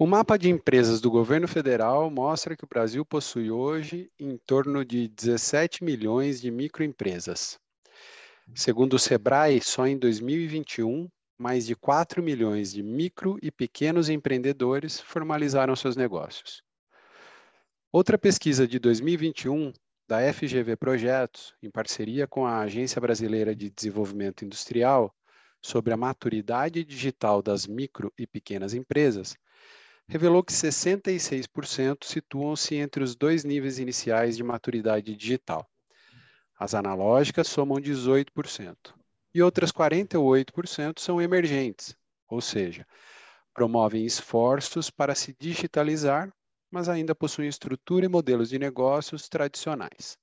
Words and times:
O 0.00 0.06
mapa 0.06 0.38
de 0.38 0.48
empresas 0.48 1.00
do 1.00 1.10
governo 1.10 1.48
federal 1.48 2.08
mostra 2.08 2.56
que 2.56 2.62
o 2.62 2.68
Brasil 2.68 3.04
possui 3.04 3.50
hoje 3.50 4.08
em 4.16 4.38
torno 4.38 4.84
de 4.84 5.08
17 5.08 5.82
milhões 5.82 6.40
de 6.40 6.52
microempresas. 6.52 7.58
Segundo 8.54 8.94
o 8.94 8.98
Sebrae, 8.98 9.60
só 9.60 9.88
em 9.88 9.98
2021, 9.98 11.08
mais 11.36 11.66
de 11.66 11.74
4 11.74 12.22
milhões 12.22 12.72
de 12.72 12.80
micro 12.80 13.40
e 13.42 13.50
pequenos 13.50 14.08
empreendedores 14.08 15.00
formalizaram 15.00 15.74
seus 15.74 15.96
negócios. 15.96 16.62
Outra 17.90 18.16
pesquisa 18.16 18.68
de 18.68 18.78
2021 18.78 19.72
da 20.06 20.32
FGV 20.32 20.76
Projetos, 20.76 21.56
em 21.60 21.72
parceria 21.72 22.28
com 22.28 22.46
a 22.46 22.60
Agência 22.60 23.00
Brasileira 23.00 23.52
de 23.52 23.68
Desenvolvimento 23.68 24.44
Industrial, 24.44 25.12
sobre 25.60 25.92
a 25.92 25.96
maturidade 25.96 26.84
digital 26.84 27.42
das 27.42 27.66
micro 27.66 28.12
e 28.16 28.28
pequenas 28.28 28.74
empresas, 28.74 29.36
revelou 30.08 30.42
que 30.42 30.52
66% 30.52 32.04
situam-se 32.04 32.74
entre 32.76 33.04
os 33.04 33.14
dois 33.14 33.44
níveis 33.44 33.78
iniciais 33.78 34.36
de 34.36 34.42
maturidade 34.42 35.14
digital. 35.14 35.68
As 36.58 36.74
analógicas 36.74 37.46
somam 37.46 37.78
18%, 37.78 38.94
e 39.34 39.42
outras 39.42 39.70
48% 39.70 40.98
são 40.98 41.20
emergentes, 41.20 41.94
ou 42.26 42.40
seja, 42.40 42.86
promovem 43.52 44.04
esforços 44.04 44.90
para 44.90 45.14
se 45.14 45.36
digitalizar, 45.38 46.32
mas 46.70 46.88
ainda 46.88 47.14
possuem 47.14 47.48
estrutura 47.48 48.06
e 48.06 48.08
modelos 48.08 48.48
de 48.48 48.58
negócios 48.58 49.28
tradicionais. 49.28 50.18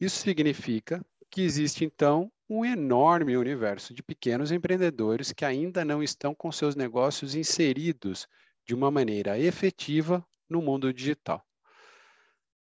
Isso 0.00 0.18
significa 0.18 1.04
que 1.30 1.42
existe, 1.42 1.84
então, 1.84 2.30
um 2.48 2.64
enorme 2.64 3.36
universo 3.36 3.94
de 3.94 4.02
pequenos 4.02 4.52
empreendedores 4.52 5.32
que 5.32 5.44
ainda 5.44 5.84
não 5.84 6.02
estão 6.02 6.34
com 6.34 6.52
seus 6.52 6.76
negócios 6.76 7.34
inseridos 7.34 8.28
de 8.64 8.74
uma 8.74 8.90
maneira 8.90 9.38
efetiva 9.38 10.26
no 10.48 10.62
mundo 10.62 10.92
digital. 10.92 11.44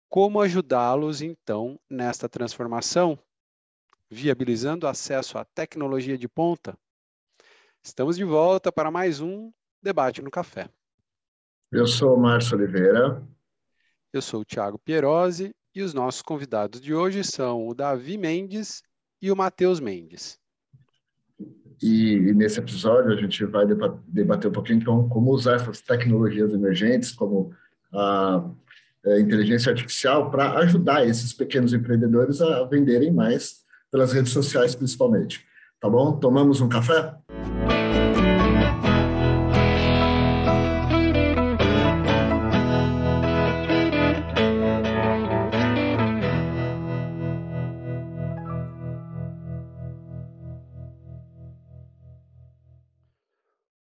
Como 0.09 0.41
ajudá-los, 0.41 1.23
então, 1.23 1.79
nesta 1.89 2.29
transformação, 2.29 3.19
viabilizando 4.11 4.87
acesso 4.87 5.39
à 5.39 5.45
tecnologia 5.45 6.19
de 6.19 6.29
ponta? 6.29 6.77
Estamos 7.83 8.17
de 8.17 8.25
volta 8.25 8.71
para 8.71 8.91
mais 8.91 9.21
um 9.21 9.51
Debate 9.83 10.23
no 10.23 10.31
Café. 10.31 10.69
Eu 11.71 11.87
sou 11.87 12.15
o 12.15 12.21
Márcio 12.21 12.57
Oliveira. 12.57 13.27
Eu 14.13 14.21
sou 14.21 14.43
o 14.43 14.45
Thiago 14.45 14.79
Pierosi 14.79 15.55
e 15.75 15.83
os 15.83 15.95
nossos 15.95 16.21
convidados 16.21 16.81
de 16.81 16.93
hoje 16.93 17.25
são 17.25 17.67
o 17.67 17.75
Davi 17.75 18.19
Mendes 18.19 18.83
e 19.21 19.31
o 19.33 19.37
Matheus 19.37 19.81
Mendes. 19.81 20.39
E, 21.83 22.15
e, 22.15 22.33
nesse 22.33 22.61
episódio 22.61 23.13
a 23.13 23.17
gente 23.17 23.45
vai 23.45 23.67
debater 24.07 24.49
um 24.49 24.53
pouquinho 24.53 24.79
então 24.79 25.09
como 25.09 25.33
usar 25.33 25.57
essas 25.57 25.81
tecnologias 25.81 26.53
emergentes, 26.53 27.11
como 27.11 27.53
a, 27.93 28.45
a 29.05 29.19
inteligência 29.19 29.71
artificial, 29.71 30.31
para 30.31 30.53
ajudar 30.59 31.05
esses 31.07 31.33
pequenos 31.33 31.73
empreendedores 31.73 32.41
a 32.41 32.65
venderem 32.65 33.13
mais 33.13 33.63
pelas 33.91 34.13
redes 34.13 34.33
sociais, 34.33 34.75
principalmente. 34.75 35.45
Tá 35.81 35.91
bom? 35.91 36.13
Tomamos 36.13 36.61
um 36.61 36.69
café? 36.69 37.15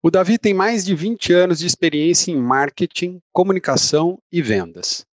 O 0.05 0.11
Davi 0.11 0.36
tem 0.36 0.53
mais 0.53 0.84
de 0.84 0.97
20 0.97 1.33
anos 1.33 1.61
de 1.61 1.67
experiência 1.69 2.33
em 2.33 2.36
marketing, 2.36 3.22
comunicação 3.31 4.19
e 4.33 4.42
vendas. 4.42 5.06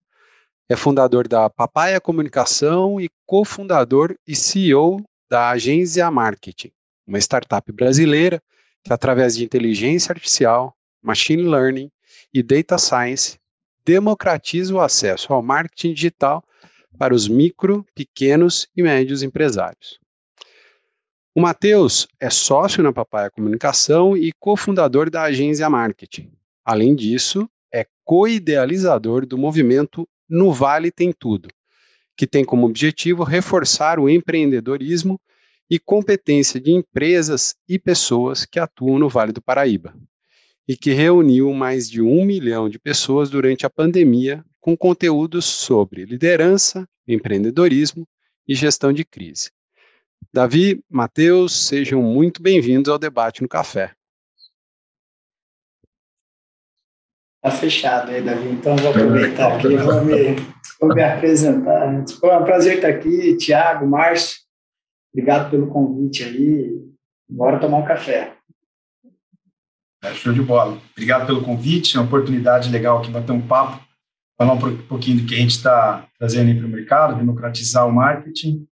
É 0.68 0.74
fundador 0.74 1.28
da 1.28 1.48
Papaya 1.48 2.00
Comunicação 2.00 3.00
e 3.00 3.08
cofundador 3.24 4.16
e 4.26 4.34
CEO 4.34 5.00
da 5.30 5.50
Agência 5.50 6.10
Marketing, 6.10 6.72
uma 7.06 7.20
startup 7.20 7.70
brasileira 7.70 8.42
que, 8.82 8.92
através 8.92 9.36
de 9.36 9.44
inteligência 9.44 10.10
artificial, 10.10 10.74
machine 11.00 11.44
learning 11.44 11.88
e 12.34 12.42
data 12.42 12.76
science, 12.76 13.38
democratiza 13.84 14.74
o 14.74 14.80
acesso 14.80 15.32
ao 15.32 15.40
marketing 15.40 15.94
digital 15.94 16.42
para 16.98 17.14
os 17.14 17.28
micro, 17.28 17.86
pequenos 17.94 18.66
e 18.76 18.82
médios 18.82 19.22
empresários. 19.22 19.99
O 21.32 21.40
Matheus 21.40 22.08
é 22.18 22.28
sócio 22.28 22.82
na 22.82 22.92
Papaya 22.92 23.30
Comunicação 23.30 24.16
e 24.16 24.32
cofundador 24.32 25.08
da 25.08 25.22
agência 25.22 25.70
Marketing. 25.70 26.28
Além 26.64 26.92
disso, 26.92 27.48
é 27.72 27.86
co-idealizador 28.04 29.24
do 29.24 29.38
movimento 29.38 30.08
No 30.28 30.52
Vale 30.52 30.90
Tem 30.90 31.12
Tudo, 31.12 31.48
que 32.16 32.26
tem 32.26 32.44
como 32.44 32.66
objetivo 32.66 33.22
reforçar 33.22 34.00
o 34.00 34.10
empreendedorismo 34.10 35.20
e 35.70 35.78
competência 35.78 36.60
de 36.60 36.72
empresas 36.72 37.54
e 37.68 37.78
pessoas 37.78 38.44
que 38.44 38.58
atuam 38.58 38.98
no 38.98 39.08
Vale 39.08 39.30
do 39.30 39.40
Paraíba, 39.40 39.94
e 40.66 40.76
que 40.76 40.90
reuniu 40.90 41.52
mais 41.54 41.88
de 41.88 42.02
um 42.02 42.24
milhão 42.24 42.68
de 42.68 42.76
pessoas 42.76 43.30
durante 43.30 43.64
a 43.64 43.70
pandemia 43.70 44.44
com 44.60 44.76
conteúdos 44.76 45.44
sobre 45.44 46.04
liderança, 46.04 46.88
empreendedorismo 47.06 48.04
e 48.48 48.54
gestão 48.56 48.92
de 48.92 49.04
crise. 49.04 49.52
Davi, 50.32 50.80
Matheus, 50.88 51.66
sejam 51.66 52.00
muito 52.00 52.40
bem-vindos 52.40 52.88
ao 52.88 53.00
debate 53.00 53.42
no 53.42 53.48
café. 53.48 53.92
Tá 57.42 57.50
fechado 57.50 58.12
aí, 58.12 58.22
Davi. 58.22 58.48
Então 58.50 58.76
vou 58.76 58.90
aproveitar 58.90 59.56
aqui, 59.56 59.76
vou 59.76 60.04
me, 60.04 60.36
vou 60.80 60.94
me 60.94 61.02
apresentar. 61.02 62.04
Foi 62.20 62.36
um 62.36 62.44
prazer 62.44 62.76
estar 62.76 62.90
aqui, 62.90 63.36
Tiago, 63.38 63.84
Márcio. 63.88 64.38
Obrigado 65.12 65.50
pelo 65.50 65.66
convite 65.66 66.22
aí. 66.22 66.80
Bora 67.28 67.58
tomar 67.58 67.78
um 67.78 67.84
café. 67.84 68.36
É, 70.04 70.14
show 70.14 70.32
de 70.32 70.42
bola. 70.42 70.80
Obrigado 70.92 71.26
pelo 71.26 71.42
convite, 71.42 71.96
é 71.96 72.00
uma 72.00 72.06
oportunidade 72.06 72.70
legal 72.70 72.98
aqui 72.98 73.10
bater 73.10 73.32
um 73.32 73.44
papo, 73.44 73.84
falar 74.38 74.52
um 74.52 74.76
pouquinho 74.86 75.22
do 75.22 75.26
que 75.26 75.34
a 75.34 75.38
gente 75.38 75.56
está 75.56 76.06
trazendo 76.16 76.56
para 76.56 76.68
o 76.68 76.70
mercado, 76.70 77.18
democratizar 77.18 77.84
o 77.84 77.92
marketing 77.92 78.69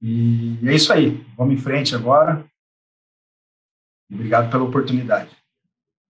e 0.00 0.58
é 0.68 0.74
isso 0.74 0.92
aí. 0.92 1.24
Vamos 1.36 1.54
em 1.54 1.58
frente 1.58 1.94
agora. 1.94 2.44
Obrigado 4.12 4.50
pela 4.50 4.64
oportunidade. 4.64 5.30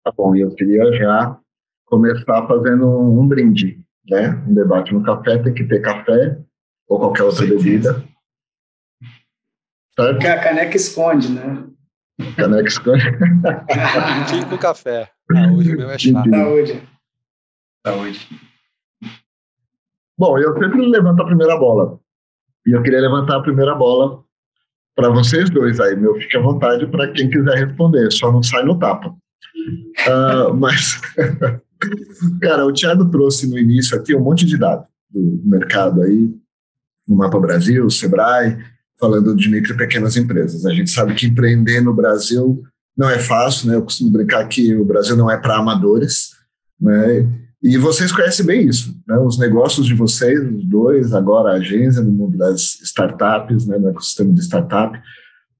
Tá 0.04 0.12
bom, 0.16 0.34
eu 0.34 0.54
queria 0.54 0.92
já 0.96 1.38
começar 1.84 2.46
fazendo 2.46 2.88
um 2.88 3.26
brinde, 3.26 3.80
né? 4.08 4.30
Um 4.46 4.54
debate 4.54 4.92
no 4.92 5.02
café, 5.02 5.38
tem 5.38 5.54
que 5.54 5.64
ter 5.64 5.80
café 5.80 6.38
ou 6.88 6.98
qualquer 6.98 7.24
outra 7.24 7.46
bebida. 7.46 8.04
Certo? 9.98 10.12
Porque 10.12 10.26
a 10.26 10.42
caneca 10.42 10.76
esconde, 10.76 11.32
né? 11.32 11.66
Caneca 12.36 12.68
esconde. 12.68 13.02
Cinco 14.28 14.58
café. 14.58 15.10
Saúde, 15.32 15.74
o 15.74 15.78
meu 15.78 15.90
é 15.90 15.98
chá. 15.98 16.22
Saúde. 16.22 16.88
Saúde. 17.86 18.28
Bom, 20.18 20.38
eu 20.38 20.56
sempre 20.58 20.86
levanto 20.86 21.22
a 21.22 21.26
primeira 21.26 21.58
bola. 21.58 22.00
E 22.66 22.72
eu 22.72 22.82
queria 22.82 23.00
levantar 23.00 23.36
a 23.36 23.42
primeira 23.42 23.74
bola 23.74 24.22
para 24.94 25.08
vocês 25.10 25.48
dois 25.50 25.78
aí, 25.78 25.94
meu. 25.94 26.14
Fique 26.16 26.36
à 26.36 26.40
vontade 26.40 26.86
para 26.86 27.12
quem 27.12 27.30
quiser 27.30 27.66
responder, 27.66 28.10
só 28.10 28.32
não 28.32 28.42
sai 28.42 28.64
no 28.64 28.78
tapa. 28.78 29.08
Uh, 29.08 30.54
mas, 30.58 31.00
cara, 32.42 32.66
o 32.66 32.72
Thiago 32.72 33.08
trouxe 33.10 33.48
no 33.48 33.58
início 33.58 33.96
aqui 33.96 34.16
um 34.16 34.22
monte 34.22 34.44
de 34.44 34.56
dados 34.56 34.86
do 35.10 35.40
mercado 35.44 36.02
aí, 36.02 36.34
no 37.06 37.16
Mapa 37.16 37.38
Brasil, 37.38 37.88
Sebrae, 37.88 38.58
falando 38.98 39.36
de 39.36 39.48
micro 39.48 39.74
e 39.74 39.76
pequenas 39.76 40.16
empresas. 40.16 40.66
A 40.66 40.72
gente 40.72 40.90
sabe 40.90 41.14
que 41.14 41.26
empreender 41.26 41.80
no 41.80 41.94
Brasil 41.94 42.62
não 42.96 43.08
é 43.08 43.18
fácil, 43.18 43.68
né? 43.68 43.76
Eu 43.76 43.82
costumo 43.82 44.10
brincar 44.10 44.48
que 44.48 44.74
o 44.74 44.84
Brasil 44.84 45.16
não 45.16 45.30
é 45.30 45.36
para 45.36 45.58
amadores, 45.58 46.30
né? 46.80 47.45
E 47.66 47.76
vocês 47.76 48.12
conhecem 48.12 48.46
bem 48.46 48.68
isso, 48.68 48.94
né? 49.08 49.18
os 49.18 49.40
negócios 49.40 49.88
de 49.88 49.92
vocês, 49.92 50.38
os 50.38 50.64
dois, 50.64 51.12
agora 51.12 51.50
a 51.50 51.56
agência 51.56 52.00
no 52.00 52.12
mundo 52.12 52.38
das 52.38 52.80
startups, 52.80 53.66
né? 53.66 53.76
no 53.76 53.88
ecossistema 53.88 54.32
de 54.32 54.40
startup. 54.40 54.96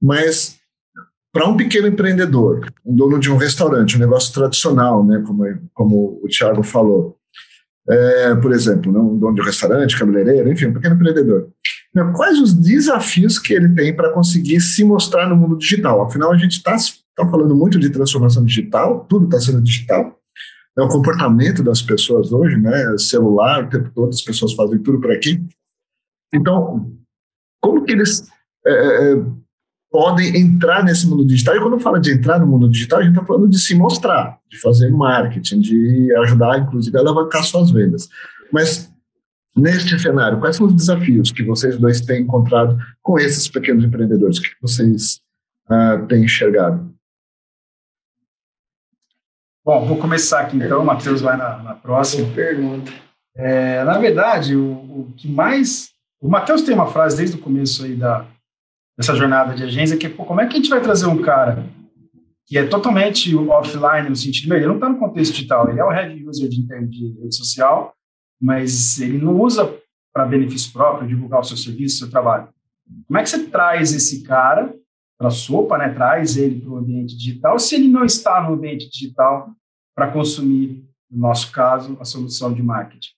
Mas 0.01 0.57
para 1.33 1.49
um 1.49 1.57
pequeno 1.57 1.89
empreendedor, 1.89 2.65
um 2.85 2.95
dono 2.95 3.19
de 3.19 3.29
um 3.29 3.37
restaurante, 3.37 3.97
um 3.97 3.99
negócio 3.99 4.33
tradicional, 4.33 5.05
né? 5.05 5.21
como, 5.27 5.43
como 5.75 6.21
o 6.23 6.29
Thiago 6.29 6.63
falou, 6.63 7.17
é, 7.89 8.37
por 8.37 8.53
exemplo, 8.53 8.93
né? 8.93 9.01
um 9.01 9.19
dono 9.19 9.35
de 9.35 9.41
um 9.41 9.45
restaurante, 9.45 9.99
cabeleireiro, 9.99 10.49
enfim, 10.49 10.67
um 10.67 10.75
pequeno 10.75 10.95
empreendedor. 10.95 11.49
Né? 11.93 12.13
Quais 12.15 12.41
os 12.41 12.55
desafios 12.55 13.37
que 13.37 13.53
ele 13.53 13.75
tem 13.75 13.93
para 13.93 14.13
conseguir 14.13 14.61
se 14.61 14.85
mostrar 14.85 15.29
no 15.29 15.35
mundo 15.35 15.59
digital? 15.59 16.03
Afinal, 16.03 16.31
a 16.31 16.39
gente 16.39 16.59
está 16.59 16.77
tá 17.17 17.29
falando 17.29 17.57
muito 17.57 17.81
de 17.81 17.91
transformação 17.91 18.45
digital, 18.45 19.05
tudo 19.09 19.25
está 19.25 19.41
sendo 19.41 19.61
digital, 19.61 20.16
é 20.79 20.83
o 20.83 20.89
comportamento 20.89 21.63
das 21.63 21.81
pessoas 21.81 22.33
hoje, 22.33 22.57
né? 22.57 22.99
Celular, 22.99 23.65
o 23.65 23.71
tempo 23.71 23.91
todo 23.95 24.11
as 24.11 24.23
pessoas 24.23 24.53
fazem 24.53 24.79
tudo 24.79 25.01
por 25.01 25.11
aqui. 25.11 25.43
Então, 26.35 26.93
como 27.61 27.85
que 27.85 27.93
eles 27.93 28.29
é, 28.67 28.73
é, 28.73 29.13
é 29.13 29.25
podem 29.91 30.37
entrar 30.37 30.85
nesse 30.85 31.07
mundo 31.07 31.25
digital. 31.25 31.57
E 31.57 31.61
quando 31.61 31.81
fala 31.81 31.99
de 31.99 32.13
entrar 32.13 32.39
no 32.39 32.47
mundo 32.47 32.69
digital, 32.69 32.99
a 32.99 33.03
gente 33.03 33.15
está 33.15 33.25
falando 33.25 33.49
de 33.49 33.59
se 33.59 33.75
mostrar, 33.75 34.39
de 34.51 34.61
fazer 34.61 34.91
marketing, 34.91 35.61
de 35.61 36.15
ajudar, 36.19 36.59
inclusive, 36.59 36.97
a 36.97 37.01
alavancar 37.01 37.43
suas 37.45 37.71
vendas. 37.71 38.09
Mas 38.53 38.93
neste 39.57 39.99
cenário, 39.99 40.39
quais 40.39 40.57
são 40.57 40.67
os 40.67 40.75
desafios 40.75 41.33
que 41.33 41.43
vocês 41.43 41.79
dois 41.79 42.03
têm 42.03 42.23
encontrado 42.23 42.77
com 43.03 43.19
esses 43.19 43.49
pequenos 43.49 43.85
empreendedores? 43.85 44.39
O 44.39 44.43
que 44.43 44.51
vocês 44.61 45.21
uh, 45.71 46.07
têm 46.07 46.25
enxergado? 46.25 46.95
Bom, 49.67 49.85
vou 49.85 49.97
começar 49.99 50.43
aqui 50.43 50.57
então, 50.57 50.81
o 50.81 50.87
Matheus 50.87 51.21
vai 51.21 51.37
na, 51.37 51.59
na 51.59 51.75
próxima. 51.75 52.33
pergunta. 52.33 52.93
É, 53.35 53.83
na 53.83 53.99
verdade, 53.99 54.55
o, 54.55 54.71
o, 54.71 55.13
que 55.17 55.27
mais. 55.27 55.91
O 56.21 56.29
Matheus 56.29 56.63
tem 56.63 56.73
uma 56.73 56.87
frase 56.87 57.17
desde 57.17 57.35
o 57.35 57.41
começo 57.41 57.85
aí 57.85 57.97
da, 57.97 58.25
dessa 58.97 59.17
jornada 59.17 59.57
de 59.57 59.65
agência, 59.65 59.97
que 59.97 60.07
é, 60.07 60.09
pô, 60.09 60.25
como 60.25 60.41
é 60.41 60.47
que 60.47 60.53
a 60.53 60.57
gente 60.57 60.71
vai 60.71 60.81
trazer 60.81 61.07
um 61.07 61.21
cara 61.21 61.67
que 62.47 62.57
é 62.57 62.65
totalmente 62.65 63.35
offline, 63.35 64.09
no 64.09 64.15
sentido, 64.15 64.55
ele 64.55 64.69
não 64.69 64.77
está 64.77 64.89
no 64.89 65.01
contexto 65.01 65.33
digital, 65.35 65.69
ele 65.69 65.81
é 65.81 65.85
o 65.85 65.91
head 65.91 66.25
user 66.25 66.49
de, 66.49 66.63
de 66.63 67.21
rede 67.21 67.35
social, 67.35 67.93
mas 68.41 69.01
ele 69.01 69.19
não 69.19 69.35
usa 69.41 69.69
para 70.15 70.27
benefício 70.27 70.73
próprio, 70.73 71.09
divulgar 71.09 71.41
o 71.41 71.45
seu 71.45 71.57
serviço, 71.57 71.97
o 71.97 71.99
seu 71.99 72.11
trabalho. 72.11 72.49
Como 73.09 73.19
é 73.19 73.23
que 73.25 73.29
você 73.29 73.43
traz 73.49 73.93
esse 73.93 74.23
cara 74.23 74.73
para 75.19 75.29
a 75.29 75.31
sopa, 75.31 75.79
né, 75.79 75.89
traz 75.93 76.37
ele 76.37 76.61
para 76.61 76.71
o 76.71 76.77
ambiente 76.77 77.17
digital, 77.17 77.59
se 77.59 77.75
ele 77.75 77.89
não 77.89 78.05
está 78.05 78.43
no 78.43 78.55
ambiente 78.55 78.89
digital 78.91 79.51
para 79.95 80.11
consumir, 80.11 80.85
no 81.11 81.21
nosso 81.21 81.51
caso, 81.53 81.97
a 82.01 82.05
solução 82.05 82.53
de 82.53 82.63
marketing. 82.63 83.11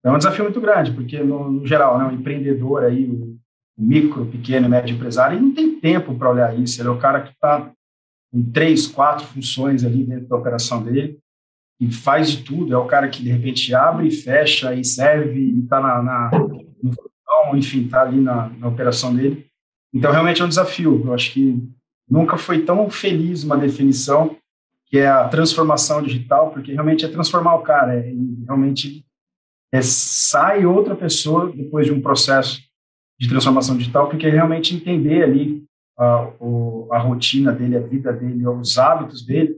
Então, 0.00 0.12
é 0.12 0.14
um 0.14 0.18
desafio 0.18 0.44
muito 0.44 0.60
grande, 0.60 0.92
porque, 0.92 1.18
no, 1.20 1.50
no 1.50 1.66
geral, 1.66 1.98
né, 1.98 2.04
o 2.04 2.12
empreendedor, 2.12 2.84
aí, 2.84 3.04
o, 3.04 3.38
o 3.78 3.82
micro, 3.82 4.26
pequeno 4.26 4.66
e 4.66 4.68
médio 4.68 4.94
empresário, 4.94 5.36
ele 5.36 5.46
não 5.46 5.54
tem 5.54 5.80
tempo 5.80 6.14
para 6.14 6.30
olhar 6.30 6.58
isso, 6.58 6.80
ele 6.80 6.88
é 6.88 6.92
o 6.92 6.98
cara 6.98 7.22
que 7.22 7.32
está 7.32 7.70
com 8.30 8.50
três, 8.52 8.86
quatro 8.86 9.26
funções 9.26 9.84
ali 9.84 10.04
dentro 10.04 10.28
da 10.28 10.36
operação 10.36 10.82
dele, 10.82 11.18
e 11.80 11.90
faz 11.90 12.30
de 12.30 12.42
tudo, 12.42 12.74
é 12.74 12.76
o 12.76 12.86
cara 12.86 13.08
que, 13.08 13.22
de 13.22 13.30
repente, 13.30 13.74
abre, 13.74 14.10
fecha 14.10 14.74
e 14.74 14.84
serve, 14.84 15.40
e 15.40 15.60
está 15.60 15.80
na, 15.80 16.02
na, 16.02 16.30
no 16.82 17.56
enfim, 17.56 17.84
está 17.84 18.02
ali 18.02 18.20
na, 18.20 18.48
na 18.50 18.68
operação 18.68 19.14
dele. 19.14 19.46
Então, 19.92 20.12
realmente 20.12 20.42
é 20.42 20.44
um 20.44 20.48
desafio. 20.48 21.02
Eu 21.04 21.14
acho 21.14 21.32
que 21.32 21.62
nunca 22.08 22.36
foi 22.36 22.62
tão 22.62 22.88
feliz 22.90 23.44
uma 23.44 23.56
definição 23.56 24.36
que 24.86 24.98
é 24.98 25.06
a 25.06 25.28
transformação 25.28 26.02
digital, 26.02 26.50
porque 26.50 26.72
realmente 26.72 27.04
é 27.04 27.08
transformar 27.08 27.56
o 27.56 27.62
cara, 27.62 27.94
é, 27.94 28.10
realmente 28.46 29.04
é, 29.72 29.82
sai 29.82 30.64
outra 30.64 30.96
pessoa 30.96 31.52
depois 31.54 31.86
de 31.86 31.92
um 31.92 32.00
processo 32.00 32.62
de 33.20 33.28
transformação 33.28 33.76
digital, 33.76 34.08
porque 34.08 34.26
é 34.26 34.30
realmente 34.30 34.74
entender 34.74 35.24
ali 35.24 35.64
a, 35.98 36.30
o, 36.40 36.88
a 36.90 36.98
rotina 36.98 37.52
dele, 37.52 37.76
a 37.76 37.80
vida 37.80 38.12
dele, 38.12 38.46
os 38.46 38.78
hábitos 38.78 39.24
dele, 39.26 39.56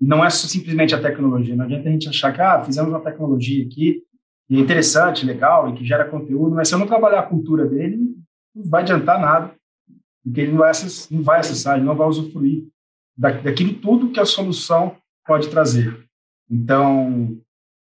e 0.00 0.06
não 0.06 0.24
é 0.24 0.30
simplesmente 0.30 0.94
a 0.94 1.02
tecnologia. 1.02 1.56
Não 1.56 1.64
adianta 1.64 1.88
a 1.88 1.92
gente 1.92 2.08
achar 2.08 2.32
que, 2.32 2.40
ah, 2.40 2.62
fizemos 2.62 2.90
uma 2.90 3.00
tecnologia 3.00 3.64
aqui, 3.64 4.02
e 4.48 4.56
é 4.56 4.60
interessante, 4.60 5.26
legal, 5.26 5.68
e 5.68 5.74
que 5.74 5.84
gera 5.84 6.04
conteúdo, 6.04 6.54
mas 6.54 6.68
se 6.68 6.74
eu 6.74 6.78
não 6.78 6.86
trabalhar 6.86 7.20
a 7.20 7.26
cultura 7.26 7.66
dele, 7.66 7.98
não 8.54 8.64
vai 8.70 8.82
adiantar 8.82 9.20
nada, 9.20 9.57
porque 10.24 10.40
ele 10.40 10.52
não 10.52 10.58
vai 10.58 10.70
acessar, 10.70 11.16
não 11.16 11.22
vai, 11.22 11.40
acessar, 11.40 11.76
ele 11.76 11.86
não 11.86 11.96
vai 11.96 12.08
usufruir 12.08 12.66
daquilo 13.16 13.74
tudo 13.74 14.10
que 14.10 14.20
a 14.20 14.24
solução 14.24 14.96
pode 15.26 15.48
trazer. 15.48 16.06
Então, 16.50 17.36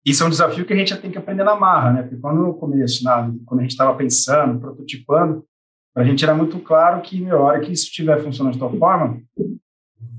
isso 0.06 0.24
é 0.24 0.26
um 0.26 0.30
desafio 0.30 0.66
que 0.66 0.74
a 0.74 0.78
gente 0.78 0.96
tem 0.98 1.12
que 1.12 1.18
aprender 1.18 1.44
na 1.44 1.56
marra, 1.56 1.92
né? 1.92 2.02
Porque 2.04 2.18
quando 2.18 2.42
no 2.42 2.54
começo, 2.54 3.04
na, 3.04 3.32
quando 3.46 3.60
a 3.60 3.64
gente 3.64 3.72
estava 3.72 3.96
pensando, 3.96 4.60
prototipando, 4.60 5.46
para 5.94 6.04
a 6.04 6.06
gente 6.06 6.24
era 6.24 6.34
muito 6.34 6.60
claro 6.60 7.02
que, 7.02 7.22
na 7.22 7.38
hora 7.38 7.60
que 7.60 7.72
isso 7.72 7.86
estiver 7.86 8.22
funcionando 8.22 8.54
de 8.54 8.60
tal 8.60 8.76
forma, 8.78 9.22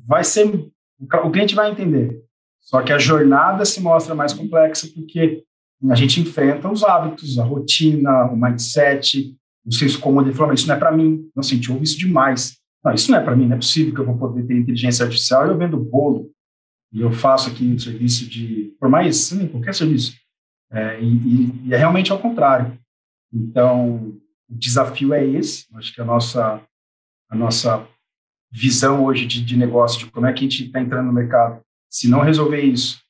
vai 0.07 0.25
ser 0.25 0.71
o 1.01 1.31
cliente 1.31 1.55
vai 1.55 1.71
entender. 1.71 2.23
Só 2.61 2.83
que 2.83 2.93
a 2.93 2.99
jornada 2.99 3.65
se 3.65 3.81
mostra 3.81 4.15
mais 4.15 4.33
complexa 4.33 4.89
porque 4.95 5.45
a 5.91 5.95
gente 5.95 6.21
enfrenta 6.21 6.71
os 6.71 6.83
hábitos, 6.83 7.39
a 7.39 7.45
rotina, 7.45 8.25
o 8.25 8.37
mindset, 8.37 9.37
o 9.67 9.73
senso 9.73 9.99
comum. 10.01 10.23
Ele 10.23 10.33
falou, 10.33 10.55
isso 10.55 10.69
não 10.69 10.75
é 10.75 10.79
para 10.79 10.93
mim. 10.93 11.29
Não, 11.35 11.43
gente, 11.43 11.71
ouve 11.71 11.85
isso 11.85 11.99
demais. 11.99 12.57
Não, 12.85 12.95
isso 12.95 13.11
não 13.11 13.19
é 13.19 13.23
para 13.23 13.35
mim, 13.35 13.47
não 13.47 13.57
é 13.57 13.59
possível 13.59 13.93
que 13.93 14.01
eu 14.01 14.07
vou 14.07 14.17
poder 14.17 14.47
ter 14.47 14.57
inteligência 14.57 15.05
artificial 15.05 15.47
e 15.47 15.51
eu 15.51 15.59
vendo 15.59 15.77
bolo. 15.77 16.31
E 16.93 17.01
eu 17.01 17.11
faço 17.11 17.51
aqui 17.51 17.65
um 17.65 17.79
serviço 17.79 18.29
de, 18.29 18.75
por 18.79 18.89
mais, 18.89 19.17
sim, 19.17 19.49
qualquer 19.49 19.75
serviço. 19.75 20.15
É, 20.71 21.01
e, 21.01 21.67
e, 21.67 21.75
é 21.75 21.77
realmente 21.77 22.13
ao 22.13 22.19
contrário. 22.19 22.79
Então, 23.33 24.19
o 24.49 24.55
desafio 24.55 25.13
é 25.13 25.25
esse. 25.25 25.67
Acho 25.75 25.93
que 25.93 26.01
a 26.01 26.05
nossa, 26.05 26.63
a 27.29 27.37
nossa 27.37 27.87
visão 28.51 29.05
hoje 29.05 29.27
de, 29.27 29.45
de 29.45 29.57
negócio, 29.57 29.99
de 29.99 30.11
como 30.11 30.27
é 30.27 30.33
que 30.33 30.41
a 30.41 30.49
gente 30.49 30.67
está 30.67 30.81
entrando 30.81 31.07
no 31.07 31.13
mercado, 31.13 31.61
se 31.91 32.09
não 32.09 32.21
resolver 32.21 32.63
isso, 32.63 33.01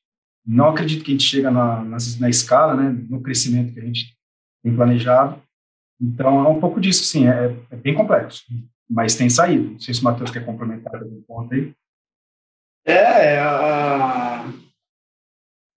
não 0.47 0.69
acredito 0.69 1.05
que 1.05 1.11
a 1.11 1.15
gente 1.15 1.25
chega 1.25 1.51
na, 1.51 1.83
na, 1.83 1.97
na, 2.21 2.29
escala, 2.29 2.75
né, 2.75 3.05
no 3.09 3.21
crescimento 3.21 3.73
que 3.73 3.81
a 3.81 3.85
gente 3.85 4.17
tem 4.63 4.75
planejado. 4.75 5.43
Então, 6.01 6.45
é 6.45 6.49
um 6.49 6.61
pouco 6.61 6.81
disso, 6.81 7.05
sim, 7.05 7.27
é, 7.29 7.57
é 7.71 7.77
bem 7.77 7.95
complexo, 7.95 8.45
mas 8.89 9.15
tem 9.15 9.31
saído. 9.31 9.73
Não 9.73 9.79
sei 9.81 9.95
se 9.95 10.01
o 10.01 10.05
Matheus 10.05 10.31
quer 10.31 10.45
complementar 10.45 10.95
algum 10.95 11.23
ponto 11.23 11.55
aí. 11.55 11.75
É, 12.87 13.41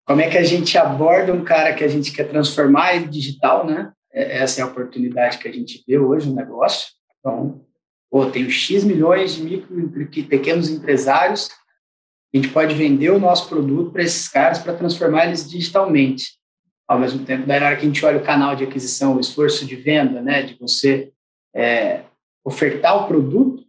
como 0.05 0.21
é 0.21 0.29
que 0.29 0.37
a 0.37 0.43
gente 0.43 0.77
aborda 0.77 1.33
um 1.33 1.43
cara 1.43 1.73
que 1.73 1.83
a 1.83 1.87
gente 1.87 2.11
quer 2.11 2.25
transformar 2.25 2.95
ele 2.95 3.07
digital, 3.07 3.65
né? 3.65 3.93
É, 4.11 4.39
essa 4.39 4.59
é 4.59 4.63
a 4.63 4.67
oportunidade 4.67 5.37
que 5.37 5.47
a 5.47 5.51
gente 5.51 5.83
vê 5.87 5.99
hoje 5.99 6.27
no 6.27 6.35
negócio. 6.35 6.89
Então, 7.19 7.63
pô, 8.09 8.25
tenho 8.25 8.49
X 8.49 8.83
milhões 8.83 9.35
de 9.35 9.43
micro 9.43 10.09
e 10.11 10.23
pequenos 10.23 10.69
empresários, 10.69 11.49
a 12.33 12.37
gente 12.37 12.49
pode 12.49 12.75
vender 12.75 13.11
o 13.11 13.19
nosso 13.19 13.49
produto 13.49 13.91
para 13.91 14.03
esses 14.03 14.27
caras 14.27 14.59
para 14.59 14.75
transformar 14.75 15.27
eles 15.27 15.49
digitalmente. 15.49 16.38
Ao 16.89 16.97
mesmo 16.97 17.23
tempo, 17.23 17.45
daí 17.45 17.59
na 17.59 17.67
hora 17.67 17.75
que 17.75 17.83
a 17.83 17.85
gente 17.85 18.03
olha 18.03 18.17
o 18.17 18.23
canal 18.23 18.55
de 18.55 18.63
aquisição, 18.63 19.15
o 19.15 19.19
esforço 19.19 19.63
de 19.63 19.75
venda, 19.75 20.23
né, 20.23 20.41
de 20.41 20.55
você 20.55 21.11
é, 21.53 22.01
ofertar 22.43 23.03
o 23.03 23.07
produto, 23.07 23.63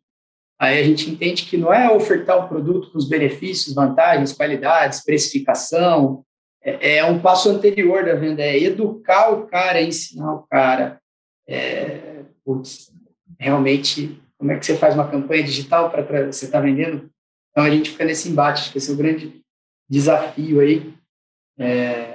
aí 0.58 0.80
a 0.80 0.82
gente 0.82 1.10
entende 1.10 1.44
que 1.44 1.58
não 1.58 1.70
é 1.72 1.90
ofertar 1.90 2.38
o 2.38 2.48
produto 2.48 2.90
com 2.90 2.96
os 2.96 3.06
benefícios, 3.06 3.74
vantagens, 3.74 4.32
qualidades, 4.32 5.04
precificação, 5.04 6.24
é, 6.62 6.96
é 6.96 7.04
um 7.04 7.20
passo 7.20 7.50
anterior 7.50 8.06
da 8.06 8.14
venda, 8.14 8.42
é 8.42 8.58
educar 8.58 9.30
o 9.30 9.46
cara, 9.46 9.80
é 9.80 9.84
ensinar 9.84 10.32
o 10.32 10.42
cara, 10.44 10.98
é, 11.46 12.22
putz, 12.42 12.90
realmente 13.38 14.18
como 14.38 14.52
é 14.52 14.58
que 14.58 14.64
você 14.64 14.78
faz 14.78 14.94
uma 14.94 15.10
campanha 15.10 15.42
digital 15.42 15.90
para 15.90 16.32
você 16.32 16.46
estar 16.46 16.58
tá 16.58 16.64
vendendo? 16.64 17.10
Então 17.50 17.64
a 17.64 17.70
gente 17.70 17.90
fica 17.90 18.06
nesse 18.06 18.30
embate, 18.30 18.62
acho 18.62 18.72
que 18.72 18.78
esse 18.78 18.90
é 18.90 18.94
o 18.94 18.96
grande 18.96 19.42
desafio 19.86 20.60
aí, 20.60 20.94
é, 21.58 22.09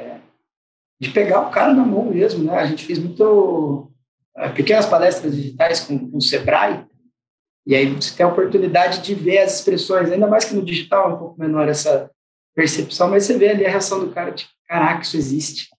de 1.00 1.10
pegar 1.10 1.42
o 1.42 1.52
cara 1.52 1.74
na 1.74 1.86
mão 1.86 2.06
mesmo, 2.06 2.44
né? 2.44 2.58
A 2.58 2.66
gente 2.66 2.86
fez 2.86 3.00
muito 3.00 3.92
é, 4.36 4.50
pequenas 4.50 4.86
palestras 4.86 5.36
digitais 5.36 5.82
com, 5.82 6.10
com 6.10 6.18
o 6.18 6.22
Sebrae, 6.22 6.86
e 7.68 7.76
aí 7.76 7.88
você 7.94 8.16
tem 8.16 8.26
a 8.26 8.30
oportunidade 8.30 9.02
de 9.02 9.16
ver 9.16 9.40
as 9.40 9.56
expressões, 9.56 10.12
ainda 10.12 10.28
mais 10.28 10.46
que 10.46 10.54
no 10.54 10.64
digital 10.64 11.10
é 11.10 11.14
um 11.14 11.18
pouco 11.18 11.40
menor 11.40 11.68
essa 11.68 12.12
percepção, 12.56 13.10
mas 13.10 13.24
você 13.24 13.38
vê 13.38 13.50
ali 13.50 13.66
a 13.66 13.70
reação 13.70 14.00
do 14.00 14.12
cara, 14.12 14.32
tipo, 14.32 14.52
caraca, 14.68 15.02
isso 15.02 15.18
existe. 15.18 15.70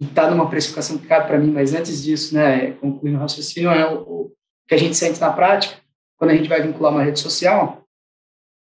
E 0.00 0.04
está 0.04 0.30
numa 0.30 0.48
precificação 0.48 0.98
que 0.98 1.06
cabe 1.06 1.26
para 1.26 1.38
mim, 1.38 1.50
mas 1.50 1.74
antes 1.74 2.02
disso, 2.02 2.34
né, 2.34 2.72
concluindo 2.72 3.18
o 3.18 3.20
raciocínio, 3.20 3.70
é 3.70 3.86
o, 3.92 4.32
que 4.66 4.74
a 4.74 4.78
gente 4.78 4.96
sente 4.96 5.20
na 5.20 5.32
prática, 5.32 5.80
quando 6.16 6.30
a 6.30 6.34
gente 6.34 6.48
vai 6.48 6.62
vincular 6.62 6.90
uma 6.90 7.04
rede 7.04 7.20
social, 7.20 7.84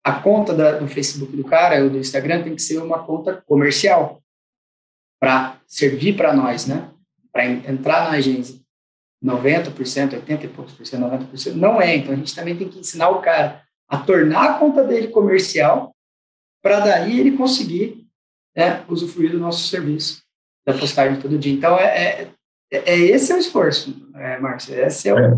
a 0.05 0.13
conta 0.13 0.55
da, 0.55 0.79
do 0.79 0.87
Facebook 0.87 1.37
do 1.37 1.45
cara 1.45 1.83
ou 1.83 1.91
do 1.91 1.99
Instagram 1.99 2.43
tem 2.43 2.55
que 2.55 2.63
ser 2.63 2.79
uma 2.79 3.05
conta 3.05 3.43
comercial 3.47 4.20
para 5.21 5.61
servir 5.67 6.17
para 6.17 6.35
nós, 6.35 6.67
né? 6.67 6.91
Para 7.31 7.47
entrar 7.47 8.05
na 8.05 8.17
agência. 8.17 8.59
90%, 9.23 10.15
80 10.15 10.47
e 10.47 10.49
poucos 10.49 10.73
por 10.73 10.87
cento, 10.87 11.03
90% 11.03 11.55
não 11.55 11.81
é. 11.81 11.97
Então 11.97 12.15
a 12.15 12.17
gente 12.17 12.35
também 12.35 12.57
tem 12.57 12.69
que 12.69 12.79
ensinar 12.79 13.11
o 13.11 13.21
cara 13.21 13.63
a 13.87 13.99
tornar 13.99 14.51
a 14.51 14.59
conta 14.59 14.83
dele 14.83 15.09
comercial 15.09 15.95
para 16.63 16.81
daí 16.81 17.21
ele 17.21 17.37
conseguir 17.37 18.07
né, 18.57 18.83
usufruir 18.89 19.31
do 19.31 19.39
nosso 19.39 19.69
serviço 19.69 20.23
da 20.67 20.73
postagem 20.73 21.21
todo 21.21 21.39
dia. 21.39 21.53
Então 21.53 21.79
é, 21.79 22.23
é, 22.23 22.33
é 22.71 22.99
esse 22.99 23.31
é 23.31 23.37
o 23.37 23.39
esforço, 23.39 24.11
é, 24.15 24.39
Márcio. 24.39 24.75
Esse 24.75 25.09
é 25.11 25.15
o, 25.15 25.19
é 25.19 25.37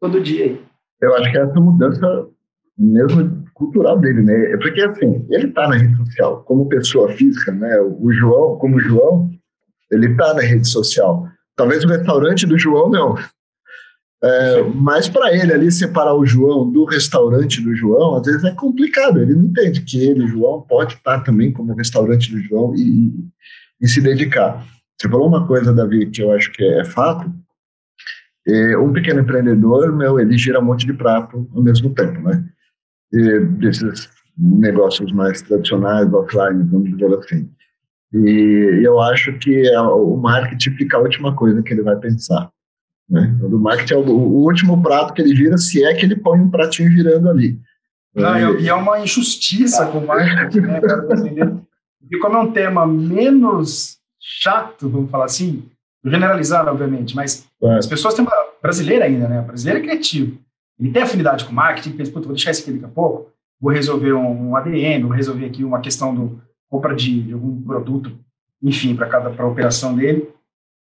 todo 0.00 0.20
dia. 0.20 0.60
Eu 1.00 1.16
acho 1.16 1.30
que 1.30 1.38
é 1.38 1.42
essa 1.42 1.60
mudança 1.60 2.28
mesmo 2.78 3.41
cultural 3.62 3.98
dele, 3.98 4.22
né? 4.22 4.52
É 4.52 4.56
porque 4.56 4.80
assim, 4.80 5.26
ele 5.30 5.48
está 5.48 5.68
na 5.68 5.76
rede 5.76 5.96
social 5.96 6.42
como 6.44 6.68
pessoa 6.68 7.12
física, 7.12 7.52
né? 7.52 7.80
O 7.80 8.12
João, 8.12 8.56
como 8.58 8.80
João, 8.80 9.30
ele 9.90 10.08
está 10.08 10.34
na 10.34 10.42
rede 10.42 10.68
social. 10.68 11.28
Talvez 11.56 11.84
o 11.84 11.88
restaurante 11.88 12.46
do 12.46 12.58
João 12.58 12.90
não. 12.90 13.16
É, 14.24 14.62
mas 14.74 15.08
para 15.08 15.36
ele 15.36 15.52
ali 15.52 15.70
separar 15.72 16.14
o 16.14 16.24
João 16.24 16.70
do 16.70 16.84
restaurante 16.84 17.60
do 17.60 17.74
João, 17.74 18.16
às 18.16 18.26
vezes 18.26 18.44
é 18.44 18.52
complicado. 18.52 19.20
Ele 19.20 19.34
não 19.34 19.44
entende 19.44 19.82
que 19.82 19.98
ele, 20.02 20.26
João, 20.28 20.62
pode 20.62 20.94
estar 20.94 21.20
também 21.20 21.52
como 21.52 21.74
restaurante 21.74 22.30
do 22.30 22.40
João 22.40 22.74
e, 22.76 23.12
e 23.80 23.88
se 23.88 24.00
dedicar. 24.00 24.64
Você 24.96 25.08
falou 25.08 25.26
uma 25.26 25.46
coisa, 25.46 25.74
Davi, 25.74 26.06
que 26.06 26.22
eu 26.22 26.30
acho 26.32 26.52
que 26.52 26.62
é 26.62 26.84
fato, 26.84 27.32
E 28.46 28.76
um 28.76 28.92
pequeno 28.92 29.20
empreendedor, 29.20 29.92
meu, 29.92 30.20
ele 30.20 30.38
gira 30.38 30.60
um 30.60 30.64
monte 30.64 30.86
de 30.86 30.92
prato 30.92 31.48
ao 31.54 31.62
mesmo 31.62 31.90
tempo, 31.90 32.20
né? 32.20 32.44
E 33.12 33.40
desses 33.40 34.08
negócios 34.36 35.12
mais 35.12 35.42
tradicionais, 35.42 36.12
offline, 36.12 36.62
vamos 36.64 36.90
dizer 36.90 37.14
assim. 37.18 37.48
E 38.14 38.80
eu 38.84 39.00
acho 39.00 39.32
que 39.38 39.68
é 39.68 39.80
o 39.80 40.16
marketing 40.16 40.70
fica 40.72 40.96
a 40.96 41.00
última 41.00 41.34
coisa 41.34 41.62
que 41.62 41.72
ele 41.72 41.82
vai 41.82 41.96
pensar. 41.96 42.50
Né? 43.08 43.34
O 43.42 43.58
marketing 43.58 43.94
é 43.94 43.96
o, 43.96 44.10
o, 44.10 44.44
último 44.44 44.82
prato 44.82 45.14
que 45.14 45.22
ele 45.22 45.34
vira, 45.34 45.56
se 45.56 45.84
é 45.84 45.94
que 45.94 46.04
ele 46.04 46.16
põe 46.16 46.40
um 46.40 46.50
pratinho 46.50 46.90
girando 46.90 47.28
ali. 47.28 47.58
Não, 48.14 48.58
e 48.58 48.68
é 48.68 48.74
uma 48.74 49.00
injustiça 49.00 49.86
com 49.86 49.98
o 49.98 50.06
marketing, 50.06 50.60
né, 50.60 50.80
E 52.10 52.18
como 52.18 52.36
é 52.36 52.40
um 52.40 52.52
tema 52.52 52.86
menos 52.86 53.98
chato, 54.20 54.88
vamos 54.88 55.10
falar 55.10 55.24
assim, 55.24 55.64
generalizando, 56.04 56.70
obviamente, 56.70 57.16
mas 57.16 57.46
é. 57.62 57.76
as 57.76 57.86
pessoas 57.86 58.14
têm 58.14 58.24
uma 58.24 58.36
brasileira 58.60 59.06
ainda, 59.06 59.28
né? 59.28 59.40
O 59.40 59.44
brasileiro 59.44 59.80
é 59.80 59.82
criativo. 59.82 60.38
Ele 60.78 60.90
tem 60.90 61.02
afinidade 61.02 61.44
com 61.44 61.52
marketing, 61.52 61.96
pensa, 61.96 62.10
vou 62.10 62.22
deixar 62.22 62.50
isso 62.50 62.62
aqui 62.62 62.72
daqui 62.72 62.84
a 62.84 62.88
pouco, 62.88 63.30
vou 63.60 63.72
resolver 63.72 64.12
um, 64.12 64.56
ADM, 64.56 65.02
vou 65.02 65.12
resolver 65.12 65.46
aqui 65.46 65.64
uma 65.64 65.80
questão 65.80 66.14
do 66.14 66.40
compra 66.68 66.94
de, 66.94 67.22
de 67.22 67.34
algum 67.34 67.60
produto, 67.62 68.18
enfim, 68.62 68.96
para 68.96 69.06
cada 69.06 69.30
pra 69.30 69.46
operação 69.46 69.94
dele. 69.94 70.28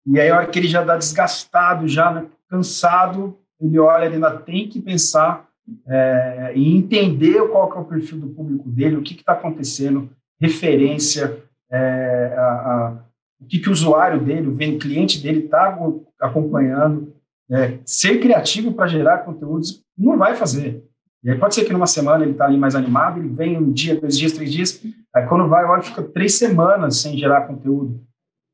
E 0.06 0.18
aí, 0.20 0.30
a 0.30 0.36
hora 0.36 0.46
que 0.46 0.58
ele 0.58 0.68
já 0.68 0.80
está 0.82 0.96
desgastado, 0.96 1.88
já 1.88 2.12
né, 2.12 2.26
cansado, 2.48 3.36
ele 3.60 3.78
olha, 3.78 4.06
ele 4.06 4.14
ainda 4.14 4.30
tem 4.30 4.68
que 4.68 4.80
pensar 4.80 5.48
é, 5.86 6.52
e 6.54 6.76
entender 6.76 7.46
qual 7.48 7.70
que 7.70 7.76
é 7.76 7.80
o 7.80 7.84
perfil 7.84 8.18
do 8.18 8.28
público 8.28 8.68
dele, 8.68 8.96
o 8.96 9.02
que 9.02 9.14
está 9.14 9.32
acontecendo, 9.32 10.08
referência, 10.40 11.38
é, 11.70 12.34
a, 12.36 12.42
a, 12.42 12.96
o 13.40 13.44
que, 13.46 13.58
que 13.58 13.68
o 13.68 13.72
usuário 13.72 14.20
dele, 14.20 14.48
o 14.48 14.78
cliente 14.78 15.22
dele 15.22 15.44
está 15.44 15.76
acompanhando. 16.20 17.14
É, 17.50 17.78
ser 17.84 18.20
criativo 18.20 18.72
para 18.72 18.86
gerar 18.86 19.18
conteúdos 19.18 19.82
não 19.98 20.16
vai 20.16 20.36
fazer. 20.36 20.84
E 21.22 21.30
aí 21.30 21.38
pode 21.38 21.54
ser 21.54 21.64
que 21.64 21.72
numa 21.72 21.86
semana 21.86 22.24
ele 22.24 22.32
está 22.32 22.46
ali 22.46 22.56
mais 22.56 22.74
animado, 22.74 23.18
ele 23.18 23.28
vem 23.28 23.58
um 23.58 23.72
dia, 23.72 24.00
dois 24.00 24.16
dias, 24.16 24.32
três 24.32 24.52
dias, 24.52 24.82
aí 25.14 25.26
quando 25.26 25.48
vai, 25.48 25.64
olha, 25.64 25.82
fica 25.82 26.02
três 26.02 26.34
semanas 26.34 26.96
sem 26.96 27.18
gerar 27.18 27.46
conteúdo, 27.46 28.00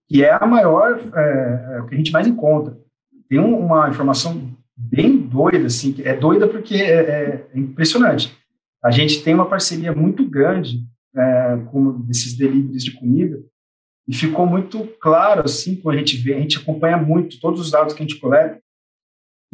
que 0.08 0.24
é 0.24 0.32
a 0.32 0.46
maior, 0.46 0.98
é, 1.14 1.76
é 1.76 1.80
o 1.80 1.86
que 1.86 1.94
a 1.94 1.98
gente 1.98 2.10
mais 2.10 2.26
encontra. 2.26 2.76
Tem 3.28 3.38
um, 3.38 3.58
uma 3.58 3.88
informação 3.88 4.50
bem 4.76 5.16
doida, 5.16 5.66
assim, 5.66 5.94
é 6.02 6.14
doida 6.14 6.48
porque 6.48 6.74
é, 6.74 7.00
é, 7.00 7.46
é 7.54 7.58
impressionante. 7.58 8.36
A 8.82 8.90
gente 8.90 9.22
tem 9.22 9.34
uma 9.34 9.48
parceria 9.48 9.92
muito 9.92 10.28
grande 10.28 10.84
é, 11.14 11.58
com 11.70 12.04
esses 12.10 12.36
deliveries 12.36 12.84
de 12.84 12.92
comida, 12.92 13.38
e 14.08 14.14
ficou 14.14 14.46
muito 14.46 14.86
claro, 15.00 15.42
assim, 15.44 15.74
quando 15.76 15.96
a 15.96 15.98
gente 15.98 16.16
vê, 16.16 16.34
a 16.34 16.40
gente 16.40 16.58
acompanha 16.58 16.96
muito 16.96 17.40
todos 17.40 17.60
os 17.60 17.70
dados 17.70 17.92
que 17.92 18.02
a 18.02 18.06
gente 18.06 18.20
coleta, 18.20 18.60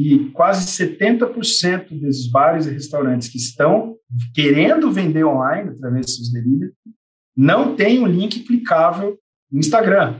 e 0.02 0.30
quase 0.30 0.66
70% 0.66 2.00
desses 2.00 2.26
bares 2.26 2.66
e 2.66 2.73
restaurantes 2.73 3.28
que 3.28 3.38
estão 3.38 3.97
querendo 4.35 4.90
vender 4.90 5.25
online 5.25 5.71
através 5.71 6.18
dos 6.18 6.32
delivery 6.32 6.73
não 7.37 7.76
tem 7.76 8.00
um 8.00 8.06
link 8.06 8.40
clicável 8.40 9.16
no 9.50 9.61
Instagram. 9.61 10.18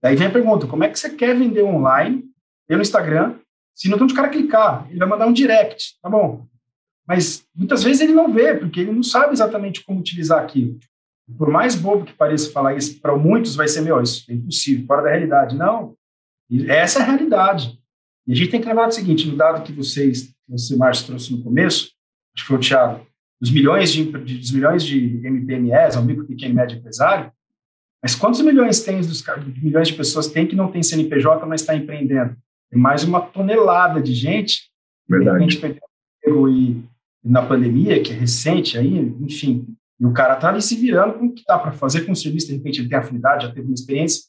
Daí 0.00 0.16
vem 0.16 0.28
a 0.28 0.32
pergunta: 0.32 0.66
como 0.66 0.84
é 0.84 0.88
que 0.88 0.98
você 0.98 1.10
quer 1.10 1.36
vender 1.36 1.62
online 1.64 2.24
pelo 2.66 2.80
Instagram 2.80 3.38
se 3.74 3.90
não 3.90 3.98
tem 3.98 4.04
onde 4.04 4.14
o 4.14 4.16
cara 4.16 4.30
clicar? 4.30 4.86
Ele 4.88 4.98
vai 4.98 5.08
mandar 5.08 5.26
um 5.26 5.34
direct, 5.34 5.98
tá 6.00 6.08
bom. 6.08 6.46
Mas 7.06 7.46
muitas 7.54 7.84
vezes 7.84 8.00
ele 8.00 8.14
não 8.14 8.32
vê, 8.32 8.54
porque 8.54 8.80
ele 8.80 8.90
não 8.90 9.02
sabe 9.02 9.34
exatamente 9.34 9.84
como 9.84 10.00
utilizar 10.00 10.42
aquilo. 10.42 10.78
Por 11.36 11.50
mais 11.50 11.74
bobo 11.74 12.06
que 12.06 12.14
pareça 12.14 12.50
falar 12.50 12.74
isso, 12.74 13.00
para 13.00 13.14
muitos 13.16 13.54
vai 13.54 13.68
ser, 13.68 13.82
meu, 13.82 14.00
isso 14.00 14.24
é 14.30 14.34
impossível, 14.34 14.86
fora 14.86 15.02
da 15.02 15.10
realidade. 15.10 15.56
Não, 15.56 15.94
essa 16.68 17.00
é 17.00 17.02
a 17.02 17.04
realidade. 17.04 17.78
E 18.26 18.32
a 18.32 18.34
gente 18.34 18.50
tem 18.50 18.60
que 18.60 18.66
lembrar 18.66 18.88
o 18.88 18.92
seguinte, 18.92 19.28
no 19.28 19.36
dado 19.36 19.62
que 19.62 19.72
vocês, 19.72 20.34
você, 20.48 20.76
Márcio, 20.76 21.06
trouxe 21.06 21.32
no 21.32 21.42
começo, 21.42 21.92
acho 22.34 22.44
que 22.44 22.48
foi 22.48 22.56
o 22.56 22.60
Thiago, 22.60 23.06
dos 23.40 23.50
milhões 23.50 23.92
de, 23.92 24.04
dos 24.04 24.50
milhões 24.50 24.84
de 24.84 25.20
MPMEs, 25.24 25.96
ao 25.96 26.04
micro, 26.04 26.26
pequeno 26.26 26.52
e 26.52 26.56
médio 26.56 26.78
empresário, 26.78 27.30
mas 28.02 28.14
quantos 28.14 28.40
milhões 28.40 28.80
tem 28.80 29.00
dos 29.00 29.24
milhões 29.62 29.88
de 29.88 29.94
pessoas 29.94 30.28
tem 30.28 30.46
que 30.46 30.56
não 30.56 30.70
tem 30.70 30.82
CNPJ, 30.82 31.44
mas 31.46 31.60
está 31.60 31.74
empreendendo? 31.74 32.36
Tem 32.70 32.80
mais 32.80 33.04
uma 33.04 33.20
tonelada 33.20 34.00
de 34.00 34.14
gente, 34.14 34.70
Verdade. 35.08 35.38
de 35.38 35.54
repente 35.54 35.78
perdeu 36.22 36.48
e, 36.48 36.84
e 37.24 37.28
na 37.28 37.42
pandemia, 37.42 38.02
que 38.02 38.12
é 38.12 38.14
recente 38.14 38.78
aí, 38.78 38.96
enfim, 39.20 39.66
e 39.98 40.04
o 40.04 40.12
cara 40.12 40.34
está 40.34 40.50
ali 40.50 40.60
se 40.60 40.76
virando 40.76 41.14
com 41.14 41.26
o 41.26 41.32
que 41.32 41.42
dá 41.46 41.58
para 41.58 41.72
fazer 41.72 42.02
com 42.02 42.12
o 42.12 42.16
serviço, 42.16 42.48
de 42.48 42.54
repente 42.54 42.80
ele 42.80 42.88
tem 42.88 42.98
afinidade, 42.98 43.46
já 43.46 43.52
teve 43.52 43.66
uma 43.66 43.74
experiência, 43.74 44.24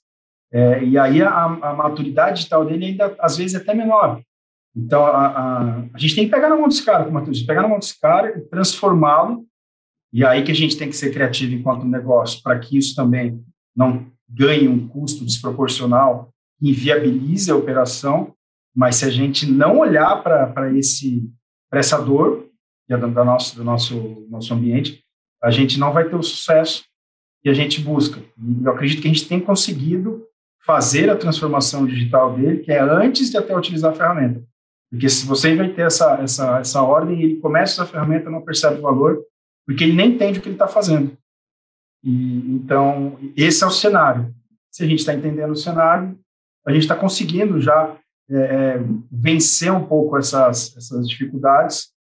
é, 0.52 0.84
e 0.84 0.98
aí 0.98 1.22
a, 1.22 1.44
a, 1.44 1.74
maturidade 1.74 2.38
digital 2.38 2.66
dele 2.66 2.86
ainda, 2.86 3.16
às 3.20 3.38
vezes, 3.38 3.56
é 3.56 3.58
até 3.58 3.74
menor. 3.74 4.22
Então, 4.76 5.06
a, 5.06 5.28
a, 5.28 5.80
a 5.94 5.98
gente 5.98 6.16
tem 6.16 6.26
que 6.26 6.32
pegar 6.32 6.50
na 6.50 6.56
mão 6.56 6.68
desse 6.68 6.86
cara, 6.86 7.04
como 7.04 7.20
eu 7.20 7.26
disse, 7.26 7.46
pegar 7.46 7.62
na 7.62 7.68
mão 7.68 7.80
desse 7.80 8.00
cara 8.00 8.38
e 8.38 8.42
transformá-lo, 8.42 9.46
e 10.14 10.26
aí 10.26 10.44
que 10.44 10.52
a 10.52 10.56
gente 10.56 10.78
tem 10.78 10.90
que 10.90 10.96
ser 10.96 11.12
criativo 11.12 11.54
enquanto 11.54 11.86
negócio, 11.86 12.42
para 12.42 12.58
que 12.60 12.78
isso 12.78 12.96
também 12.96 13.44
não 13.76 14.08
ganhe 14.30 14.68
um 14.68 14.88
custo 14.88 15.26
desproporcional 15.26 16.30
e 16.62 16.70
inviabilize 16.70 17.52
a 17.52 17.56
operação, 17.56 18.34
mas 18.76 18.98
se 18.98 19.06
a 19.06 19.10
gente 19.10 19.50
não 19.50 19.80
olhar 19.80 20.24
para 20.24 20.72
essa 21.74 22.02
dor 22.02 22.48
é 22.90 22.96
da 22.96 23.26
nosso, 23.26 23.56
do 23.58 23.64
nosso, 23.64 24.26
nosso 24.30 24.54
ambiente, 24.54 25.04
a 25.44 25.52
gente 25.52 25.78
não 25.78 25.92
vai 25.92 26.08
ter 26.08 26.16
o 26.16 26.24
sucesso 26.24 26.86
que 27.44 27.50
a 27.50 27.54
gente 27.54 27.82
busca. 27.82 28.22
E 28.38 28.64
eu 28.64 28.72
acredito 28.72 29.02
que 29.02 29.08
a 29.08 29.14
gente 29.14 29.28
tem 29.28 29.40
conseguido 29.40 30.26
fazer 30.68 31.10
a 31.10 31.16
transformação 31.16 31.86
digital 31.86 32.36
dele, 32.36 32.60
que 32.60 32.74
é 32.74 32.82
antes 32.82 33.32
de 33.32 33.38
até 33.38 33.56
utilizar 33.56 33.94
a 33.94 33.96
ferramenta. 33.96 34.44
Porque 34.92 35.08
se 35.08 35.26
você 35.26 35.56
vai 35.56 35.70
ter 35.70 35.84
essa, 35.84 36.16
essa, 36.16 36.60
essa 36.60 36.82
ordem, 36.82 37.22
ele 37.22 37.38
começa 37.38 37.84
a 37.84 37.86
ferramenta 37.86 38.30
não 38.30 38.42
percebe 38.42 38.80
o 38.80 38.82
valor, 38.82 39.24
porque 39.66 39.86
ele 39.86 39.94
nem 39.94 40.12
entende 40.12 40.40
o 40.40 40.42
que 40.42 40.50
ele 40.50 40.56
está 40.56 40.68
fazendo. 40.68 41.18
E, 42.04 42.56
então, 42.56 43.18
esse 43.36 43.64
é 43.64 43.68
o 43.68 43.72
cenário. 43.72 44.36
Se 44.70 44.84
a 44.84 44.88
gente 44.88 45.00
está 45.00 45.14
entendendo 45.14 45.52
o 45.52 45.56
cenário, 45.56 46.20
a 46.66 46.74
gente 46.74 46.82
está 46.82 46.96
conseguindo 46.96 47.62
já 47.62 47.98
é, 48.30 48.36
é, 48.36 48.80
vencer 49.10 49.72
um 49.72 49.86
pouco 49.86 50.18
essas, 50.18 50.76
essas 50.76 51.08
dificuldades, 51.08 51.94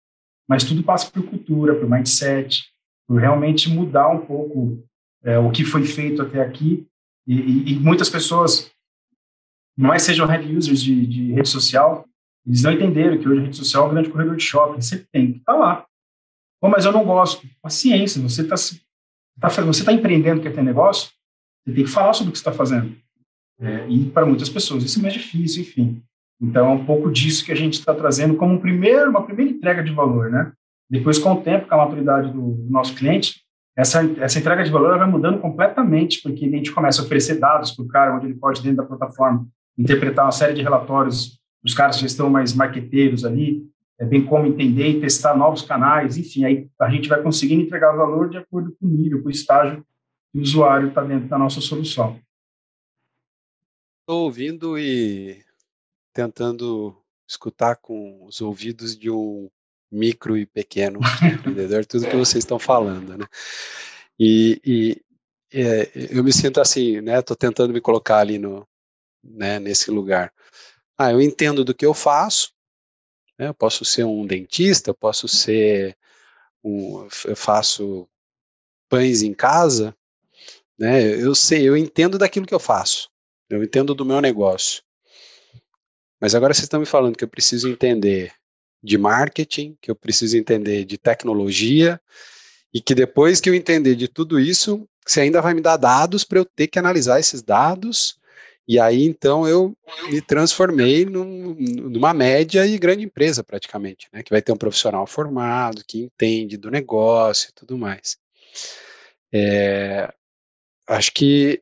mas 0.50 0.64
tudo 0.64 0.82
passa 0.82 1.10
por 1.12 1.24
cultura, 1.24 1.76
por 1.76 1.88
mindset, 1.88 2.64
por 3.08 3.22
realmente 3.22 3.70
mudar 3.70 4.10
um 4.10 4.26
pouco 4.26 4.84
é, 5.24 5.38
o 5.38 5.52
que 5.52 5.64
foi 5.64 5.84
feito 5.86 6.24
até 6.24 6.42
aqui. 6.42 6.88
E, 7.28 7.74
e, 7.74 7.80
muitas 7.80 8.10
pessoas, 8.10 8.72
mais 9.78 10.04
sejam 10.04 10.28
head 10.28 10.56
users 10.56 10.82
de, 10.82 11.06
de, 11.06 11.34
rede 11.34 11.50
social, 11.50 12.08
eles 12.46 12.62
não 12.62 12.72
entenderam 12.72 13.18
que 13.18 13.28
hoje 13.28 13.42
a 13.42 13.44
rede 13.44 13.58
social 13.58 13.86
é 13.86 13.88
um 13.88 13.94
grande 13.94 14.10
corredor 14.10 14.36
de 14.36 14.44
shopping. 14.44 14.82
Você 14.82 15.06
tem 15.12 15.34
que 15.34 15.40
estar 15.40 15.54
tá 15.54 15.60
lá. 15.60 15.86
Pô, 16.62 16.70
mas 16.70 16.86
eu 16.86 16.92
não 16.92 17.04
gosto. 17.04 17.48
Paciência, 17.62 18.22
você 18.22 18.44
está 18.44 18.56
tá, 19.40 19.50
você 19.50 19.84
tá 19.84 19.92
empreendendo, 19.92 20.42
quer 20.42 20.54
ter 20.54 20.64
negócio, 20.64 21.10
você 21.66 21.74
tem 21.74 21.84
que 21.84 21.90
falar 21.90 22.14
sobre 22.14 22.30
o 22.30 22.32
que 22.32 22.38
você 22.38 22.42
está 22.42 22.52
fazendo. 22.52 22.96
É, 23.60 23.88
e 23.90 24.06
para 24.10 24.26
muitas 24.26 24.50
pessoas 24.50 24.84
isso 24.84 25.00
é 25.00 25.02
mais 25.02 25.14
difícil, 25.14 25.64
enfim. 25.64 26.04
Então, 26.42 26.68
é 26.68 26.74
um 26.74 26.86
pouco 26.86 27.12
disso 27.12 27.46
que 27.46 27.52
a 27.52 27.56
gente 27.56 27.74
está 27.74 27.94
trazendo 27.94 28.36
como 28.36 28.54
um 28.54 28.60
primeiro, 28.60 29.10
uma 29.10 29.26
primeira 29.26 29.52
entrega 29.52 29.82
de 29.82 29.94
valor, 29.94 30.30
né? 30.30 30.52
Depois, 30.90 31.18
com 31.18 31.34
o 31.34 31.42
tempo, 31.42 31.68
com 31.68 31.74
a 31.74 31.78
maturidade 31.78 32.32
do, 32.32 32.52
do 32.52 32.70
nosso 32.70 32.94
cliente, 32.94 33.45
essa, 33.76 34.02
essa 34.20 34.40
entrega 34.40 34.64
de 34.64 34.72
valor 34.72 34.98
vai 34.98 35.10
mudando 35.10 35.40
completamente, 35.40 36.22
porque 36.22 36.46
a 36.46 36.50
gente 36.50 36.72
começa 36.72 37.02
a 37.02 37.06
oferecer 37.06 37.40
dados 37.40 37.72
para 37.72 37.84
o 37.84 37.88
cara, 37.88 38.16
onde 38.16 38.28
ele 38.28 38.36
pode, 38.36 38.62
dentro 38.62 38.78
da 38.78 38.86
plataforma, 38.86 39.48
interpretar 39.78 40.26
uma 40.26 40.32
série 40.32 40.54
de 40.54 40.62
relatórios 40.62 41.40
os 41.66 41.74
caras 41.74 41.98
que 41.98 42.06
estão 42.06 42.30
mais 42.30 42.54
marqueteiros 42.54 43.26
ali, 43.26 43.68
é 43.98 44.06
bem 44.06 44.24
como 44.24 44.46
entender 44.46 44.90
e 44.90 45.02
testar 45.02 45.36
novos 45.36 45.64
canais, 45.64 46.16
enfim, 46.16 46.46
aí 46.46 46.70
a 46.80 46.90
gente 46.92 47.10
vai 47.10 47.22
conseguindo 47.24 47.64
entregar 47.64 47.96
valor 47.96 48.30
de 48.30 48.38
acordo 48.38 48.76
com 48.80 48.86
o 48.86 48.90
nível, 48.90 49.24
com 49.24 49.30
o 49.30 49.32
estágio 49.32 49.84
que 50.32 50.38
o 50.38 50.42
usuário 50.42 50.90
está 50.90 51.04
dentro 51.04 51.28
da 51.28 51.40
nossa 51.40 51.60
solução. 51.60 52.20
Estou 54.02 54.26
ouvindo 54.26 54.78
e 54.78 55.44
tentando 56.14 56.96
escutar 57.28 57.78
com 57.78 58.24
os 58.26 58.42
ouvidos 58.42 58.96
de 58.96 59.10
um 59.10 59.50
micro 59.96 60.38
e 60.38 60.46
pequeno 60.46 61.00
empreendedor, 61.24 61.86
tudo 61.86 62.08
que 62.08 62.16
vocês 62.16 62.44
estão 62.44 62.60
falando, 62.60 63.18
né? 63.18 63.26
E, 64.20 64.62
e 64.64 65.02
é, 65.54 65.90
eu 66.12 66.24
me 66.24 66.34
sinto 66.34 66.60
assim, 66.60 67.02
né? 67.02 67.20
Estou 67.20 67.36
tentando 67.36 67.74
me 67.74 67.82
colocar 67.82 68.20
ali 68.20 68.38
no, 68.38 68.68
né, 69.24 69.60
nesse 69.60 69.90
lugar. 69.90 70.34
Ah, 70.98 71.12
eu 71.12 71.22
entendo 71.22 71.64
do 71.64 71.74
que 71.74 71.86
eu 71.86 71.94
faço, 71.94 72.54
né, 73.38 73.48
eu 73.50 73.54
posso 73.54 73.84
ser 73.84 74.06
um 74.06 74.26
dentista, 74.26 74.92
eu 74.92 74.96
posso 74.96 75.28
ser 75.28 75.98
um, 76.64 77.08
eu 77.26 77.36
faço 77.36 78.08
pães 78.90 79.22
em 79.22 79.34
casa, 79.34 79.96
né? 80.78 81.02
Eu 81.02 81.36
sei, 81.36 81.68
eu 81.68 81.76
entendo 81.76 82.18
daquilo 82.18 82.46
que 82.46 82.54
eu 82.54 82.60
faço, 82.60 83.10
eu 83.50 83.64
entendo 83.64 83.94
do 83.94 84.06
meu 84.06 84.22
negócio. 84.22 84.84
Mas 86.20 86.34
agora 86.34 86.54
vocês 86.54 86.64
estão 86.64 86.80
me 86.80 86.86
falando 86.86 87.18
que 87.18 87.24
eu 87.24 87.30
preciso 87.30 87.70
entender 87.70 88.34
de 88.86 88.98
marketing, 88.98 89.78
que 89.82 89.92
eu 89.92 89.96
preciso 89.96 90.38
entender 90.38 90.86
de 90.86 90.98
tecnologia, 90.98 92.00
e 92.74 92.82
que 92.82 92.96
depois 92.96 93.42
que 93.42 93.50
eu 93.50 93.56
entender 93.56 93.96
de 93.96 94.08
tudo 94.08 94.40
isso, 94.40 94.88
você 95.06 95.22
ainda 95.22 95.42
vai 95.42 95.54
me 95.54 95.62
dar 95.62 95.78
dados 95.78 96.24
para 96.24 96.40
eu 96.40 96.46
ter 96.46 96.68
que 96.68 96.80
analisar 96.80 97.20
esses 97.20 97.42
dados 97.42 98.18
E 98.68 98.80
aí, 98.80 99.04
então, 99.06 99.48
eu 99.48 99.78
me 100.10 100.22
transformei 100.22 101.06
num, 101.06 101.56
numa 101.56 102.14
média 102.14 102.66
e 102.66 102.78
grande 102.80 103.04
empresa, 103.06 103.44
praticamente, 103.44 104.08
né? 104.12 104.24
Que 104.24 104.32
vai 104.32 104.42
ter 104.42 104.52
um 104.52 104.58
profissional 104.58 105.06
formado, 105.06 105.84
que 105.88 106.00
entende 106.02 106.58
do 106.58 106.72
negócio 106.72 107.50
e 107.50 107.54
tudo 107.54 107.78
mais. 107.78 108.18
É, 109.32 110.12
acho 110.88 111.12
que 111.14 111.62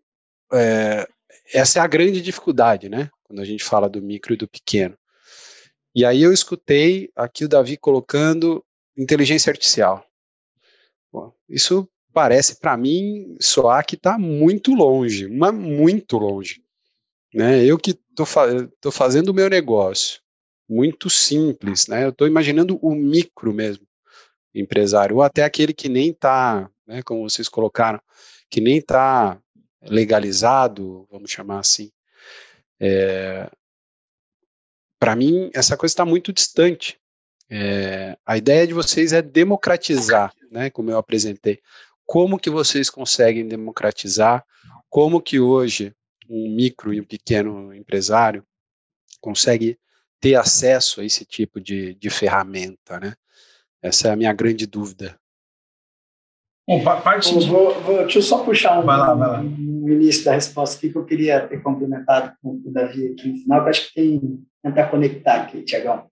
é, 0.53 1.08
essa 1.53 1.80
é 1.80 1.82
a 1.82 1.88
grande 1.88 2.22
dificuldade, 2.22 2.89
né? 2.89 3.10
Quando 3.24 3.42
a 3.42 3.46
gente 3.46 3.63
fala 3.63 3.89
do 3.89 4.01
micro 4.01 4.34
e 4.34 4.38
do 4.38 4.48
pequeno. 4.48 4.98
E 5.95 6.03
aí 6.05 6.23
eu 6.23 6.33
escutei 6.33 7.12
aqui 7.15 7.45
o 7.45 7.50
Davi 7.50 7.77
colocando 7.77 8.63
inteligência 8.97 9.51
artificial. 9.51 10.05
Isso 11.47 11.88
parece 12.12 12.59
para 12.59 12.75
mim 12.77 13.35
soar 13.39 13.85
que 13.85 13.95
está 13.95 14.17
muito 14.17 14.73
longe, 14.73 15.27
mas 15.27 15.53
muito 15.53 16.17
longe. 16.17 16.63
Né? 17.33 17.63
Eu 17.63 17.77
que 17.77 17.91
estou 17.91 18.25
fa 18.25 18.47
fazendo 18.91 19.29
o 19.29 19.33
meu 19.33 19.50
negócio, 19.50 20.21
muito 20.69 21.09
simples, 21.09 21.88
né? 21.88 22.05
Eu 22.05 22.09
estou 22.09 22.27
imaginando 22.27 22.77
o 22.81 22.93
micro 22.95 23.53
mesmo 23.53 23.85
empresário, 24.53 25.17
ou 25.17 25.21
até 25.23 25.43
aquele 25.43 25.73
que 25.73 25.89
nem 25.89 26.12
está, 26.12 26.69
né, 26.85 27.01
como 27.01 27.27
vocês 27.27 27.50
colocaram, 27.50 28.00
que 28.50 28.62
nem 28.62 28.77
está 28.77 29.39
legalizado, 29.81 31.07
vamos 31.12 31.31
chamar 31.31 31.59
assim. 31.59 31.91
É, 32.79 33.50
Para 35.03 35.17
mim, 35.17 35.51
essa 35.53 35.75
coisa 35.75 35.91
está 35.91 36.05
muito 36.05 36.31
distante. 36.31 36.98
É, 37.50 38.17
a 38.25 38.38
ideia 38.38 38.65
de 38.65 38.74
vocês 38.74 39.12
é 39.12 39.22
democratizar, 39.22 40.33
né, 40.50 40.69
como 40.69 40.91
eu 40.91 40.98
apresentei. 40.98 41.60
Como 42.05 42.39
que 42.39 42.50
vocês 42.50 42.89
conseguem 42.89 43.45
democratizar? 43.45 44.45
Como 44.89 45.22
que 45.22 45.41
hoje 45.41 45.93
um 46.29 46.55
micro 46.55 46.93
e 46.93 47.01
um 47.01 47.03
pequeno 47.03 47.74
empresário 47.74 48.45
consegue 49.19 49.77
ter 50.22 50.36
acesso 50.36 51.01
a 51.01 51.03
esse 51.03 51.25
tipo 51.25 51.60
de, 51.60 51.95
de 51.95 52.10
ferramenta, 52.10 52.98
né? 52.98 53.13
Essa 53.81 54.07
é 54.07 54.12
a 54.12 54.15
minha 54.15 54.31
grande 54.31 54.65
dúvida. 54.65 55.19
Bom, 56.67 56.82
parte 56.82 57.34
vou, 57.46 57.74
vou, 57.82 57.98
deixa 57.98 58.20
eu 58.20 58.24
só 58.24 58.43
puxar 58.43 58.79
um, 58.79 58.86
vai 58.86 58.98
lá, 58.98 59.13
vai 59.13 59.29
lá. 59.29 59.41
um 59.41 59.89
início 59.89 60.24
da 60.24 60.34
resposta 60.34 60.77
aqui 60.77 60.89
que 60.89 60.98
eu 60.98 61.05
queria 61.05 61.46
ter 61.46 61.62
complementado 61.62 62.34
com 62.41 62.51
o 62.51 62.72
Davi 62.72 63.08
aqui 63.08 63.27
no 63.27 63.38
final, 63.38 63.63
que 63.63 63.70
acho 63.70 63.88
que 63.88 63.93
tem 63.93 64.46
tentar 64.63 64.88
conectar 64.88 65.41
aqui, 65.41 65.62
Tiagão. 65.63 66.10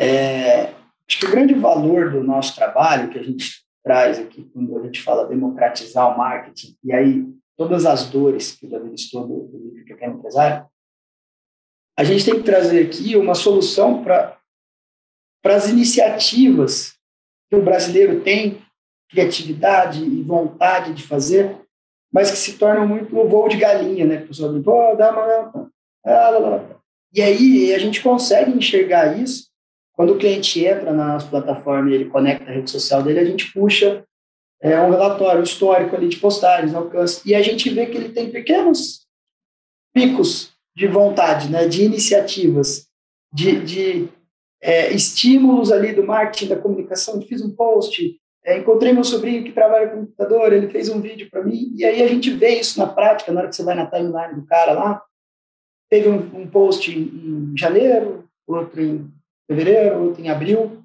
É, 0.00 0.62
acho 1.06 1.18
que 1.18 1.26
o 1.26 1.30
grande 1.30 1.52
valor 1.52 2.10
do 2.10 2.24
nosso 2.24 2.54
trabalho, 2.54 3.10
que 3.10 3.18
a 3.18 3.22
gente 3.22 3.62
traz 3.84 4.18
aqui 4.18 4.44
quando 4.44 4.78
a 4.78 4.82
gente 4.82 5.02
fala 5.02 5.28
democratizar 5.28 6.14
o 6.14 6.16
marketing, 6.16 6.74
e 6.82 6.92
aí 6.92 7.26
todas 7.56 7.84
as 7.84 8.08
dores 8.08 8.52
que 8.52 8.66
o 8.66 8.70
Davi 8.70 8.88
listou 8.88 9.26
do, 9.26 9.46
do 9.46 9.58
livro 9.58 9.84
Pequeno 9.84 10.14
Empresário, 10.14 10.66
a 11.98 12.04
gente 12.04 12.24
tem 12.24 12.34
que 12.34 12.42
trazer 12.42 12.86
aqui 12.86 13.14
uma 13.16 13.34
solução 13.34 14.02
para 14.02 14.38
as 15.44 15.68
iniciativas 15.68 16.94
que 17.50 17.56
o 17.56 17.62
brasileiro 17.62 18.22
tem, 18.22 18.62
criatividade 19.12 20.02
e 20.02 20.22
vontade 20.22 20.94
de 20.94 21.02
fazer, 21.02 21.56
mas 22.12 22.30
que 22.30 22.36
se 22.36 22.58
tornam 22.58 22.86
muito 22.86 23.16
o 23.16 23.28
voo 23.28 23.48
de 23.48 23.58
galinha, 23.58 24.06
né? 24.06 24.16
O 24.16 24.26
pessoal 24.26 24.52
diz, 24.52 24.64
pô, 24.64 24.94
dá 24.96 25.12
uma... 25.12 26.82
E 27.14 27.20
aí 27.20 27.74
a 27.74 27.78
gente 27.78 28.02
consegue 28.02 28.50
enxergar 28.50 29.18
isso. 29.18 29.50
Quando 29.92 30.14
o 30.14 30.18
cliente 30.18 30.64
entra 30.64 30.92
na 30.92 31.12
nossa 31.12 31.28
plataforma 31.28 31.90
e 31.90 31.94
ele 31.94 32.06
conecta 32.06 32.50
a 32.50 32.54
rede 32.54 32.70
social 32.70 33.02
dele, 33.02 33.20
a 33.20 33.24
gente 33.24 33.52
puxa 33.52 34.02
é, 34.62 34.80
um 34.80 34.90
relatório 34.90 35.42
histórico 35.42 35.94
ali 35.94 36.08
de 36.08 36.16
postagens, 36.16 36.74
alcance, 36.74 37.20
e 37.28 37.34
a 37.34 37.42
gente 37.42 37.68
vê 37.68 37.86
que 37.86 37.96
ele 37.98 38.08
tem 38.08 38.30
pequenos 38.30 39.06
picos 39.94 40.52
de 40.74 40.86
vontade, 40.86 41.50
né, 41.50 41.68
de 41.68 41.84
iniciativas, 41.84 42.86
de, 43.30 43.60
de 43.60 44.08
é, 44.62 44.90
estímulos 44.92 45.70
ali 45.70 45.92
do 45.92 46.06
marketing, 46.06 46.48
da 46.48 46.56
comunicação. 46.56 47.20
Fiz 47.20 47.42
um 47.42 47.54
post, 47.54 48.18
é, 48.44 48.58
encontrei 48.58 48.92
meu 48.92 49.04
sobrinho 49.04 49.44
que 49.44 49.52
trabalha 49.52 49.88
com 49.88 50.00
computador, 50.00 50.52
ele 50.52 50.68
fez 50.68 50.88
um 50.88 51.00
vídeo 51.00 51.30
para 51.30 51.44
mim, 51.44 51.72
e 51.76 51.84
aí 51.84 52.02
a 52.02 52.08
gente 52.08 52.30
vê 52.30 52.58
isso 52.58 52.78
na 52.78 52.86
prática, 52.86 53.30
na 53.30 53.40
hora 53.40 53.48
que 53.48 53.56
você 53.56 53.62
vai 53.62 53.74
na 53.74 53.86
timeline 53.86 54.34
do 54.34 54.46
cara 54.46 54.72
lá. 54.72 55.02
Teve 55.88 56.08
um, 56.08 56.40
um 56.40 56.46
post 56.48 56.90
em, 56.90 57.02
em 57.02 57.56
janeiro, 57.56 58.28
outro 58.46 58.80
em 58.80 59.10
fevereiro, 59.46 60.02
outro 60.02 60.22
em 60.22 60.30
abril. 60.30 60.84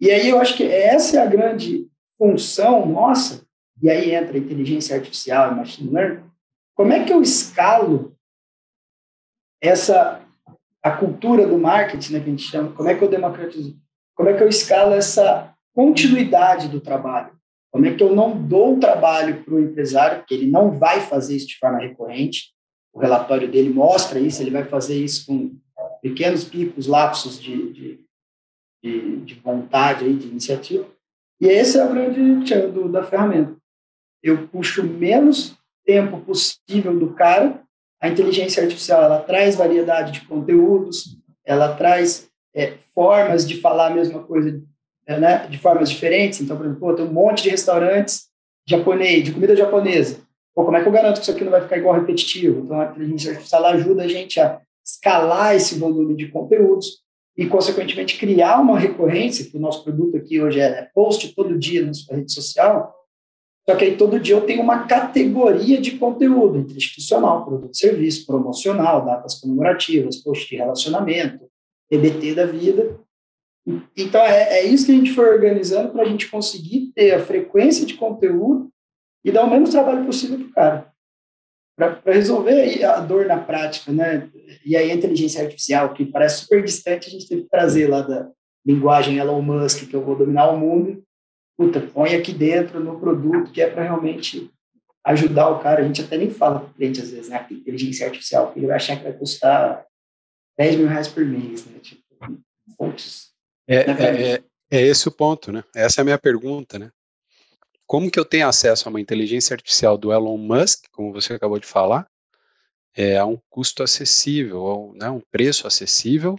E 0.00 0.10
aí 0.10 0.28
eu 0.28 0.40
acho 0.40 0.56
que 0.56 0.64
essa 0.64 1.18
é 1.18 1.22
a 1.22 1.26
grande 1.26 1.88
função 2.18 2.86
nossa, 2.86 3.44
e 3.82 3.90
aí 3.90 4.14
entra 4.14 4.38
inteligência 4.38 4.96
artificial 4.96 5.52
e 5.52 5.56
machine 5.56 5.90
learning. 5.90 6.24
Como 6.74 6.92
é 6.92 7.04
que 7.04 7.12
eu 7.12 7.20
escalo 7.20 8.16
essa 9.60 10.20
a 10.82 10.90
cultura 10.90 11.46
do 11.46 11.56
marketing, 11.56 12.12
né, 12.12 12.20
que 12.20 12.26
a 12.26 12.30
gente 12.30 12.42
chama, 12.42 12.72
como 12.72 12.88
é 12.90 12.94
que 12.94 13.02
eu 13.02 13.08
democratizo? 13.08 13.74
Como 14.14 14.28
é 14.28 14.34
que 14.34 14.42
eu 14.42 14.48
escalo 14.48 14.92
essa 14.92 15.53
continuidade 15.74 16.68
do 16.68 16.80
trabalho? 16.80 17.32
Como 17.72 17.86
é 17.86 17.94
que 17.94 18.02
eu 18.02 18.14
não 18.14 18.40
dou 18.40 18.76
o 18.76 18.80
trabalho 18.80 19.42
para 19.42 19.54
o 19.54 19.60
empresário, 19.60 20.18
porque 20.18 20.34
ele 20.34 20.46
não 20.46 20.70
vai 20.70 21.00
fazer 21.00 21.34
isso 21.36 21.48
de 21.48 21.58
forma 21.58 21.80
recorrente, 21.80 22.54
o 22.92 23.00
relatório 23.00 23.50
dele 23.50 23.70
mostra 23.70 24.20
isso, 24.20 24.40
ele 24.40 24.52
vai 24.52 24.64
fazer 24.64 24.96
isso 24.96 25.26
com 25.26 25.56
pequenos 26.00 26.44
picos, 26.44 26.86
lapsos 26.86 27.40
de, 27.40 27.72
de, 27.72 28.00
de, 28.82 29.16
de 29.22 29.34
vontade, 29.34 30.04
aí, 30.04 30.14
de 30.14 30.28
iniciativa. 30.28 30.86
E 31.40 31.46
esse 31.46 31.78
é 31.78 31.84
o 31.84 31.90
grande 31.90 32.44
tchan 32.44 32.70
do, 32.70 32.88
da 32.88 33.02
ferramenta. 33.02 33.56
Eu 34.22 34.46
puxo 34.46 34.84
menos 34.84 35.58
tempo 35.84 36.20
possível 36.20 36.96
do 36.98 37.12
cara. 37.14 37.60
A 38.00 38.08
inteligência 38.08 38.62
artificial 38.62 39.02
ela 39.02 39.20
traz 39.20 39.56
variedade 39.56 40.12
de 40.12 40.26
conteúdos, 40.26 41.18
ela 41.44 41.74
traz 41.74 42.30
é, 42.54 42.74
formas 42.94 43.46
de 43.46 43.60
falar 43.60 43.88
a 43.88 43.94
mesma 43.94 44.22
coisa 44.22 44.62
né, 45.06 45.46
de 45.48 45.58
formas 45.58 45.90
diferentes. 45.90 46.40
Então, 46.40 46.56
por 46.56 46.66
exemplo, 46.66 46.80
pô, 46.80 46.94
tem 46.94 47.04
um 47.04 47.12
monte 47.12 47.42
de 47.42 47.50
restaurantes 47.50 48.28
japonês, 48.66 49.24
de 49.24 49.32
comida 49.32 49.54
japonesa. 49.54 50.20
Pô, 50.54 50.64
como 50.64 50.76
é 50.76 50.82
que 50.82 50.88
eu 50.88 50.92
garanto 50.92 51.16
que 51.16 51.22
isso 51.22 51.30
aqui 51.30 51.44
não 51.44 51.50
vai 51.50 51.62
ficar 51.62 51.76
igual 51.76 51.94
repetitivo? 51.94 52.60
Então, 52.60 52.80
a 52.80 52.86
inteligência 52.86 53.32
artificial 53.32 53.64
ajuda 53.66 54.04
a 54.04 54.08
gente 54.08 54.40
a 54.40 54.60
escalar 54.84 55.54
esse 55.54 55.78
volume 55.78 56.14
de 56.14 56.28
conteúdos 56.28 57.02
e, 57.36 57.46
consequentemente, 57.46 58.18
criar 58.18 58.60
uma 58.60 58.78
recorrência, 58.78 59.44
que 59.50 59.56
o 59.56 59.60
nosso 59.60 59.82
produto 59.82 60.16
aqui 60.16 60.40
hoje 60.40 60.60
é 60.60 60.88
post 60.94 61.34
todo 61.34 61.58
dia 61.58 61.84
na 61.84 61.92
sua 61.92 62.16
rede 62.16 62.32
social, 62.32 62.94
só 63.68 63.74
que 63.74 63.84
aí 63.84 63.96
todo 63.96 64.20
dia 64.20 64.34
eu 64.34 64.42
tenho 64.42 64.62
uma 64.62 64.86
categoria 64.86 65.80
de 65.80 65.92
conteúdo, 65.92 66.58
entre 66.58 66.76
institucional, 66.76 67.46
produto 67.46 67.76
serviço, 67.76 68.26
promocional, 68.26 69.04
datas 69.04 69.40
comemorativas, 69.40 70.16
post 70.18 70.48
de 70.48 70.56
relacionamento, 70.56 71.46
TBT 71.90 72.34
da 72.34 72.44
vida. 72.44 73.00
Então, 73.96 74.20
é, 74.20 74.58
é 74.58 74.64
isso 74.66 74.86
que 74.86 74.92
a 74.92 74.94
gente 74.94 75.12
foi 75.12 75.28
organizando 75.28 75.90
para 75.90 76.02
a 76.02 76.06
gente 76.06 76.30
conseguir 76.30 76.92
ter 76.94 77.12
a 77.12 77.24
frequência 77.24 77.86
de 77.86 77.94
conteúdo 77.94 78.70
e 79.24 79.32
dar 79.32 79.44
o 79.44 79.50
menos 79.50 79.70
trabalho 79.70 80.04
possível 80.04 80.38
para 80.38 80.46
o 80.46 80.52
cara 80.52 80.94
para 81.76 82.00
resolver 82.06 82.84
a 82.84 83.00
dor 83.00 83.26
na 83.26 83.38
prática, 83.38 83.90
né? 83.92 84.30
E 84.64 84.76
aí 84.76 84.90
a 84.90 84.94
inteligência 84.94 85.42
artificial, 85.42 85.92
que 85.92 86.06
parece 86.06 86.42
super 86.42 86.62
distante, 86.62 87.08
a 87.08 87.10
gente 87.10 87.28
teve 87.28 87.42
que 87.42 87.48
trazer 87.48 87.88
lá 87.88 88.00
da 88.00 88.30
linguagem 88.64 89.18
Elon 89.18 89.42
Musk, 89.42 89.88
que 89.88 89.94
eu 89.94 90.04
vou 90.04 90.16
dominar 90.16 90.50
o 90.50 90.58
mundo. 90.58 91.02
Puta, 91.56 91.80
põe 91.80 92.14
aqui 92.14 92.32
dentro 92.32 92.80
no 92.80 92.98
produto 92.98 93.50
que 93.50 93.60
é 93.60 93.68
para 93.68 93.82
realmente 93.82 94.50
ajudar 95.04 95.50
o 95.50 95.58
cara. 95.60 95.82
A 95.82 95.84
gente 95.84 96.00
até 96.00 96.16
nem 96.16 96.30
fala 96.30 96.60
para 96.60 96.70
o 96.70 96.74
cliente 96.74 97.00
às 97.00 97.10
vezes, 97.10 97.28
né? 97.28 97.44
Inteligência 97.50 98.06
artificial, 98.06 98.52
que 98.52 98.58
ele 98.60 98.68
vai 98.68 98.76
achar 98.76 98.96
que 98.96 99.04
vai 99.04 99.12
custar 99.12 99.84
10 100.56 100.76
mil 100.76 100.86
reais 100.86 101.08
por 101.08 101.24
mês, 101.24 101.66
né? 101.66 101.78
Tipo, 101.80 102.02
pontos. 102.78 103.33
É, 103.66 103.92
né, 103.92 103.96
é, 103.98 104.32
é, 104.34 104.42
é 104.70 104.80
esse 104.82 105.08
o 105.08 105.12
ponto, 105.12 105.50
né? 105.50 105.64
Essa 105.74 106.00
é 106.00 106.02
a 106.02 106.04
minha 106.04 106.18
pergunta, 106.18 106.78
né? 106.78 106.90
como 107.86 108.10
que 108.10 108.18
eu 108.18 108.24
tenho 108.24 108.48
acesso 108.48 108.88
a 108.88 108.90
uma 108.90 109.00
inteligência 109.00 109.54
artificial 109.54 109.96
do 109.96 110.12
Elon 110.12 110.36
Musk, 110.38 110.84
como 110.90 111.12
você 111.12 111.34
acabou 111.34 111.58
de 111.58 111.66
falar, 111.66 112.06
é, 112.96 113.18
a 113.18 113.26
um 113.26 113.38
custo 113.50 113.82
acessível, 113.82 114.66
a 114.66 114.78
um, 114.78 114.92
né, 114.94 115.10
um 115.10 115.20
preço 115.30 115.66
acessível, 115.66 116.38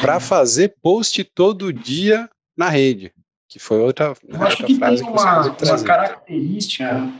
para 0.00 0.18
fazer 0.20 0.74
post 0.80 1.22
todo 1.24 1.72
dia 1.72 2.28
na 2.56 2.68
rede, 2.68 3.12
que 3.48 3.58
foi 3.58 3.80
outra. 3.80 4.10
Né, 4.24 4.38
eu 4.38 4.42
acho 4.42 4.64
que 4.64 4.78
tem 4.78 5.02
uma, 5.02 5.46
uma 5.46 5.84
característica, 5.84 7.12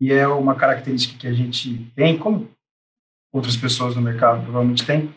e 0.00 0.12
é 0.12 0.26
uma 0.26 0.54
característica 0.56 1.18
que 1.18 1.26
a 1.26 1.32
gente 1.32 1.90
tem, 1.94 2.18
como 2.18 2.50
outras 3.32 3.56
pessoas 3.56 3.94
no 3.94 4.02
mercado 4.02 4.42
provavelmente 4.42 4.84
têm, 4.84 5.14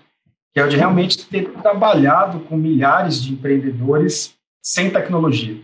que 0.58 0.62
é 0.62 0.66
o 0.66 0.70
de 0.70 0.76
realmente 0.76 1.24
ter 1.28 1.52
trabalhado 1.62 2.40
com 2.46 2.58
milhares 2.58 3.22
de 3.22 3.32
empreendedores 3.32 4.36
sem 4.60 4.90
tecnologia. 4.90 5.62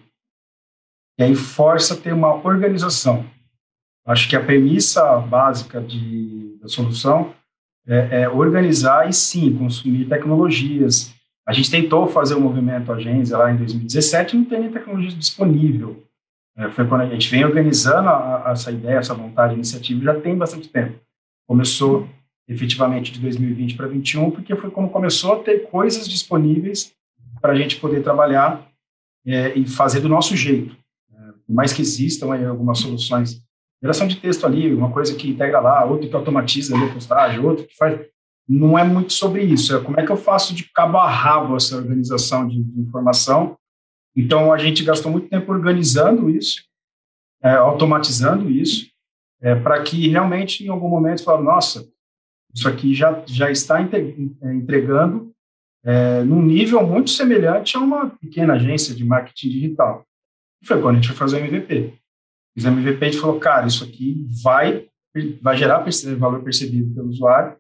E 1.18 1.24
aí 1.24 1.34
força 1.34 1.96
ter 1.96 2.14
uma 2.14 2.36
organização. 2.46 3.26
Acho 4.06 4.30
que 4.30 4.36
a 4.36 4.44
premissa 4.44 5.18
básica 5.18 5.82
de, 5.82 6.60
da 6.62 6.68
solução 6.68 7.34
é, 7.88 8.22
é, 8.22 8.30
organizar 8.30 9.10
e 9.10 9.14
sim 9.14 9.58
consumir 9.58 10.06
tecnologias. 10.06 11.12
A 11.48 11.54
gente 11.54 11.72
tentou 11.72 12.08
fazer 12.08 12.36
o 12.36 12.42
movimento 12.42 12.94
agência 12.94 13.36
lá 13.36 13.52
em 13.52 13.58
2017 13.58 14.38
não 14.38 14.46
tem 14.46 14.60
nem 14.60 14.72
tecnologia 14.72 15.18
disponível. 15.18 16.04
É, 16.56 16.70
foi 16.70 16.86
quando 16.86 17.02
a 17.02 17.08
gente 17.08 17.32
vem 17.32 17.44
organizando 17.44 18.10
a, 18.10 18.48
a, 18.48 18.52
essa 18.52 18.72
ideia, 18.72 19.00
essa 19.00 19.16
vontade, 19.16 19.56
iniciativa 19.56 20.04
já 20.04 20.22
tem 20.22 20.38
bastante 20.38 20.68
tempo. 20.70 21.00
Começou 21.48 22.08
efetivamente 22.48 23.12
de 23.12 23.20
2020 23.20 23.76
para 23.76 23.88
2021, 23.88 24.32
porque 24.32 24.56
foi 24.56 24.70
quando 24.70 24.90
começou 24.90 25.34
a 25.34 25.44
ter 25.44 25.70
coisas 25.70 26.08
disponíveis 26.08 26.94
para 27.42 27.54
a 27.54 27.56
gente 27.56 27.78
poder 27.78 28.04
trabalhar 28.04 28.68
é, 29.26 29.58
e 29.58 29.68
fazer 29.68 30.02
do 30.02 30.10
nosso 30.10 30.36
jeito. 30.36 30.76
É, 31.14 31.32
por 31.46 31.54
mais 31.54 31.74
que 31.74 31.82
existam 31.82 32.34
aí 32.34 32.46
algumas 32.46 32.80
soluções, 32.80 33.42
geração 33.82 34.08
de 34.08 34.18
texto 34.18 34.46
ali, 34.46 34.74
uma 34.74 34.92
coisa 34.92 35.16
que 35.16 35.30
integra 35.30 35.60
lá, 35.60 35.84
outra 35.86 36.08
que 36.08 36.16
automatiza 36.16 36.76
ali 36.76 36.86
a 36.86 36.94
postagem, 36.94 37.40
outra 37.40 37.66
que 37.66 37.76
faz. 37.76 38.00
Não 38.48 38.78
é 38.78 38.84
muito 38.84 39.14
sobre 39.14 39.42
isso, 39.42 39.74
é 39.76 39.82
como 39.82 39.98
é 39.98 40.06
que 40.06 40.12
eu 40.12 40.18
faço 40.18 40.54
de 40.54 40.70
cabo 40.74 40.98
a 40.98 41.10
rabo 41.10 41.56
essa 41.56 41.78
organização 41.78 42.46
de, 42.46 42.62
de 42.62 42.82
informação. 42.82 43.58
Então, 44.16 44.52
a 44.52 44.58
gente 44.58 44.84
gastou 44.84 45.12
muito 45.12 45.30
tempo 45.30 45.52
organizando 45.52 46.30
isso, 46.30 46.62
é, 47.42 47.52
automatizando 47.52 48.50
isso, 48.50 48.88
é, 49.42 49.56
para 49.56 49.82
que 49.82 50.10
realmente, 50.10 50.66
em 50.66 50.70
algum 50.70 50.90
momento, 50.90 51.24
fale, 51.24 51.42
nossa, 51.42 51.88
isso 52.54 52.68
aqui 52.68 52.94
já, 52.94 53.24
já 53.26 53.50
está 53.50 53.82
é, 53.82 54.54
entregando 54.54 55.34
é, 55.84 56.24
num 56.24 56.42
nível 56.42 56.86
muito 56.86 57.10
semelhante 57.10 57.76
a 57.76 57.80
uma 57.80 58.10
pequena 58.10 58.54
agência 58.54 58.96
de 58.96 59.04
marketing 59.04 59.50
digital. 59.50 60.06
Foi 60.64 60.82
quando 60.82 60.96
a 60.96 61.00
gente 61.00 61.08
foi 61.10 61.18
fazer 61.18 61.42
o 61.42 61.46
MVP. 61.46 61.94
Fiz 62.54 62.66
o 62.66 62.68
MVP 62.68 63.04
a 63.04 63.12
gente 63.12 63.20
falou, 63.22 63.40
cara, 63.40 63.68
isso 63.68 63.84
aqui 63.84 64.26
vai, 64.44 64.88
vai 65.42 65.58
gerar 65.58 65.86
valor 66.18 66.44
percebido 66.44 66.94
pelo 66.94 67.10
usuário, 67.10 67.58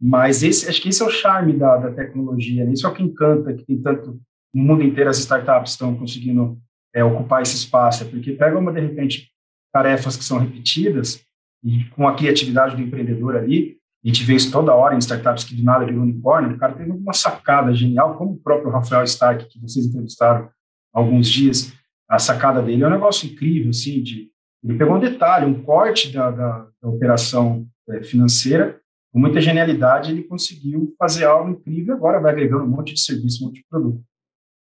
mas 0.00 0.42
esse, 0.42 0.68
acho 0.68 0.82
que 0.82 0.88
esse 0.88 1.02
é 1.02 1.06
o 1.06 1.10
charme 1.10 1.54
da, 1.54 1.76
da 1.76 1.92
tecnologia, 1.92 2.64
né? 2.64 2.72
isso 2.72 2.86
é 2.86 2.90
o 2.90 2.94
que 2.94 3.02
encanta, 3.02 3.54
que 3.54 3.64
tem 3.64 3.80
tanto, 3.80 4.20
no 4.52 4.62
mundo 4.62 4.82
inteiro 4.82 5.08
as 5.08 5.18
startups 5.18 5.72
estão 5.72 5.96
conseguindo 5.96 6.58
é, 6.94 7.02
ocupar 7.02 7.40
esse 7.40 7.54
espaço, 7.54 8.04
é 8.04 8.06
porque 8.06 8.32
pega 8.32 8.58
uma, 8.58 8.72
de 8.72 8.80
repente, 8.80 9.30
tarefas 9.72 10.16
que 10.16 10.24
são 10.24 10.38
repetidas, 10.38 11.24
e 11.64 11.84
com 11.90 12.06
a 12.06 12.14
criatividade 12.14 12.76
do 12.76 12.82
empreendedor 12.82 13.36
ali, 13.36 13.78
a 14.06 14.12
gente 14.12 14.24
vê 14.24 14.34
isso 14.34 14.52
toda 14.52 14.72
hora 14.72 14.94
em 14.94 14.98
startups 14.98 15.42
que 15.42 15.54
do 15.54 15.64
nada 15.64 15.84
viram 15.84 16.02
unicórnio, 16.02 16.54
o 16.54 16.58
cara 16.58 16.74
teve 16.74 16.90
uma 16.92 17.12
sacada 17.12 17.74
genial, 17.74 18.16
como 18.16 18.32
o 18.32 18.38
próprio 18.38 18.70
Rafael 18.70 19.02
Stark, 19.02 19.46
que 19.48 19.60
vocês 19.60 19.86
entrevistaram 19.86 20.48
há 20.94 20.98
alguns 21.00 21.28
dias, 21.28 21.72
a 22.08 22.18
sacada 22.18 22.62
dele 22.62 22.84
é 22.84 22.86
um 22.86 22.90
negócio 22.90 23.28
incrível, 23.28 23.70
assim, 23.70 24.00
de, 24.00 24.30
ele 24.62 24.78
pegou 24.78 24.96
um 24.96 25.00
detalhe, 25.00 25.46
um 25.46 25.60
corte 25.60 26.12
da, 26.12 26.30
da, 26.30 26.68
da 26.80 26.88
operação 26.88 27.66
é, 27.90 28.02
financeira, 28.04 28.80
com 29.12 29.18
muita 29.18 29.40
genialidade, 29.40 30.12
ele 30.12 30.22
conseguiu 30.22 30.94
fazer 30.96 31.24
algo 31.24 31.50
incrível, 31.50 31.94
agora 31.94 32.20
vai 32.20 32.32
agregando 32.32 32.64
um 32.64 32.68
monte 32.68 32.94
de 32.94 33.00
serviço, 33.00 33.42
um 33.42 33.48
monte 33.48 33.56
de 33.56 33.66
produto. 33.68 34.04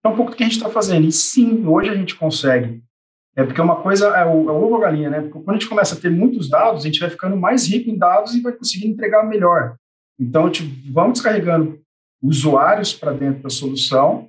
Então, 0.01 0.13
um 0.13 0.17
pouco 0.17 0.33
do 0.33 0.37
que 0.37 0.43
a 0.43 0.47
gente 0.47 0.57
está 0.57 0.71
fazendo, 0.71 1.07
e 1.07 1.13
sim, 1.13 1.65
hoje 1.67 1.91
a 1.91 1.95
gente 1.95 2.17
consegue 2.17 2.83
é 3.37 3.45
porque 3.45 3.61
uma 3.61 3.77
coisa 3.77 4.09
é 4.09 4.25
o, 4.25 4.49
é 4.49 4.53
o 4.53 4.57
ovo 4.57 4.75
ou 4.75 4.81
galinha, 4.81 5.09
né? 5.09 5.21
Porque 5.21 5.39
quando 5.39 5.51
a 5.51 5.59
gente 5.59 5.69
começa 5.69 5.95
a 5.95 6.01
ter 6.01 6.11
muitos 6.11 6.49
dados, 6.49 6.83
a 6.83 6.87
gente 6.87 7.01
vai 7.01 7.11
ficando 7.11 7.37
mais 7.37 7.69
rico 7.69 7.89
em 7.89 7.97
dados 7.97 8.35
e 8.35 8.41
vai 8.41 8.53
conseguir 8.53 8.89
entregar 8.89 9.23
melhor. 9.23 9.77
Então, 10.19 10.47
gente, 10.47 10.65
vamos 10.91 11.15
descarregando 11.15 11.81
usuários 12.23 12.93
para 12.93 13.13
dentro 13.13 13.43
da 13.43 13.49
solução, 13.49 14.29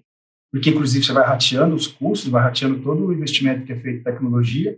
porque 0.51 0.69
inclusive 0.69 1.03
você 1.03 1.13
vai 1.13 1.25
rateando 1.25 1.75
os 1.75 1.87
custos, 1.87 2.29
vai 2.29 2.43
rateando 2.43 2.81
todo 2.81 3.05
o 3.05 3.13
investimento 3.13 3.65
que 3.65 3.73
é 3.73 3.75
feito 3.75 3.99
em 3.99 4.03
tecnologia, 4.03 4.77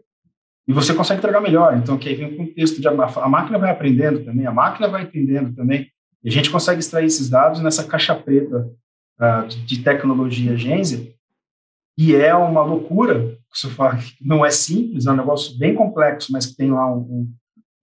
e 0.68 0.74
você 0.74 0.94
consegue 0.94 1.20
entregar 1.20 1.42
melhor. 1.42 1.78
Então, 1.78 1.98
que 1.98 2.08
aí 2.10 2.16
vem 2.16 2.34
o 2.34 2.38
contexto 2.38 2.80
de 2.80 2.88
a, 2.88 2.92
a 2.92 3.30
máquina 3.30 3.60
vai 3.60 3.70
aprendendo 3.70 4.24
também, 4.24 4.46
a 4.46 4.52
máquina 4.52 4.88
vai 4.88 5.04
entendendo 5.04 5.54
também, 5.54 5.92
e 6.24 6.30
a 6.30 6.32
gente 6.32 6.50
consegue 6.50 6.80
extrair 6.80 7.06
esses 7.06 7.30
dados 7.30 7.62
nessa 7.62 7.84
caixa 7.84 8.16
preta 8.16 8.72
uh, 9.20 9.48
de, 9.48 9.62
de 9.66 9.84
tecnologia 9.84 10.56
Gensia, 10.56 11.12
e 11.98 12.16
é 12.16 12.34
uma 12.34 12.64
loucura, 12.64 13.33
fala 13.54 14.00
não 14.20 14.46
é 14.46 14.50
simples, 14.50 15.06
é 15.06 15.12
um 15.12 15.18
negócio 15.18 15.58
bem 15.58 15.76
complexo, 15.76 16.32
mas 16.32 16.46
que 16.46 16.56
tem 16.56 16.72
lá 16.72 16.92
um, 16.92 17.00
um, 17.00 17.34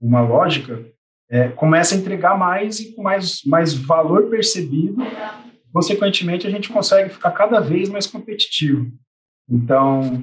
uma 0.01 0.21
lógica, 0.21 0.85
é, 1.29 1.49
começa 1.49 1.95
a 1.95 1.99
entregar 1.99 2.37
mais 2.37 2.81
e 2.81 2.93
com 2.93 3.03
mais, 3.03 3.43
mais 3.45 3.73
valor 3.73 4.29
percebido, 4.29 4.97
consequentemente 5.73 6.47
a 6.47 6.51
gente 6.51 6.69
consegue 6.69 7.11
ficar 7.11 7.31
cada 7.31 7.61
vez 7.61 7.89
mais 7.89 8.07
competitivo. 8.07 8.91
Então, 9.49 10.23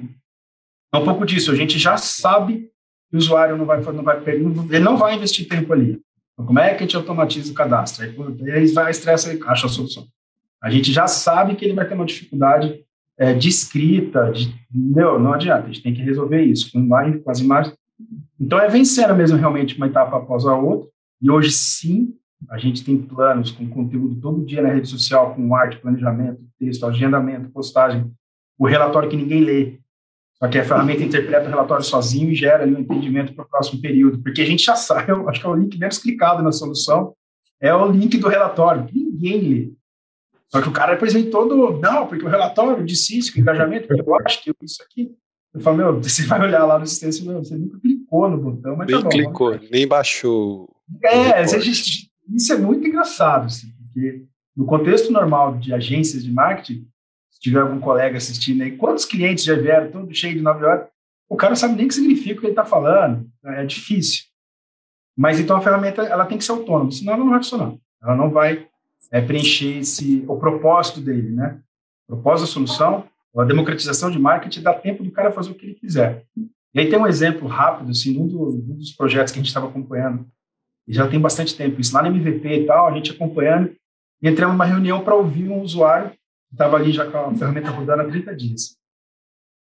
é 0.92 0.98
um 0.98 1.04
pouco 1.04 1.24
disso, 1.24 1.50
a 1.50 1.56
gente 1.56 1.78
já 1.78 1.96
sabe 1.96 2.70
que 3.10 3.16
o 3.16 3.18
usuário 3.18 3.56
não 3.56 3.64
vai, 3.64 3.80
não 3.80 4.02
vai, 4.02 4.22
ele 4.26 4.80
não 4.80 4.96
vai 4.96 5.14
investir 5.14 5.48
tempo 5.48 5.72
ali. 5.72 6.00
Então, 6.32 6.46
como 6.46 6.58
é 6.58 6.74
que 6.74 6.76
a 6.76 6.86
gente 6.86 6.96
automatiza 6.96 7.50
o 7.50 7.54
cadastro? 7.54 8.04
Aí, 8.04 8.14
ele 8.54 8.72
vai 8.72 8.90
estressa 8.90 9.32
e 9.32 9.40
acha 9.44 9.66
a 9.66 9.70
solução. 9.70 10.06
A 10.62 10.70
gente 10.70 10.92
já 10.92 11.06
sabe 11.06 11.56
que 11.56 11.64
ele 11.64 11.74
vai 11.74 11.86
ter 11.86 11.94
uma 11.94 12.04
dificuldade 12.04 12.84
é, 13.18 13.34
de 13.34 13.48
escrita, 13.48 14.30
de, 14.30 14.54
meu, 14.72 15.18
não 15.18 15.32
adianta, 15.32 15.64
a 15.64 15.66
gente 15.66 15.82
tem 15.82 15.92
que 15.92 16.02
resolver 16.02 16.42
isso 16.42 16.70
com, 16.70 16.78
imagem, 16.78 17.20
com 17.20 17.30
as 17.30 17.40
imagens. 17.40 17.76
Então, 18.40 18.60
é 18.60 18.68
vencendo 18.68 19.14
mesmo 19.14 19.36
realmente 19.36 19.76
uma 19.76 19.86
etapa 19.86 20.16
após 20.16 20.46
a 20.46 20.56
outra, 20.56 20.88
e 21.20 21.28
hoje 21.28 21.50
sim, 21.50 22.14
a 22.48 22.56
gente 22.56 22.84
tem 22.84 22.96
planos 22.96 23.50
com 23.50 23.68
conteúdo 23.68 24.20
todo 24.20 24.44
dia 24.44 24.62
na 24.62 24.68
rede 24.68 24.88
social, 24.88 25.34
com 25.34 25.54
arte, 25.54 25.78
planejamento, 25.78 26.40
texto, 26.58 26.86
agendamento, 26.86 27.50
postagem, 27.50 28.10
o 28.56 28.66
relatório 28.66 29.08
que 29.08 29.16
ninguém 29.16 29.42
lê, 29.42 29.78
só 30.38 30.46
que 30.46 30.58
a 30.58 30.64
ferramenta 30.64 31.02
interpreta 31.02 31.46
o 31.46 31.50
relatório 31.50 31.84
sozinho 31.84 32.30
e 32.30 32.34
gera 32.34 32.62
ali 32.62 32.72
um 32.72 32.78
entendimento 32.78 33.34
para 33.34 33.44
o 33.44 33.48
próximo 33.48 33.82
período, 33.82 34.22
porque 34.22 34.40
a 34.40 34.46
gente 34.46 34.64
já 34.64 34.74
sabe, 34.76 35.10
eu 35.10 35.28
acho 35.28 35.40
que 35.40 35.46
é 35.46 35.50
o 35.50 35.54
link 35.54 35.76
menos 35.76 35.98
clicado 35.98 36.42
na 36.42 36.52
solução, 36.52 37.14
é 37.60 37.74
o 37.74 37.90
link 37.90 38.16
do 38.18 38.28
relatório, 38.28 38.86
que 38.86 38.96
ninguém 38.96 39.40
lê. 39.40 39.77
Só 40.50 40.62
que 40.62 40.68
o 40.68 40.72
cara 40.72 40.92
depois 40.94 41.12
vem 41.12 41.30
todo, 41.30 41.78
não, 41.78 42.06
porque 42.06 42.24
o 42.24 42.28
relatório 42.28 42.84
disse 42.84 43.18
isso, 43.18 43.32
que 43.32 43.40
engajamento, 43.40 43.88
eu 43.92 44.16
acho 44.26 44.42
que 44.42 44.52
isso 44.62 44.82
aqui. 44.82 45.14
Eu 45.52 45.60
falo, 45.60 45.76
meu, 45.76 46.00
você 46.00 46.24
vai 46.24 46.40
olhar 46.40 46.64
lá 46.64 46.78
no 46.78 46.86
sistema, 46.86 47.38
você 47.38 47.56
nunca 47.56 47.78
clicou 47.80 48.30
no 48.30 48.38
botão, 48.38 48.76
mas 48.76 48.86
nem 48.86 48.96
tá 48.96 49.02
bom. 49.02 49.08
clicou, 49.08 49.50
né? 49.52 49.60
nem 49.70 49.86
baixou. 49.86 50.68
É, 51.04 51.42
isso 51.42 52.52
é 52.52 52.56
muito 52.56 52.86
engraçado, 52.86 53.46
assim, 53.46 53.72
porque 53.78 54.24
no 54.56 54.64
contexto 54.64 55.12
normal 55.12 55.58
de 55.58 55.72
agências 55.72 56.24
de 56.24 56.32
marketing, 56.32 56.86
se 57.30 57.40
tiver 57.40 57.60
algum 57.60 57.78
colega 57.78 58.16
assistindo 58.16 58.62
aí, 58.62 58.76
quantos 58.76 59.04
clientes 59.04 59.44
já 59.44 59.54
vieram, 59.54 59.90
todo 59.90 60.14
cheio 60.14 60.34
de 60.34 60.40
9 60.40 60.64
horas, 60.64 60.88
o 61.28 61.36
cara 61.36 61.50
não 61.50 61.56
sabe 61.56 61.74
nem 61.74 61.84
o 61.84 61.88
que 61.88 61.94
significa 61.94 62.36
o 62.36 62.40
que 62.40 62.46
ele 62.46 62.52
está 62.52 62.64
falando, 62.64 63.28
é 63.44 63.64
difícil. 63.66 64.24
Mas 65.16 65.38
então 65.38 65.56
a 65.56 65.60
ferramenta 65.60 66.02
ela 66.02 66.24
tem 66.24 66.38
que 66.38 66.44
ser 66.44 66.52
autônoma, 66.52 66.90
senão 66.90 67.12
ela 67.12 67.24
não 67.24 67.30
vai 67.30 67.42
funcionar. 67.42 67.74
Ela 68.02 68.16
não 68.16 68.30
vai 68.30 68.66
é, 69.10 69.20
preencher 69.20 69.78
esse, 69.78 70.24
o 70.28 70.36
propósito 70.36 71.00
dele, 71.00 71.30
né? 71.30 71.60
O 72.08 72.14
propósito 72.14 72.46
da 72.46 72.52
solução, 72.52 73.04
a 73.36 73.44
democratização 73.44 74.10
de 74.10 74.18
marketing 74.18 74.62
dá 74.62 74.74
tempo 74.74 75.04
do 75.04 75.10
cara 75.10 75.32
fazer 75.32 75.50
o 75.50 75.54
que 75.54 75.66
ele 75.66 75.74
quiser. 75.74 76.24
E 76.74 76.80
aí 76.80 76.90
tem 76.90 76.98
um 76.98 77.06
exemplo 77.06 77.48
rápido, 77.48 77.90
assim, 77.90 78.18
um, 78.18 78.26
do, 78.26 78.48
um 78.48 78.76
dos 78.76 78.92
projetos 78.92 79.32
que 79.32 79.38
a 79.38 79.42
gente 79.42 79.48
estava 79.48 79.68
acompanhando, 79.68 80.26
e 80.86 80.92
já 80.92 81.06
tem 81.06 81.20
bastante 81.20 81.56
tempo, 81.56 81.80
isso 81.80 81.94
lá 81.94 82.02
no 82.02 82.08
MVP 82.08 82.48
e 82.48 82.66
tal, 82.66 82.88
a 82.88 82.92
gente 82.92 83.12
acompanhando, 83.12 83.74
e 84.22 84.28
entramos 84.28 84.54
numa 84.54 84.64
reunião 84.64 85.04
para 85.04 85.14
ouvir 85.14 85.48
um 85.48 85.60
usuário 85.60 86.10
que 86.10 86.54
estava 86.54 86.76
ali 86.76 86.92
já 86.92 87.10
com 87.10 87.18
a 87.18 87.34
ferramenta 87.34 87.70
rodando 87.70 88.02
há 88.02 88.08
30 88.08 88.34
dias. 88.34 88.76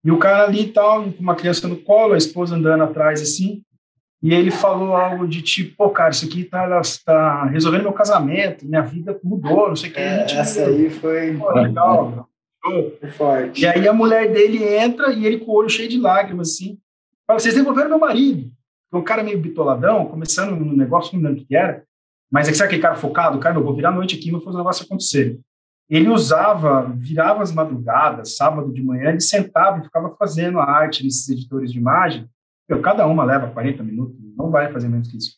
E 0.05 0.11
o 0.11 0.19
cara 0.19 0.45
ali 0.45 0.63
e 0.63 0.73
tal, 0.73 1.11
com 1.11 1.21
uma 1.21 1.35
criança 1.35 1.67
no 1.67 1.77
colo, 1.77 2.13
a 2.13 2.19
esposa 2.19 2.55
andando 2.55 2.85
atrás, 2.85 3.21
assim, 3.21 3.63
e 4.23 4.33
ele 4.33 4.51
falou 4.51 4.97
algo 4.97 5.29
de 5.29 5.43
tipo, 5.43 5.77
pô, 5.77 5.91
cara, 5.91 6.11
isso 6.11 6.25
aqui 6.25 6.45
tá, 6.45 6.81
tá 7.05 7.45
resolvendo 7.45 7.83
meu 7.83 7.93
casamento, 7.93 8.67
minha 8.67 8.83
vida 8.83 9.19
mudou, 9.23 9.69
não 9.69 9.77
sei 9.77 9.91
o 9.91 9.93
que. 9.93 10.01
É, 10.01 10.23
essa 10.23 10.67
aí 10.67 10.89
foi. 10.91 11.37
Pô, 11.37 11.53
legal. 11.53 12.29
Foi 12.99 13.11
forte. 13.11 13.63
E 13.63 13.67
aí 13.67 13.87
a 13.87 13.93
mulher 13.93 14.33
dele 14.33 14.65
entra 14.65 15.13
e 15.13 15.25
ele 15.25 15.39
com 15.39 15.53
o 15.53 15.55
olho 15.55 15.69
cheio 15.69 15.89
de 15.89 16.01
lágrimas, 16.01 16.53
assim. 16.53 16.79
Fala, 17.27 17.39
vocês 17.39 17.55
devolveram 17.55 17.91
meu 17.91 17.99
marido. 17.99 18.51
Um 18.93 19.03
cara 19.03 19.23
meio 19.23 19.39
bitoladão, 19.39 20.07
começando 20.07 20.57
no 20.57 20.75
negócio, 20.75 21.17
não 21.17 21.29
lembro 21.29 21.43
o 21.43 21.47
que 21.47 21.55
era. 21.55 21.85
Mas 22.31 22.49
é 22.49 22.51
que 22.51 22.57
sabe 22.57 22.69
aquele 22.69 22.83
cara 22.83 22.97
focado? 22.97 23.39
Cara, 23.39 23.57
eu 23.57 23.63
vou 23.63 23.75
virar 23.75 23.91
a 23.91 23.93
noite 23.93 24.17
aqui 24.17 24.29
e 24.29 24.33
vou 24.33 24.41
fazer 24.41 24.57
o 24.57 24.59
negócio 24.59 24.85
acontecer. 24.85 25.39
Ele 25.89 26.09
usava, 26.09 26.91
virava 26.97 27.43
as 27.43 27.53
madrugadas, 27.53 28.37
sábado 28.37 28.73
de 28.73 28.83
manhã, 28.83 29.11
ele 29.11 29.21
sentava 29.21 29.79
e 29.79 29.85
ficava 29.85 30.17
fazendo 30.19 30.59
a 30.59 30.65
arte 30.65 31.05
nesses 31.05 31.29
editores 31.29 31.71
de 31.71 31.79
imagem 31.79 32.29
meu, 32.69 32.81
cada 32.81 33.07
uma 33.07 33.25
leva 33.25 33.51
40 33.51 33.83
minutos, 33.83 34.17
não 34.37 34.51
vai 34.51 34.73
fazer 34.73 34.89
menos 34.89 35.09
que 35.09 35.17
isso. 35.17 35.37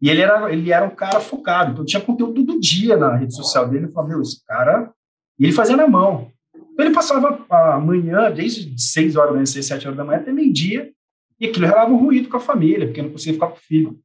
E 0.00 0.08
ele 0.08 0.22
era, 0.22 0.52
ele 0.52 0.72
era 0.72 0.86
um 0.86 0.94
cara 0.94 1.20
focado, 1.20 1.72
então 1.72 1.84
tinha 1.84 2.00
conteúdo 2.00 2.44
todo 2.44 2.58
dia 2.58 2.96
na 2.96 3.16
rede 3.16 3.34
social 3.34 3.68
dele. 3.68 3.86
Eu 3.86 3.92
falava, 3.92 4.14
meu, 4.14 4.22
esse 4.22 4.44
cara. 4.46 4.90
E 5.38 5.44
ele 5.44 5.52
fazia 5.52 5.76
na 5.76 5.86
mão. 5.86 6.32
Então 6.54 6.86
ele 6.86 6.94
passava 6.94 7.44
a 7.50 7.78
manhã, 7.78 8.30
desde 8.30 8.80
6 8.80 9.16
horas 9.16 9.30
da 9.30 9.34
manhã, 9.34 9.46
6, 9.46 9.66
7 9.66 9.86
horas 9.86 9.96
da 9.98 10.04
manhã 10.04 10.18
até 10.18 10.32
meio-dia, 10.32 10.90
e 11.38 11.46
aquilo 11.46 11.66
gerava 11.66 11.92
um 11.92 11.96
ruído 11.96 12.28
com 12.28 12.36
a 12.36 12.40
família, 12.40 12.86
porque 12.86 13.02
não 13.02 13.10
conseguia 13.10 13.34
ficar 13.34 13.48
com 13.48 13.56
o 13.56 13.60
filho. 13.60 13.98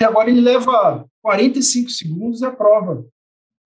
E 0.00 0.04
agora 0.04 0.28
ele 0.28 0.40
leva 0.40 1.06
45 1.22 1.90
segundos 1.90 2.40
e 2.42 2.46
aprova 2.46 3.04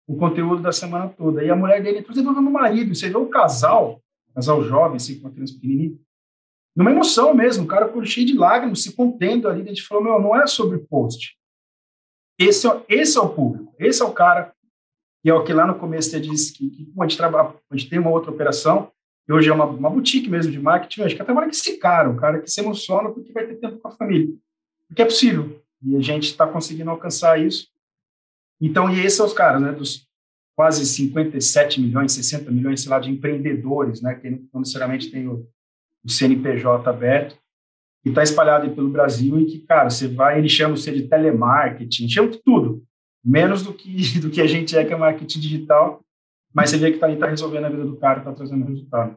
o 0.07 0.15
conteúdo 0.15 0.61
da 0.61 0.71
semana 0.71 1.09
toda. 1.09 1.43
E 1.43 1.49
a 1.49 1.55
mulher 1.55 1.81
dele, 1.81 1.99
inclusive, 1.99 2.29
meu 2.29 2.41
marido. 2.41 2.93
Você 2.93 3.09
vê 3.09 3.17
o 3.17 3.27
casal, 3.27 4.01
casal 4.35 4.63
jovem, 4.63 4.97
assim, 4.97 5.15
com 5.15 5.27
uma 5.27 5.33
criança 5.33 5.53
pequenininha, 5.53 5.97
numa 6.75 6.91
emoção 6.91 7.33
mesmo, 7.33 7.63
o 7.63 7.67
cara 7.67 7.87
ficou 7.87 8.03
cheio 8.03 8.25
de 8.25 8.33
lágrimas, 8.33 8.81
se 8.81 8.95
contendo 8.95 9.47
ali, 9.47 9.61
a 9.61 9.65
gente 9.65 9.83
falou, 9.83 10.03
meu, 10.03 10.19
não 10.19 10.35
é 10.35 10.47
sobre 10.47 10.79
post. 10.79 11.37
Esse 12.39 12.67
é, 12.67 12.83
esse 12.89 13.17
é 13.17 13.21
o 13.21 13.29
público, 13.29 13.73
esse 13.77 14.01
é 14.01 14.05
o 14.05 14.11
cara, 14.11 14.53
que 15.21 15.29
é 15.29 15.33
o 15.33 15.43
que 15.43 15.53
lá 15.53 15.67
no 15.67 15.77
começo 15.77 16.09
você 16.09 16.19
disse 16.19 16.51
que, 16.51 16.69
que 16.69 16.93
a, 16.99 17.03
gente 17.03 17.17
trabalha, 17.17 17.55
a 17.69 17.77
gente 17.77 17.89
tem 17.89 17.99
uma 17.99 18.09
outra 18.09 18.31
operação, 18.31 18.91
e 19.27 19.31
hoje 19.31 19.49
é 19.49 19.53
uma, 19.53 19.65
uma 19.65 19.89
boutique 19.89 20.29
mesmo 20.29 20.51
de 20.51 20.59
marketing, 20.59 21.15
que 21.15 21.21
até 21.21 21.31
agora 21.31 21.47
que 21.47 21.55
esse 21.55 21.77
cara, 21.77 22.09
o 22.09 22.17
cara 22.17 22.41
que 22.41 22.49
se 22.49 22.59
emociona 22.59 23.09
porque 23.11 23.31
vai 23.31 23.45
ter 23.45 23.55
tempo 23.55 23.77
com 23.77 23.87
a 23.87 23.91
família. 23.91 24.35
Porque 24.87 25.01
é 25.01 25.05
possível, 25.05 25.61
e 25.81 25.95
a 25.95 26.01
gente 26.01 26.23
está 26.23 26.47
conseguindo 26.47 26.89
alcançar 26.89 27.39
isso, 27.39 27.71
Então, 28.59 28.89
e 28.89 28.99
esses 28.99 29.17
são 29.17 29.25
os 29.25 29.33
caras, 29.33 29.61
né, 29.61 29.71
dos 29.71 30.07
quase 30.55 30.85
57 30.85 31.81
milhões, 31.81 32.13
60 32.13 32.49
milhões, 32.51 32.81
sei 32.81 32.89
lá, 32.89 32.99
de 32.99 33.11
empreendedores, 33.11 34.01
né, 34.01 34.15
que 34.15 34.29
não 34.29 34.61
necessariamente 34.61 35.11
tem 35.11 35.27
o, 35.27 35.47
o 36.03 36.09
CNPJ 36.09 36.89
aberto, 36.89 37.37
e 38.05 38.09
está 38.09 38.21
espalhado 38.21 38.69
pelo 38.71 38.89
Brasil 38.89 39.39
e 39.39 39.45
que, 39.45 39.59
cara, 39.59 39.89
você 39.89 40.07
vai, 40.07 40.37
ele 40.37 40.49
chama 40.49 40.75
você 40.75 40.91
de 40.91 41.07
telemarketing, 41.07 42.09
chama 42.09 42.29
de 42.29 42.41
tudo, 42.43 42.83
menos 43.23 43.63
do 43.63 43.73
que, 43.73 44.19
do 44.19 44.29
que 44.29 44.41
a 44.41 44.47
gente 44.47 44.77
é, 44.77 44.83
que 44.83 44.93
é 44.93 44.97
marketing 44.97 45.39
digital, 45.39 46.01
mas 46.53 46.69
você 46.69 46.77
vê 46.77 46.89
que 46.89 46.97
está 46.97 47.07
ali, 47.07 47.15
está 47.15 47.27
resolvendo 47.27 47.65
a 47.65 47.69
vida 47.69 47.85
do 47.85 47.95
cara, 47.95 48.19
está 48.19 48.33
trazendo 48.33 48.65
resultado. 48.65 49.15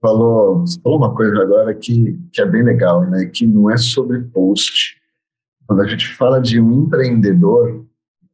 Falou, 0.00 0.64
falou 0.82 0.98
uma 0.98 1.14
coisa 1.14 1.42
agora 1.42 1.74
que, 1.74 2.18
que 2.32 2.40
é 2.40 2.46
bem 2.46 2.62
legal, 2.62 3.02
né? 3.08 3.26
Que 3.26 3.46
não 3.46 3.70
é 3.70 3.76
sobre 3.76 4.20
post. 4.20 4.96
Quando 5.66 5.82
a 5.82 5.86
gente 5.86 6.08
fala 6.14 6.40
de 6.40 6.60
um 6.60 6.84
empreendedor, 6.84 7.84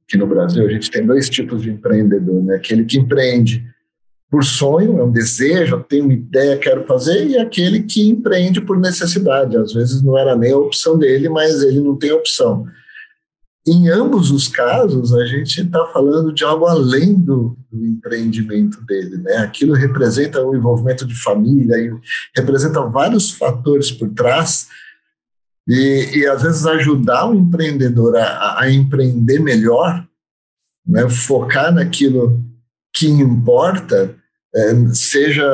aqui 0.07 0.16
no 0.16 0.26
Brasil, 0.26 0.64
a 0.64 0.70
gente 0.70 0.90
tem 0.90 1.04
dois 1.04 1.28
tipos 1.28 1.62
de 1.62 1.70
empreendedor, 1.70 2.42
né? 2.42 2.57
Aquele 2.57 2.85
que 2.85 2.98
empreende 2.98 3.66
por 4.30 4.44
sonho, 4.44 4.98
é 4.98 5.04
um 5.04 5.12
desejo, 5.12 5.84
tenho 5.88 6.04
uma 6.04 6.12
ideia, 6.12 6.58
quero 6.58 6.84
fazer, 6.87 7.26
e 7.26 7.38
aquele 7.38 7.82
que 7.82 8.08
empreende 8.08 8.60
por 8.60 8.78
necessidade. 8.78 9.56
Às 9.56 9.72
vezes 9.72 10.02
não 10.02 10.18
era 10.18 10.34
nem 10.34 10.52
a 10.52 10.58
opção 10.58 10.98
dele, 10.98 11.28
mas 11.28 11.62
ele 11.62 11.80
não 11.80 11.96
tem 11.96 12.10
opção. 12.10 12.66
Em 13.66 13.88
ambos 13.88 14.30
os 14.30 14.46
casos, 14.46 15.14
a 15.14 15.24
gente 15.24 15.62
está 15.62 15.87
falando 15.87 16.34
de 16.34 16.44
algo 16.44 16.66
além 16.66 17.14
do, 17.14 17.56
do, 17.72 17.87
empreendimento 17.87 18.84
dele. 18.84 19.16
Né? 19.18 19.37
Aquilo 19.37 19.72
representa 19.72 20.44
o 20.44 20.54
envolvimento 20.54 21.06
de 21.06 21.14
família, 21.14 21.76
representa 22.37 22.82
vários 22.82 23.30
fatores 23.30 23.90
por 23.90 24.10
trás, 24.10 24.66
e, 25.66 26.10
e 26.18 26.26
às 26.26 26.42
vezes 26.42 26.66
ajudar 26.66 27.30
o 27.30 27.34
empreendedor 27.34 28.16
a, 28.16 28.60
a 28.60 28.70
empreender 28.70 29.38
melhor, 29.38 30.06
né? 30.87 31.08
focar 31.08 31.72
naquilo 31.72 32.44
que 32.94 33.09
importa, 33.09 34.14
é, 34.54 34.74
seja 34.92 35.44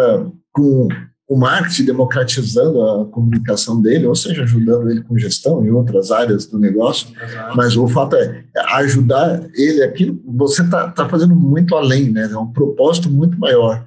com 0.52 0.88
o 1.30 1.38
marketing 1.38 1.84
democratizando 1.84 2.82
a 2.82 3.04
comunicação 3.06 3.80
dele, 3.80 4.04
ou 4.04 4.16
seja, 4.16 4.42
ajudando 4.42 4.90
ele 4.90 5.00
com 5.02 5.16
gestão 5.16 5.64
em 5.64 5.70
outras 5.70 6.10
áreas 6.10 6.44
do 6.44 6.58
negócio, 6.58 7.08
mas 7.54 7.76
o 7.76 7.86
fato 7.86 8.16
é 8.16 8.44
ajudar 8.74 9.48
ele 9.54 9.82
aqui, 9.84 10.20
você 10.26 10.62
está 10.62 10.90
tá 10.90 11.08
fazendo 11.08 11.36
muito 11.36 11.76
além, 11.76 12.10
né? 12.10 12.28
É 12.30 12.36
um 12.36 12.52
propósito 12.52 13.08
muito 13.08 13.38
maior. 13.38 13.86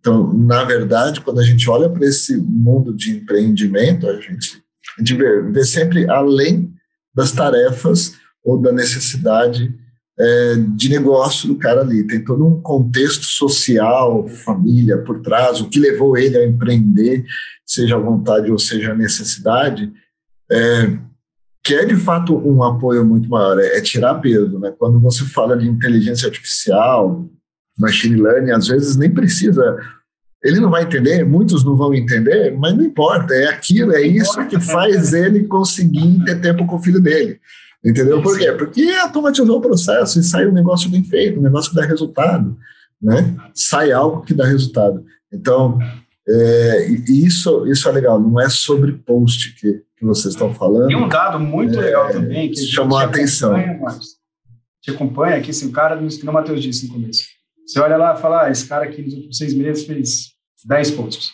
Então, 0.00 0.32
na 0.32 0.64
verdade, 0.64 1.20
quando 1.20 1.38
a 1.38 1.44
gente 1.44 1.70
olha 1.70 1.88
para 1.88 2.04
esse 2.04 2.36
mundo 2.36 2.92
de 2.92 3.12
empreendimento, 3.18 4.08
a 4.08 4.14
gente, 4.14 4.60
a 4.96 5.00
gente 5.00 5.14
vê, 5.14 5.42
vê 5.42 5.64
sempre 5.64 6.10
além 6.10 6.72
das 7.14 7.30
tarefas 7.30 8.14
ou 8.44 8.60
da 8.60 8.72
necessidade 8.72 9.72
é, 10.20 10.54
de 10.76 10.90
negócio 10.90 11.48
do 11.48 11.56
cara 11.56 11.80
ali. 11.80 12.06
Tem 12.06 12.22
todo 12.22 12.46
um 12.46 12.60
contexto 12.60 13.24
social, 13.24 14.28
família 14.28 14.98
por 14.98 15.22
trás, 15.22 15.60
o 15.60 15.68
que 15.68 15.80
levou 15.80 16.16
ele 16.16 16.36
a 16.36 16.46
empreender, 16.46 17.24
seja 17.64 17.96
a 17.96 18.00
vontade 18.00 18.52
ou 18.52 18.58
seja 18.58 18.92
a 18.92 18.96
necessidade, 18.96 19.90
é, 20.52 20.98
que 21.64 21.74
é 21.74 21.86
de 21.86 21.96
fato 21.96 22.36
um 22.36 22.62
apoio 22.62 23.04
muito 23.04 23.28
maior, 23.30 23.58
é, 23.58 23.78
é 23.78 23.80
tirar 23.80 24.14
peso. 24.16 24.58
Né? 24.58 24.74
Quando 24.78 25.00
você 25.00 25.24
fala 25.24 25.56
de 25.56 25.66
inteligência 25.66 26.26
artificial, 26.26 27.26
machine 27.78 28.20
learning, 28.20 28.50
às 28.50 28.68
vezes 28.68 28.96
nem 28.96 29.10
precisa 29.10 29.78
ele 30.42 30.58
não 30.58 30.70
vai 30.70 30.84
entender, 30.84 31.24
muitos 31.24 31.64
não 31.64 31.76
vão 31.76 31.92
entender, 31.92 32.56
mas 32.56 32.74
não 32.74 32.82
importa, 32.82 33.34
é 33.34 33.48
aquilo, 33.48 33.92
é 33.92 34.00
isso 34.00 34.46
que 34.46 34.58
faz 34.58 35.12
ele 35.12 35.44
conseguir 35.44 36.24
ter 36.24 36.40
tempo 36.40 36.66
com 36.66 36.76
o 36.76 36.82
filho 36.82 37.00
dele. 37.00 37.38
Entendeu? 37.84 38.22
Por 38.22 38.38
quê? 38.38 38.52
Porque 38.52 38.82
automatizou 39.02 39.58
o 39.58 39.60
processo 39.60 40.20
e 40.20 40.22
sai 40.22 40.46
um 40.46 40.52
negócio 40.52 40.90
bem 40.90 41.02
feito, 41.02 41.40
um 41.40 41.42
negócio 41.42 41.70
que 41.70 41.76
dá 41.76 41.84
resultado, 41.84 42.56
né? 43.00 43.36
Sai 43.54 43.90
algo 43.90 44.22
que 44.22 44.34
dá 44.34 44.44
resultado. 44.44 45.02
Então, 45.32 45.78
é, 46.28 46.90
isso, 47.08 47.66
isso 47.66 47.88
é 47.88 47.92
legal, 47.92 48.20
não 48.20 48.38
é 48.38 48.50
sobre 48.50 48.92
post 48.92 49.54
que, 49.54 49.82
que 49.96 50.04
vocês 50.04 50.34
estão 50.34 50.52
falando. 50.52 50.88
Tem 50.88 50.96
um 50.96 51.08
dado 51.08 51.40
muito 51.40 51.78
é, 51.78 51.82
legal 51.82 52.12
também 52.12 52.50
que 52.50 52.60
chamou 52.66 52.98
a 52.98 53.04
atenção. 53.04 53.54
Te 54.82 54.90
acompanha 54.90 55.36
aqui, 55.36 55.50
assim, 55.50 55.68
o 55.68 55.72
cara, 55.72 55.96
que 55.96 56.28
o 56.28 56.32
Matheus 56.32 56.62
disse 56.62 56.86
no 56.86 56.94
começo. 56.94 57.24
Você 57.66 57.80
olha 57.80 57.96
lá 57.96 58.14
e 58.14 58.20
fala, 58.20 58.44
ah, 58.44 58.50
esse 58.50 58.66
cara 58.66 58.84
aqui 58.84 59.00
nos 59.00 59.14
últimos 59.14 59.38
seis 59.38 59.54
meses 59.54 59.86
fez 59.86 60.32
10 60.66 60.90
posts. 60.92 61.30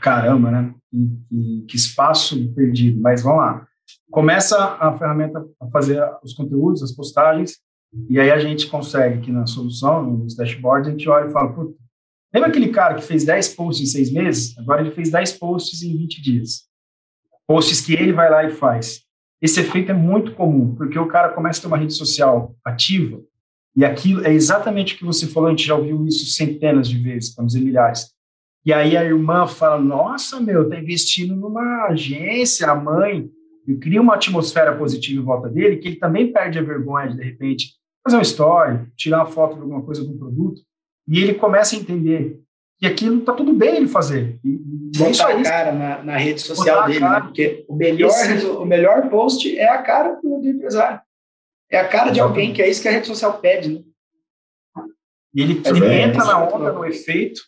Caramba, 0.00 0.50
né? 0.50 0.74
Que, 0.90 1.66
que 1.68 1.76
espaço 1.76 2.52
perdido. 2.54 3.00
Mas 3.00 3.22
vamos 3.22 3.38
lá 3.38 3.66
começa 4.16 4.56
a 4.80 4.96
ferramenta 4.96 5.46
a 5.60 5.66
fazer 5.66 6.02
os 6.24 6.32
conteúdos, 6.32 6.82
as 6.82 6.90
postagens, 6.90 7.58
e 8.08 8.18
aí 8.18 8.30
a 8.30 8.38
gente 8.38 8.66
consegue 8.66 9.20
que 9.20 9.30
na 9.30 9.46
solução, 9.46 10.04
nos 10.04 10.34
dashboards, 10.34 10.88
a 10.88 10.92
gente 10.92 11.06
olha 11.06 11.28
e 11.28 11.32
fala, 11.32 11.52
puta, 11.52 11.76
lembra 12.32 12.48
aquele 12.48 12.68
cara 12.68 12.94
que 12.94 13.02
fez 13.02 13.26
10 13.26 13.54
posts 13.54 13.86
em 13.86 13.92
seis 13.92 14.10
meses? 14.10 14.56
Agora 14.56 14.80
ele 14.80 14.90
fez 14.92 15.10
10 15.10 15.32
posts 15.32 15.82
em 15.82 15.94
20 15.98 16.22
dias. 16.22 16.62
Posts 17.46 17.82
que 17.82 17.92
ele 17.92 18.14
vai 18.14 18.30
lá 18.30 18.42
e 18.42 18.52
faz. 18.52 19.02
Esse 19.42 19.60
efeito 19.60 19.90
é 19.90 19.94
muito 19.94 20.32
comum, 20.32 20.74
porque 20.74 20.98
o 20.98 21.08
cara 21.08 21.34
começa 21.34 21.58
a 21.58 21.60
ter 21.60 21.68
uma 21.68 21.76
rede 21.76 21.92
social 21.92 22.56
ativa, 22.64 23.20
e 23.76 23.84
aquilo 23.84 24.26
é 24.26 24.32
exatamente 24.32 24.94
o 24.94 24.98
que 24.98 25.04
você 25.04 25.26
falou, 25.26 25.48
a 25.48 25.50
gente 25.50 25.66
já 25.66 25.74
ouviu 25.74 26.06
isso 26.06 26.24
centenas 26.24 26.88
de 26.88 26.96
vezes, 26.96 27.36
não 27.36 27.44
dizer 27.44 27.60
milhares. 27.60 28.14
E 28.64 28.72
aí 28.72 28.96
a 28.96 29.04
irmã 29.04 29.46
fala, 29.46 29.78
nossa, 29.78 30.40
meu, 30.40 30.70
tá 30.70 30.80
investindo 30.80 31.36
numa 31.36 31.88
agência, 31.88 32.70
a 32.70 32.74
mãe, 32.74 33.30
e 33.66 33.74
cria 33.76 34.00
uma 34.00 34.14
atmosfera 34.14 34.76
positiva 34.76 35.20
em 35.20 35.24
volta 35.24 35.48
dele, 35.48 35.76
que 35.76 35.88
ele 35.88 35.96
também 35.96 36.32
perde 36.32 36.58
a 36.58 36.62
vergonha 36.62 37.08
de, 37.08 37.16
de 37.16 37.22
repente, 37.22 37.74
fazer 38.04 38.16
uma 38.16 38.22
história, 38.22 38.86
tirar 38.96 39.18
uma 39.18 39.26
foto 39.26 39.56
de 39.56 39.62
alguma 39.62 39.82
coisa 39.82 40.04
de 40.04 40.10
um 40.10 40.18
produto, 40.18 40.62
e 41.08 41.20
ele 41.20 41.34
começa 41.34 41.74
a 41.74 41.78
entender 41.78 42.40
que 42.78 42.86
aquilo 42.86 43.20
está 43.20 43.32
tudo 43.32 43.52
bem 43.52 43.76
ele 43.76 43.88
fazer. 43.88 44.38
E, 44.44 44.48
e 44.48 45.02
é 45.02 45.08
Botar 45.08 45.28
a 45.28 45.42
cara 45.42 45.72
na, 45.72 46.02
na 46.02 46.16
rede 46.16 46.40
social 46.40 46.86
dele, 46.86 47.00
né? 47.00 47.20
porque 47.20 47.64
o 47.68 47.74
melhor, 47.74 48.10
Esse... 48.10 48.46
o 48.46 48.64
melhor 48.64 49.08
post 49.08 49.58
é 49.58 49.68
a 49.68 49.82
cara 49.82 50.20
do, 50.22 50.40
do 50.40 50.48
empresário. 50.48 51.00
É 51.70 51.78
a 51.78 51.88
cara 51.88 52.10
de 52.10 52.20
alguém, 52.20 52.52
que 52.52 52.62
é 52.62 52.68
isso 52.68 52.82
que 52.82 52.88
a 52.88 52.92
rede 52.92 53.06
social 53.06 53.38
pede. 53.38 53.70
Né? 53.70 53.82
E 55.34 55.42
ele, 55.42 55.62
ele 55.64 55.84
é, 55.86 56.02
entra 56.02 56.24
na 56.24 56.46
onda, 56.46 56.72
no 56.72 56.84
efeito, 56.84 57.40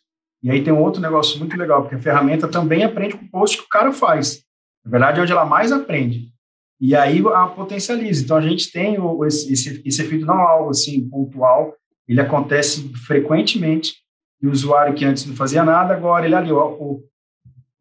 e 0.43 0.51
aí 0.51 0.63
tem 0.63 0.73
um 0.73 0.83
outro 0.83 1.01
negócio 1.01 1.39
muito 1.39 1.57
legal, 1.57 1.83
porque 1.83 1.97
a 1.97 2.01
ferramenta 2.01 2.49
também 2.49 2.85
aprende 2.85 3.17
com 3.17 3.25
o 3.25 3.31
post 3.31 3.59
que 3.59 3.65
o 3.65 3.69
cara 3.69 3.93
faz. 3.93 4.45
Na 4.89 4.93
verdade, 4.93 5.21
é 5.21 5.23
onde 5.23 5.33
ela 5.33 5.45
mais 5.45 5.71
aprende. 5.71 6.33
E 6.81 6.97
aí 6.97 7.23
a 7.35 7.47
potencializa. 7.47 8.25
Então, 8.25 8.37
a 8.39 8.41
gente 8.41 8.73
tem 8.73 8.97
esse, 9.27 9.53
esse, 9.53 9.83
esse 9.85 10.03
efeito 10.03 10.25
não 10.25 10.41
é 10.41 10.43
algo 10.43 10.71
assim 10.71 11.07
pontual, 11.09 11.75
ele 12.09 12.21
acontece 12.21 12.89
frequentemente. 13.07 13.97
E 14.41 14.47
o 14.47 14.51
usuário 14.51 14.95
que 14.95 15.05
antes 15.05 15.27
não 15.27 15.37
fazia 15.37 15.63
nada, 15.63 15.93
agora 15.93 16.25
ele 16.25 16.35
ali, 16.35 16.51
ó, 16.51 16.71
o, 16.71 17.05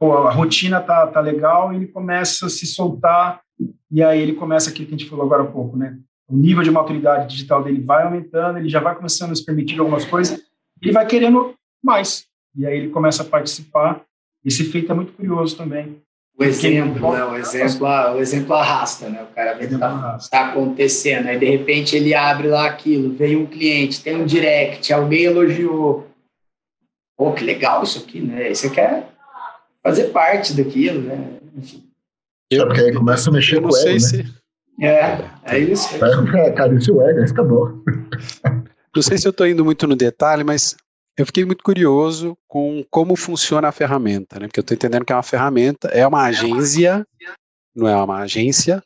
a 0.02 0.32
rotina 0.32 0.82
tá, 0.82 1.08
tá 1.08 1.22
legal, 1.22 1.74
ele 1.74 1.88
começa 1.88 2.48
a 2.48 2.50
se 2.50 2.66
soltar, 2.66 3.42
e 3.90 4.04
aí 4.04 4.20
ele 4.20 4.34
começa 4.34 4.70
aquilo 4.70 4.90
que 4.90 4.96
a 4.96 4.98
gente 4.98 5.10
falou 5.10 5.26
agora 5.26 5.44
há 5.44 5.48
pouco, 5.48 5.78
né? 5.78 5.98
O 6.28 6.36
nível 6.36 6.62
de 6.62 6.72
maturidade 6.72 7.30
digital 7.30 7.64
dele 7.64 7.80
vai 7.80 8.04
aumentando, 8.04 8.58
ele 8.58 8.68
já 8.68 8.82
vai 8.82 8.96
começando 8.96 9.32
a 9.32 9.36
se 9.36 9.46
permitir 9.46 9.80
algumas 9.80 10.04
coisas, 10.04 10.42
ele 10.82 10.92
vai 10.92 11.06
querendo 11.06 11.56
mais. 11.82 12.26
E 12.56 12.66
aí 12.66 12.78
ele 12.78 12.90
começa 12.90 13.24
a 13.24 13.26
participar. 13.26 14.04
Esse 14.44 14.64
efeito 14.64 14.92
é 14.92 14.96
muito 14.96 15.14
curioso 15.14 15.56
também. 15.56 16.02
O 16.40 16.44
exemplo, 16.44 17.14
né? 17.14 17.24
o 17.24 17.36
exemplo, 17.36 17.88
o 17.88 18.20
exemplo 18.20 18.54
arrasta, 18.54 19.10
né? 19.10 19.24
O 19.24 19.34
cara 19.34 19.54
vê 19.54 19.66
que 19.66 19.74
está 19.74 20.20
tá 20.30 20.50
acontecendo, 20.50 21.28
aí 21.28 21.40
de 21.40 21.50
repente 21.50 21.96
ele 21.96 22.14
abre 22.14 22.48
lá 22.48 22.68
aquilo, 22.68 23.16
veio 23.16 23.42
um 23.42 23.46
cliente, 23.48 24.04
tem 24.04 24.16
um 24.16 24.26
direct, 24.26 24.94
alguém 24.94 25.24
elogiou. 25.24 26.06
Pô, 27.18 27.34
que 27.34 27.44
legal 27.44 27.82
isso 27.82 27.98
aqui, 27.98 28.22
né? 28.22 28.54
Você 28.54 28.70
quer 28.70 29.10
fazer 29.82 30.10
parte 30.10 30.54
daquilo, 30.54 31.02
né? 31.02 31.40
Enfim. 31.56 31.84
Eu, 32.52 32.68
porque 32.68 32.82
aí 32.82 32.94
começa 32.94 33.32
a 33.32 33.34
mexer 33.34 33.60
com 33.60 33.70
o 33.70 33.76
ego, 33.76 33.90
né? 33.94 34.00
Se... 34.00 34.26
É, 34.80 35.26
é 35.44 35.58
isso. 35.58 35.96
É, 35.96 36.52
cara, 36.52 36.76
isso 36.76 36.92
é 36.92 36.94
o 36.94 37.02
ego, 37.02 37.24
acabou. 37.24 37.84
Não 38.96 39.02
sei 39.02 39.18
se 39.18 39.28
eu 39.28 39.32
estou 39.32 39.48
indo 39.48 39.66
muito 39.66 39.88
no 39.88 39.96
detalhe, 39.96 40.44
mas 40.44 40.76
eu 41.18 41.26
fiquei 41.26 41.44
muito 41.44 41.64
curioso 41.64 42.38
com 42.48 42.86
como 42.92 43.16
funciona 43.16 43.68
a 43.68 43.72
ferramenta, 43.72 44.40
né? 44.40 44.48
Porque 44.48 44.60
eu 44.60 44.62
estou 44.62 44.76
entendendo 44.76 45.04
que 45.04 45.12
é 45.12 45.16
uma 45.16 45.24
ferramenta, 45.24 45.88
é 45.88 46.06
uma 46.06 46.24
agência, 46.24 47.06
não 47.76 47.88
é 47.88 47.96
uma 47.96 48.20
agência, 48.20 48.84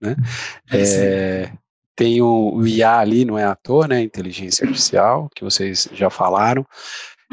né? 0.00 0.16
É, 0.72 1.52
tem 1.94 2.22
o, 2.22 2.66
IA 2.66 2.98
ali, 2.98 3.24
não 3.24 3.38
é 3.38 3.44
ator, 3.44 3.86
né? 3.86 4.00
Inteligência 4.00 4.64
artificial, 4.64 5.28
que 5.34 5.44
vocês 5.44 5.86
já 5.92 6.08
falaram. 6.08 6.66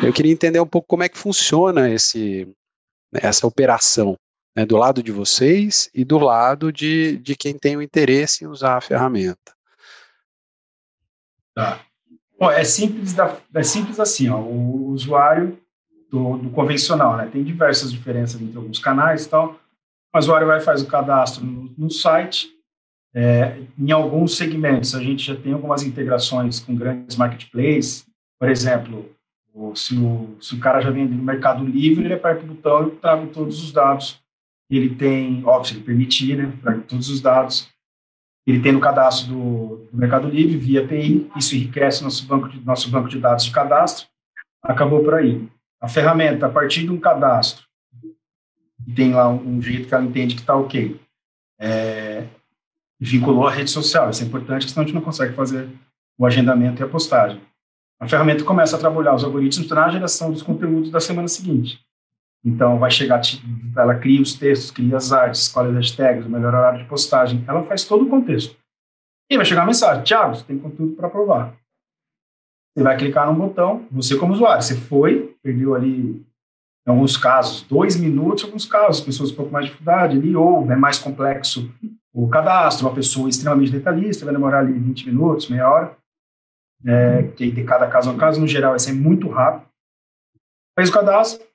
Eu 0.04 0.12
queria 0.12 0.34
entender 0.34 0.60
um 0.60 0.68
pouco 0.68 0.88
como 0.88 1.04
é 1.04 1.10
que 1.10 1.18
funciona 1.18 1.90
esse, 1.90 2.48
essa 3.14 3.48
operação, 3.48 4.18
né, 4.56 4.66
do 4.66 4.76
lado 4.76 5.02
de 5.02 5.12
vocês 5.12 5.90
e 5.94 6.04
do 6.04 6.18
lado 6.18 6.72
de, 6.74 7.18
de 7.18 7.36
quem 7.36 7.58
tem 7.58 7.78
o 7.78 7.82
interesse 7.82 8.44
em 8.44 8.48
usar 8.48 8.78
a 8.78 8.82
ferramenta. 8.82 9.54
Tá. 11.54 11.86
Bom, 12.42 12.50
é 12.50 12.64
simples, 12.64 13.14
da, 13.14 13.38
é 13.54 13.62
simples 13.62 14.00
assim, 14.00 14.28
ó, 14.28 14.40
o 14.40 14.88
usuário 14.88 15.60
do, 16.10 16.40
do, 16.40 16.50
convencional, 16.50 17.16
né? 17.16 17.30
Tem 17.32 17.44
diversas 17.44 17.92
diferenças 17.92 18.42
entre 18.42 18.58
alguns 18.58 18.80
canais 18.80 19.28
e 19.28 19.30
tal. 19.30 19.60
O 20.12 20.18
usuário 20.18 20.48
vai 20.48 20.60
faz 20.60 20.82
o 20.82 20.88
cadastro 20.88 21.46
no, 21.46 21.72
no 21.78 21.92
site 21.92 22.50
É, 23.14 23.62
em 23.78 23.92
alguns 23.92 24.38
segmentos, 24.38 24.96
a 24.96 25.04
gente 25.04 25.24
já 25.24 25.36
tem 25.36 25.54
algumas 25.54 25.84
integrações 25.84 26.60
com 26.60 26.76
grandes 26.76 27.16
marketplaces. 27.16 28.08
Por 28.40 28.50
exemplo, 28.50 29.16
se, 29.76 29.96
o, 29.96 30.36
se 30.42 30.56
o 30.56 30.60
cara 30.60 30.82
já 30.82 30.90
vende 30.90 31.14
no 31.14 31.22
Mercado 31.22 31.64
Livre, 31.64 32.06
ele 32.06 32.16
aperta 32.16 32.44
o 32.44 32.48
botão 32.48 32.88
e 32.88 32.92
traga 32.96 33.28
todos 33.28 33.64
os 33.64 33.72
dados. 33.72 34.20
Ele 34.68 34.96
tem, 34.96 35.46
óbvio, 35.46 35.76
ele 35.76 35.84
permitir, 35.84 36.38
né, 36.38 36.52
traga 36.60 36.82
todos 36.88 37.08
os 37.08 37.22
dados. 37.22 37.70
Ele 38.46 38.60
tem 38.60 38.72
no 38.72 38.80
cadastro 38.80 39.32
do, 39.34 39.88
do 39.92 39.98
Mercado 39.98 40.28
Livre, 40.28 40.58
via 40.58 40.84
API, 40.84 41.30
isso 41.36 41.56
enriquece 41.56 42.04
nosso 42.04 42.26
banco 42.26 42.50
de, 42.50 42.60
nosso 42.62 42.90
banco 42.90 43.08
de 43.08 43.20
dados 43.20 43.46
de 43.46 43.52
cadastro. 43.52 44.08
Acabou 44.64 45.04
por 45.04 45.14
aí. 45.14 45.48
A 45.80 45.88
ferramenta, 45.88 46.48
a 46.48 46.50
partir 46.50 46.84
de 46.84 46.92
um 46.92 47.00
cadastro, 47.00 47.66
tem 48.96 49.14
lá 49.14 49.30
um, 49.30 49.58
um 49.58 49.62
jeito 49.62 49.88
que 49.88 49.94
ela 49.94 50.04
entende 50.04 50.36
que 50.36 50.42
está 50.42 50.56
ok. 50.56 51.00
É, 51.60 52.26
vinculou 53.00 53.48
a 53.48 53.52
rede 53.52 53.70
social. 53.70 54.10
Isso 54.10 54.24
é 54.24 54.26
importante, 54.28 54.70
senão 54.70 54.84
a 54.84 54.86
gente 54.86 54.96
não 54.96 55.02
consegue 55.02 55.34
fazer 55.34 55.70
o 56.18 56.26
agendamento 56.26 56.82
e 56.82 56.84
a 56.86 56.88
postagem. 56.88 57.42
A 58.00 58.08
ferramenta 58.08 58.44
começa 58.44 58.76
a 58.76 58.80
trabalhar 58.80 59.14
os 59.14 59.24
algoritmos 59.24 59.70
na 59.70 59.90
geração 59.90 60.32
dos 60.32 60.42
conteúdos 60.42 60.90
da 60.90 61.00
semana 61.00 61.28
seguinte. 61.28 61.80
Então, 62.44 62.80
vai 62.80 62.90
chegar, 62.90 63.22
ela 63.78 63.96
cria 63.96 64.22
os 64.22 64.34
textos, 64.34 64.72
cria 64.72 64.98
as 64.98 65.12
artes, 65.12 65.42
escolhe 65.42 65.70
as 65.70 65.76
hashtags, 65.76 66.26
o 66.26 66.30
melhor 66.30 66.54
horário 66.54 66.80
de 66.80 66.90
postagem. 66.90 67.44
Ela 67.48 67.64
faz 67.64 67.86
todo 67.86 68.06
o 68.06 68.10
contexto. 68.10 68.58
E 69.30 69.38
vai 69.38 69.46
chegar 69.46 69.64
a 69.64 69.66
mensagem: 69.66 70.04
Tiago, 70.04 70.36
você 70.36 70.44
tem 70.44 70.58
conteúdo 70.58 70.96
para 70.96 71.08
aprovar. 71.08 71.56
Você 72.76 72.84
vai 72.84 72.98
clicar 72.98 73.28
num 73.28 73.38
botão, 73.38 73.86
você 73.92 74.18
como 74.18 74.34
usuário, 74.34 74.64
você 74.64 74.76
foi, 74.76 75.36
perdeu 75.44 75.76
ali 75.76 76.26
em 76.88 76.90
alguns 76.90 77.16
casos, 77.16 77.64
dois 77.64 77.96
minutos, 77.96 78.44
em 78.44 78.46
alguns 78.48 78.66
casos, 78.66 79.02
pessoas 79.02 79.30
com 79.30 79.36
um 79.36 79.38
pouco 79.38 79.52
mais 79.52 79.66
de 79.66 79.72
dificuldade 79.72 80.18
ali, 80.18 80.36
ou 80.36 80.72
é 80.72 80.76
mais 80.76 80.98
complexo 80.98 81.70
o 82.14 82.28
cadastro, 82.28 82.88
uma 82.88 82.96
pessoa 82.96 83.30
extremamente 83.30 83.72
detalhista, 83.72 84.26
vai 84.26 84.34
demorar 84.34 84.60
ali 84.60 84.74
20 84.74 85.06
minutos, 85.08 85.50
meia 85.50 85.70
hora, 85.70 85.98
é, 86.86 87.24
que 87.24 87.52
de 87.52 87.64
cada 87.64 87.88
caso 87.88 88.10
a 88.10 88.18
caso, 88.18 88.42
no 88.42 88.48
geral, 88.48 88.72
vai 88.72 88.80
ser 88.80 88.94
muito 88.94 89.30
rápido. 89.30 89.70
Fez 90.78 90.90
o 90.90 90.94
cadastro, 90.94 91.46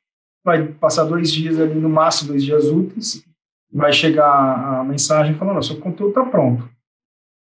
vai 0.47 0.65
passar 0.65 1.03
dois 1.05 1.33
dias 1.33 1.59
ali, 1.59 1.75
no 1.75 1.89
máximo 1.89 2.29
dois 2.29 2.45
dias 2.45 2.67
úteis, 2.67 3.25
vai 3.73 3.93
chegar 3.93 4.79
a 4.79 4.85
mensagem 4.85 5.35
falando, 5.35 5.61
seu 5.61 5.81
conteúdo 5.81 6.11
está 6.11 6.25
pronto. 6.25 6.71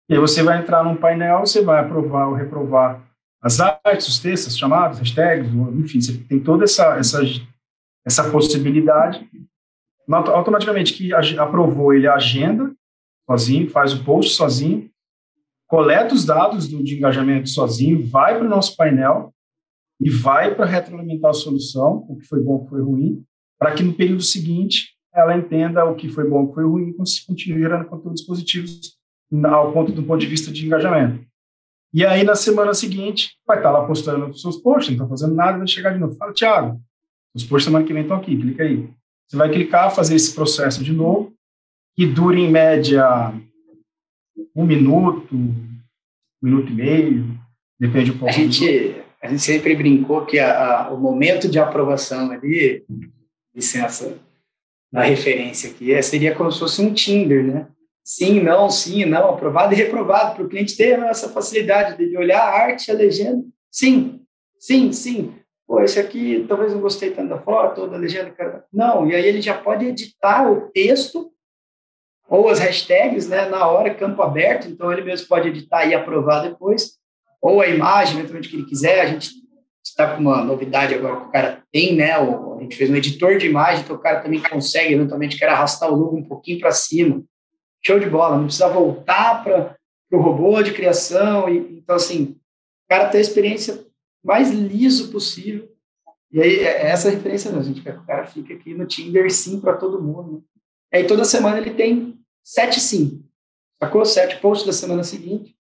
E 0.10 0.14
aí 0.14 0.20
você 0.20 0.42
vai 0.42 0.60
entrar 0.60 0.86
num 0.86 0.96
painel, 0.96 1.42
você 1.42 1.62
vai 1.62 1.82
aprovar 1.82 2.30
ou 2.30 2.34
reprovar 2.34 3.04
as 3.42 3.60
artes, 3.60 4.08
os 4.08 4.20
textos, 4.20 4.54
as 4.54 4.58
chamadas, 4.58 5.00
hashtags, 5.00 5.54
enfim, 5.54 6.00
você 6.00 6.18
tem 6.18 6.40
toda 6.40 6.64
essa, 6.64 6.98
essa 6.98 7.20
essa 8.06 8.30
possibilidade. 8.32 9.30
Automaticamente 10.10 10.94
que 10.94 11.14
aprovou, 11.14 11.94
ele 11.94 12.08
agenda 12.08 12.74
sozinho, 13.26 13.70
faz 13.70 13.94
o 13.94 14.04
post 14.04 14.36
sozinho, 14.36 14.90
coleta 15.68 16.14
os 16.14 16.26
dados 16.26 16.68
do, 16.68 16.84
de 16.84 16.96
engajamento 16.96 17.50
sozinho, 17.50 18.06
vai 18.06 18.38
para 18.38 18.46
o 18.46 18.50
nosso 18.50 18.76
painel 18.76 19.34
e 20.00 20.10
vai 20.10 20.54
para 20.56 20.66
retroalimentar 20.66 21.32
a 21.32 21.34
solução, 21.34 22.06
o 22.10 22.18
que 22.18 22.26
foi 22.26 22.42
bom, 22.42 22.56
o 22.56 22.64
que 22.64 22.70
foi 22.70 22.82
ruim, 22.82 23.24
para 23.58 23.74
que 23.74 23.84
no 23.84 23.94
período 23.94 24.22
seguinte 24.22 24.94
ela 25.14 25.38
entenda 25.38 25.86
o 25.86 25.96
que 25.96 26.10
foi 26.10 26.28
bom, 26.28 26.44
o 26.44 26.48
que 26.50 26.56
foi 26.56 26.66
ruim 26.66 26.90
e 26.90 26.94
continue 26.94 27.60
gerando 27.60 27.86
conteúdos 27.86 28.24
positivos 28.24 28.98
ao 29.46 29.72
ponto 29.72 29.92
do 29.92 30.04
ponto 30.04 30.20
de 30.20 30.28
vista 30.28 30.52
de 30.52 30.66
engajamento. 30.66 31.24
E 31.94 32.04
aí, 32.04 32.24
na 32.24 32.36
semana 32.36 32.74
seguinte, 32.74 33.38
vai 33.46 33.58
estar 33.58 33.70
lá 33.70 33.86
postando 33.86 34.26
os 34.28 34.42
seus 34.42 34.58
posts, 34.58 34.96
não 34.96 35.06
está 35.06 35.08
fazendo 35.08 35.36
nada, 35.36 35.60
vai 35.60 35.68
chegar 35.68 35.92
de 35.92 36.00
novo. 36.00 36.16
Fala, 36.16 36.34
Thiago, 36.34 36.82
os 37.36 37.44
posts 37.44 37.66
semana 37.66 37.86
que 37.86 37.94
vem 37.94 38.02
estão 38.02 38.18
aqui, 38.18 38.36
clica 38.36 38.64
aí. 38.64 38.90
Você 39.28 39.38
vai 39.38 39.50
clicar, 39.52 39.94
fazer 39.94 40.16
esse 40.16 40.34
processo 40.34 40.84
de 40.84 40.92
novo, 40.92 41.32
que 41.96 42.08
dura 42.08 42.38
em 42.38 42.52
média 42.52 43.32
um 44.56 44.66
minuto, 44.66 45.36
um 45.36 45.80
minuto 46.42 46.72
e 46.72 46.76
meio, 46.76 47.40
depende 47.80 48.12
um 48.12 48.18
pouco. 48.18 48.30
A 48.30 48.32
gente, 48.32 48.93
gente 49.34 49.44
sempre 49.44 49.76
brincou 49.76 50.26
que 50.26 50.40
a, 50.40 50.86
a, 50.86 50.90
o 50.92 50.98
momento 50.98 51.48
de 51.48 51.60
aprovação 51.60 52.32
ali, 52.32 52.84
licença, 53.54 54.18
na 54.92 55.02
referência 55.02 55.70
aqui, 55.70 55.94
é, 55.94 56.02
seria 56.02 56.36
como 56.36 56.52
se 56.52 56.60
fosse 56.60 56.82
um 56.82 56.94
Tinder, 56.94 57.44
né? 57.44 57.68
Sim, 58.04 58.42
não, 58.42 58.70
sim, 58.70 59.06
não, 59.06 59.30
aprovado 59.30 59.74
e 59.74 59.78
reprovado, 59.78 60.36
para 60.36 60.44
o 60.44 60.50
cliente 60.50 60.76
ter 60.76 61.00
essa 61.00 61.30
facilidade 61.30 61.98
de 61.98 62.18
olhar 62.18 62.42
a 62.42 62.64
arte, 62.64 62.92
a 62.92 62.94
legenda, 62.94 63.44
sim, 63.72 64.22
sim, 64.60 64.92
sim 64.92 65.34
pô, 65.66 65.82
esse 65.82 66.00
aqui 66.00 66.46
talvez 66.48 66.72
não 66.74 66.82
gostei 66.82 67.12
tanto 67.12 67.30
da 67.30 67.40
foto 67.40 67.82
ou 67.82 67.90
da 67.90 67.98
legenda. 67.98 68.30
Cara. 68.32 68.66
Não, 68.72 69.08
e 69.08 69.16
aí 69.16 69.26
ele 69.26 69.42
já 69.42 69.58
pode 69.58 69.86
editar 69.86 70.52
o 70.52 70.70
texto 70.70 71.32
ou 72.28 72.48
as 72.50 72.60
hashtags, 72.60 73.28
né, 73.28 73.48
na 73.50 73.68
hora, 73.68 73.94
campo 73.94 74.22
aberto, 74.22 74.68
então 74.68 74.92
ele 74.92 75.02
mesmo 75.02 75.28
pode 75.28 75.50
editar 75.50 75.86
e 75.86 75.94
aprovar 75.94 76.42
depois, 76.42 76.98
ou 77.44 77.60
a 77.60 77.68
imagem, 77.68 78.16
eventualmente 78.16 78.48
que 78.48 78.56
ele 78.56 78.66
quiser, 78.66 79.02
a 79.02 79.06
gente 79.06 79.32
está 79.84 80.16
com 80.16 80.22
uma 80.22 80.46
novidade 80.46 80.96
agora 80.96 81.20
que 81.20 81.28
o 81.28 81.32
cara 81.32 81.62
tem, 81.74 81.94
né, 81.94 82.14
a 82.14 82.58
gente 82.62 82.78
fez 82.78 82.90
um 82.90 82.96
editor 82.96 83.38
de 83.38 83.48
imagem, 83.48 83.84
então 83.84 83.98
o 83.98 84.00
cara 84.00 84.22
também 84.22 84.42
consegue, 84.42 84.94
eventualmente, 84.94 85.38
quer 85.38 85.50
arrastar 85.50 85.92
o 85.92 85.96
logo 85.96 86.16
um 86.16 86.24
pouquinho 86.24 86.62
para 86.62 86.72
cima, 86.72 87.22
show 87.86 88.00
de 88.00 88.10
bola, 88.10 88.38
não 88.38 88.46
precisa 88.46 88.70
voltar 88.70 89.44
para 89.44 89.76
o 90.10 90.22
robô 90.22 90.64
de 90.64 90.72
criação, 90.72 91.50
e, 91.50 91.80
então, 91.80 91.98
assim, 91.98 92.40
o 92.86 92.90
cara 92.90 93.10
tem 93.10 93.18
a 93.18 93.22
experiência 93.22 93.86
mais 94.24 94.50
liso 94.50 95.12
possível. 95.12 95.70
E 96.32 96.42
aí, 96.42 96.60
é, 96.60 96.84
é 96.84 96.88
essa 96.92 97.10
referência 97.10 97.52
a 97.52 97.62
gente 97.62 97.82
quer 97.82 97.94
que 97.94 98.04
o 98.04 98.06
cara 98.06 98.26
fique 98.26 98.54
aqui 98.54 98.74
no 98.74 98.86
Tinder 98.86 99.30
sim 99.30 99.60
para 99.60 99.74
todo 99.74 100.02
mundo. 100.02 100.32
Né? 100.32 100.42
E 100.94 100.98
aí, 100.98 101.08
toda 101.08 101.26
semana 101.26 101.58
ele 101.58 101.72
tem 101.72 102.18
sete 102.42 102.80
sim. 102.80 103.22
Sacou? 103.82 104.06
Sete 104.06 104.40
posts 104.40 104.66
da 104.66 104.72
semana 104.72 105.04
seguinte 105.04 105.54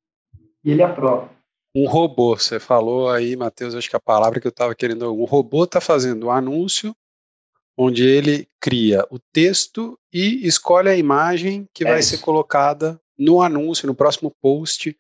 e 0.63 0.71
ele 0.71 0.81
aprova. 0.81 1.32
Um 1.75 1.87
robô, 1.87 2.37
você 2.37 2.59
falou 2.59 3.09
aí, 3.09 3.35
Matheus, 3.35 3.73
acho 3.73 3.89
que 3.89 3.95
a 3.95 3.99
palavra 3.99 4.39
que 4.39 4.45
eu 4.45 4.51
estava 4.51 4.75
querendo. 4.75 5.11
Um 5.11 5.25
robô 5.25 5.63
está 5.63 5.81
fazendo 5.81 6.27
um 6.27 6.31
anúncio 6.31 6.95
onde 7.75 8.05
ele 8.05 8.47
cria 8.61 9.03
o 9.09 9.17
texto 9.17 9.97
e 10.13 10.45
escolhe 10.45 10.89
a 10.89 10.95
imagem 10.95 11.67
que 11.73 11.83
é 11.83 11.89
vai 11.89 11.99
isso. 11.99 12.11
ser 12.11 12.19
colocada 12.19 12.99
no 13.17 13.41
anúncio, 13.41 13.87
no 13.87 13.95
próximo 13.95 14.31
post 14.41 14.95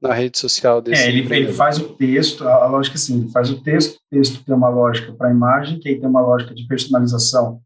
na 0.00 0.14
rede 0.14 0.38
social 0.38 0.80
desse. 0.80 1.02
É, 1.02 1.08
ele, 1.08 1.34
ele 1.34 1.52
faz 1.52 1.78
o 1.78 1.90
texto, 1.94 2.46
a, 2.46 2.64
a 2.64 2.66
lógica 2.66 2.96
assim, 2.96 3.20
ele 3.20 3.30
faz 3.30 3.50
o 3.50 3.62
texto, 3.62 3.96
o 3.96 4.16
texto 4.16 4.44
tem 4.44 4.54
uma 4.54 4.68
lógica 4.68 5.12
para 5.12 5.28
a 5.28 5.30
imagem, 5.30 5.78
que 5.78 5.88
aí 5.88 5.98
tem 5.98 6.08
uma 6.08 6.22
lógica 6.22 6.54
de 6.54 6.66
personalização, 6.66 7.60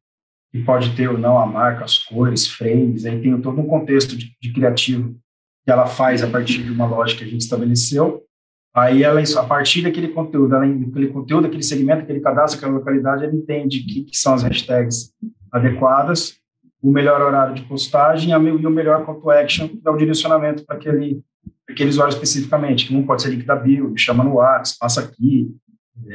que 0.51 0.63
pode 0.65 0.97
ter 0.97 1.09
ou 1.09 1.17
não 1.17 1.39
a 1.39 1.47
marca, 1.47 1.85
as 1.85 1.99
cores, 1.99 2.47
frames, 2.47 3.07
aí 3.07 3.21
tem 3.21 3.41
todo 3.41 3.61
um 3.61 3.67
contexto 3.67 4.17
de, 4.17 4.37
de 4.41 4.53
criativo 4.53 5.17
que 5.65 5.71
ela 5.71 5.87
faz 5.87 6.23
a 6.23 6.29
partir 6.29 6.63
de 6.63 6.71
uma 6.71 6.87
lógica 6.87 7.21
que 7.21 7.27
a 7.27 7.31
gente 7.31 7.43
estabeleceu. 7.43 8.23
Aí 8.75 9.03
ela, 9.03 9.21
a 9.21 9.45
partir 9.45 9.83
daquele 9.83 10.09
conteúdo, 10.09 10.55
ela, 10.55 10.67
daquele 10.67 11.09
conteúdo, 11.09 11.47
aquele 11.47 11.63
segmento, 11.63 12.03
aquele 12.03 12.21
cadastro, 12.21 12.59
aquela 12.59 12.79
localidade, 12.79 13.25
ela 13.25 13.35
entende 13.35 13.81
que, 13.81 14.05
que 14.05 14.17
são 14.17 14.35
as 14.35 14.43
hashtags 14.43 15.13
adequadas, 15.53 16.39
o 16.83 16.91
melhor 16.91 17.23
horário 17.23 17.55
de 17.55 17.63
postagem 17.63 18.33
e 18.33 18.67
o 18.67 18.71
melhor 18.71 19.05
call 19.07 19.21
to 19.21 19.31
action, 19.31 19.69
que 19.69 19.81
dá 19.81 19.93
o 19.93 19.97
direcionamento 19.97 20.65
para 20.67 20.77
aquele 20.77 21.23
aquele 21.69 21.89
usuário 21.89 22.13
especificamente, 22.13 22.87
que 22.87 22.95
um 22.95 23.07
pode 23.07 23.23
ser 23.23 23.31
link 23.31 23.47
da 23.47 23.57
bio, 23.57 23.95
chama 23.97 24.23
no 24.23 24.35
WhatsApp, 24.35 24.79
passa 24.79 25.01
aqui, 25.01 25.51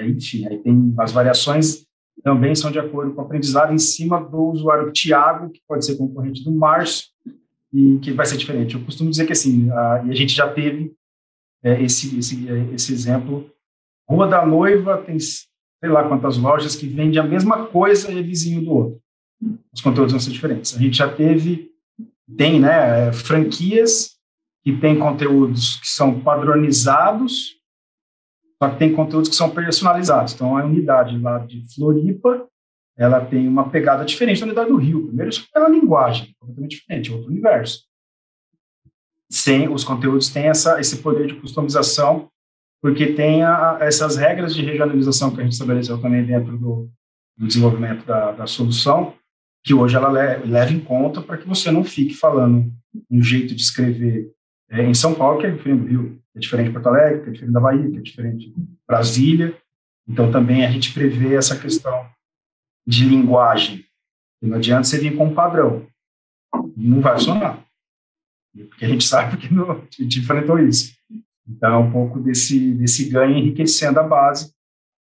enfim, 0.05 0.45
aí 0.45 0.59
tem 0.59 0.93
as 0.99 1.11
variações 1.11 1.87
também 2.23 2.53
são 2.53 2.71
de 2.71 2.79
acordo 2.79 3.13
com 3.13 3.21
o 3.21 3.25
aprendizado 3.25 3.73
em 3.73 3.77
cima 3.77 4.21
do 4.21 4.51
usuário 4.51 4.91
Tiago, 4.91 5.49
que 5.49 5.61
pode 5.67 5.85
ser 5.85 5.97
concorrente 5.97 6.43
do 6.43 6.51
Márcio, 6.51 7.07
e 7.71 7.99
que 7.99 8.11
vai 8.11 8.25
ser 8.25 8.37
diferente. 8.37 8.75
Eu 8.75 8.83
costumo 8.83 9.09
dizer 9.09 9.25
que 9.25 9.31
assim, 9.31 9.69
a, 9.71 10.03
e 10.05 10.11
a 10.11 10.15
gente 10.15 10.35
já 10.35 10.49
teve 10.49 10.91
é, 11.63 11.81
esse, 11.81 12.17
esse, 12.17 12.47
esse 12.73 12.93
exemplo, 12.93 13.49
Rua 14.07 14.27
da 14.27 14.45
Noiva 14.45 14.97
tem 14.97 15.17
sei 15.19 15.89
lá 15.89 16.07
quantas 16.07 16.37
lojas 16.37 16.75
que 16.75 16.87
vendem 16.87 17.19
a 17.19 17.23
mesma 17.23 17.65
coisa 17.67 18.11
e 18.11 18.19
é 18.19 18.21
vizinho 18.21 18.63
do 18.63 18.71
outro. 18.71 19.01
Os 19.73 19.81
conteúdos 19.81 20.11
vão 20.11 20.19
ser 20.19 20.31
diferentes. 20.31 20.75
A 20.75 20.79
gente 20.79 20.97
já 20.97 21.11
teve, 21.11 21.71
tem, 22.37 22.59
né, 22.59 23.11
franquias 23.13 24.17
que 24.61 24.75
tem 24.77 24.99
conteúdos 24.99 25.77
que 25.77 25.87
são 25.87 26.19
padronizados, 26.19 27.55
só 28.61 28.69
que 28.69 28.77
tem 28.77 28.93
conteúdos 28.93 29.29
que 29.29 29.35
são 29.35 29.49
personalizados. 29.49 30.33
Então, 30.33 30.57
a 30.57 30.65
unidade 30.65 31.17
lá 31.17 31.39
de 31.39 31.63
Floripa, 31.73 32.45
ela 32.97 33.25
tem 33.25 33.47
uma 33.47 33.69
pegada 33.69 34.03
diferente 34.03 34.41
da 34.41 34.47
unidade 34.47 34.69
do 34.69 34.75
Rio. 34.75 35.07
Primeiro, 35.07 35.29
isso 35.29 35.47
é 35.55 35.59
uma 35.59 35.69
linguagem 35.69 36.35
completamente 36.37 36.77
diferente, 36.77 37.09
é 37.09 37.13
outro 37.13 37.31
universo. 37.31 37.88
Sem, 39.31 39.69
os 39.69 39.83
conteúdos 39.83 40.29
têm 40.29 40.47
essa, 40.47 40.79
esse 40.79 40.97
poder 40.97 41.27
de 41.27 41.35
customização, 41.35 42.29
porque 42.81 43.13
tem 43.13 43.43
a, 43.43 43.77
essas 43.81 44.15
regras 44.15 44.55
de 44.55 44.63
regionalização 44.63 45.33
que 45.33 45.41
a 45.41 45.43
gente 45.43 45.53
estabeleceu 45.53 45.99
também 46.01 46.25
dentro 46.25 46.57
do, 46.57 46.89
do 47.37 47.47
desenvolvimento 47.47 48.05
da, 48.05 48.31
da, 48.31 48.47
solução, 48.47 49.13
que 49.63 49.73
hoje 49.73 49.95
ela 49.95 50.09
le, 50.09 50.45
leva 50.45 50.71
em 50.71 50.79
conta 50.79 51.21
para 51.21 51.37
que 51.37 51.47
você 51.47 51.69
não 51.69 51.83
fique 51.83 52.15
falando 52.15 52.71
um 53.09 53.21
jeito 53.21 53.53
de 53.53 53.61
escrever 53.61 54.31
é, 54.69 54.83
em 54.83 54.93
São 54.93 55.13
Paulo, 55.13 55.39
que 55.39 55.47
é 55.47 55.51
diferente 55.51 55.81
do 55.81 55.87
Rio, 55.87 56.21
é 56.35 56.39
diferente 56.39 56.67
de 56.67 56.73
Porto 56.73 56.87
Alegre, 56.87 57.23
que 57.23 57.29
é 57.29 57.31
diferente 57.33 57.53
da 57.53 57.59
Bahia, 57.59 57.91
que 57.91 57.97
é 57.97 58.01
diferente 58.01 58.49
de 58.49 58.67
Brasília. 58.87 59.57
Então, 60.07 60.31
também 60.31 60.65
a 60.65 60.71
gente 60.71 60.93
prevê 60.93 61.35
essa 61.35 61.57
questão 61.57 62.07
de 62.87 63.05
linguagem. 63.05 63.85
Não 64.41 64.57
adianta 64.57 64.83
você 64.83 64.97
vir 64.97 65.15
com 65.15 65.25
um 65.25 65.33
padrão. 65.33 65.85
Não 66.75 67.01
vai 67.01 67.13
funcionar. 67.13 67.63
Porque 68.69 68.85
a 68.85 68.87
gente 68.87 69.03
sabe 69.03 69.37
que 69.37 69.53
não, 69.53 69.71
a 69.71 69.81
gente 69.99 70.19
enfrentou 70.19 70.59
isso. 70.59 70.93
Então, 71.47 71.73
é 71.73 71.77
um 71.77 71.91
pouco 71.91 72.19
desse, 72.19 72.73
desse 72.73 73.09
ganho 73.09 73.37
enriquecendo 73.37 73.99
a 73.99 74.03
base. 74.03 74.53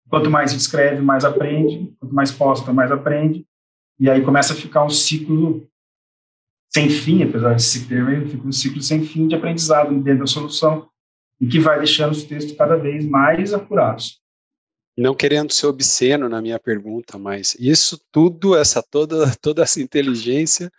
Quanto 0.08 0.30
mais 0.30 0.52
escreve, 0.52 1.02
mais 1.02 1.24
aprende. 1.24 1.94
Quanto 1.98 2.14
mais 2.14 2.30
posta, 2.30 2.72
mais 2.72 2.90
aprende. 2.90 3.46
E 4.00 4.08
aí 4.08 4.22
começa 4.22 4.52
a 4.52 4.56
ficar 4.56 4.84
um 4.84 4.90
ciclo 4.90 5.68
sem 6.70 6.88
fim, 6.90 7.22
apesar 7.22 7.54
de 7.54 7.62
se 7.62 7.86
ter, 7.86 8.28
fica 8.28 8.46
um 8.46 8.52
ciclo 8.52 8.82
sem 8.82 9.02
fim 9.02 9.26
de 9.26 9.34
aprendizado 9.34 9.94
dentro 10.00 10.20
da 10.20 10.26
solução 10.26 10.88
e 11.40 11.46
que 11.46 11.58
vai 11.58 11.78
deixando 11.78 12.12
os 12.12 12.24
textos 12.24 12.56
cada 12.56 12.76
vez 12.76 13.06
mais 13.06 13.54
apurados. 13.54 14.20
Não 14.96 15.14
querendo 15.14 15.52
ser 15.52 15.66
obsceno 15.66 16.28
na 16.28 16.42
minha 16.42 16.58
pergunta, 16.58 17.18
mas 17.18 17.56
isso 17.58 18.00
tudo, 18.10 18.56
essa 18.56 18.82
toda 18.82 19.34
toda 19.40 19.62
essa 19.62 19.80
inteligência 19.80 20.70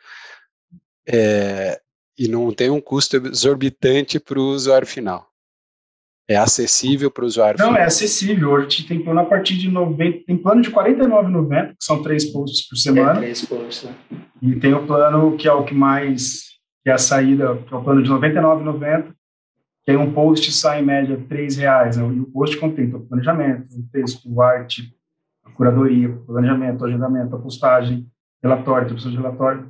é, 1.07 1.81
e 2.19 2.27
não 2.27 2.51
tem 2.51 2.69
um 2.69 2.81
custo 2.81 3.15
exorbitante 3.15 4.19
para 4.19 4.37
o 4.37 4.49
usuário 4.49 4.85
final. 4.85 5.25
É 6.27 6.35
acessível 6.35 7.09
para 7.09 7.23
o 7.23 7.27
usuário 7.27 7.57
Não, 7.57 7.67
final. 7.69 7.81
é 7.81 7.85
acessível. 7.85 8.51
Hoje 8.51 8.65
a 8.65 8.69
gente 8.69 8.87
tem 8.87 9.03
plano 9.03 9.21
a 9.21 9.25
partir 9.25 9.57
de 9.57 9.67
90, 9.71 10.25
tem 10.27 10.37
plano 10.37 10.61
de 10.61 10.69
R$ 10.69 10.75
49,90, 10.75 11.69
que 11.69 11.75
são 11.79 12.03
três 12.03 12.25
posts 12.25 12.67
por 12.67 12.75
semana. 12.75 13.13
É, 13.13 13.21
três 13.21 13.45
posts, 13.45 13.89
né? 13.89 13.95
E 14.41 14.55
tem 14.59 14.73
o 14.73 14.85
plano 14.85 15.35
que 15.37 15.47
é 15.47 15.53
o 15.53 15.63
que 15.63 15.73
mais, 15.73 16.41
que 16.83 16.89
é 16.89 16.93
a 16.93 16.99
saída, 16.99 17.55
que 17.65 17.73
é 17.73 17.77
o 17.77 17.83
plano 17.83 18.03
de 18.03 18.09
R$ 18.11 18.15
99,90, 18.19 19.13
que 19.83 19.91
aí 19.91 19.97
um 19.97 20.13
post 20.13 20.51
sai 20.51 20.81
em 20.81 20.85
média 20.85 21.15
R$ 21.15 21.47
reais, 21.55 21.97
né? 21.97 22.03
e 22.13 22.19
o 22.19 22.25
post 22.25 22.57
contém 22.57 22.93
o 22.93 22.99
planejamento, 22.99 23.73
o 23.73 23.83
texto, 23.91 24.31
o 24.31 24.41
arte, 24.41 24.93
a 25.43 25.49
curadoria, 25.51 26.09
o 26.09 26.25
planejamento, 26.25 26.81
o 26.81 26.85
agendamento, 26.85 27.35
a 27.35 27.39
postagem, 27.39 28.05
relatório, 28.43 28.91
a 28.91 28.93
de 28.93 29.15
relatório. 29.15 29.67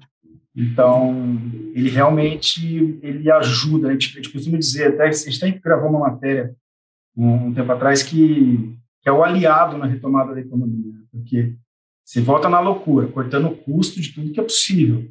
Então, 0.60 1.16
ele 1.74 1.90
realmente 1.90 3.00
ele 3.02 3.32
ajuda. 3.32 3.88
A 3.88 3.92
gente, 3.94 4.12
a 4.12 4.22
gente 4.22 4.34
costuma 4.34 4.58
dizer, 4.58 4.90
até 4.90 5.08
a 5.08 5.12
gente 5.12 5.40
tem 5.40 5.54
que 5.54 5.60
gravar 5.60 5.88
uma 5.88 6.00
matéria 6.00 6.54
um, 7.16 7.48
um 7.48 7.54
tempo 7.54 7.72
atrás 7.72 8.04
que, 8.04 8.78
que, 9.02 9.08
é 9.08 9.12
o 9.12 9.24
aliado 9.24 9.78
na 9.78 9.86
retomada 9.86 10.34
da 10.34 10.42
economia, 10.42 10.94
porque 11.12 11.56
você 12.04 12.20
volta 12.20 12.50
na 12.50 12.60
loucura, 12.60 13.08
cortando 13.08 13.48
o 13.48 13.56
custo 13.56 14.02
de 14.02 14.14
tudo 14.14 14.34
que 14.34 14.40
é 14.40 14.44
possível. 14.44 15.10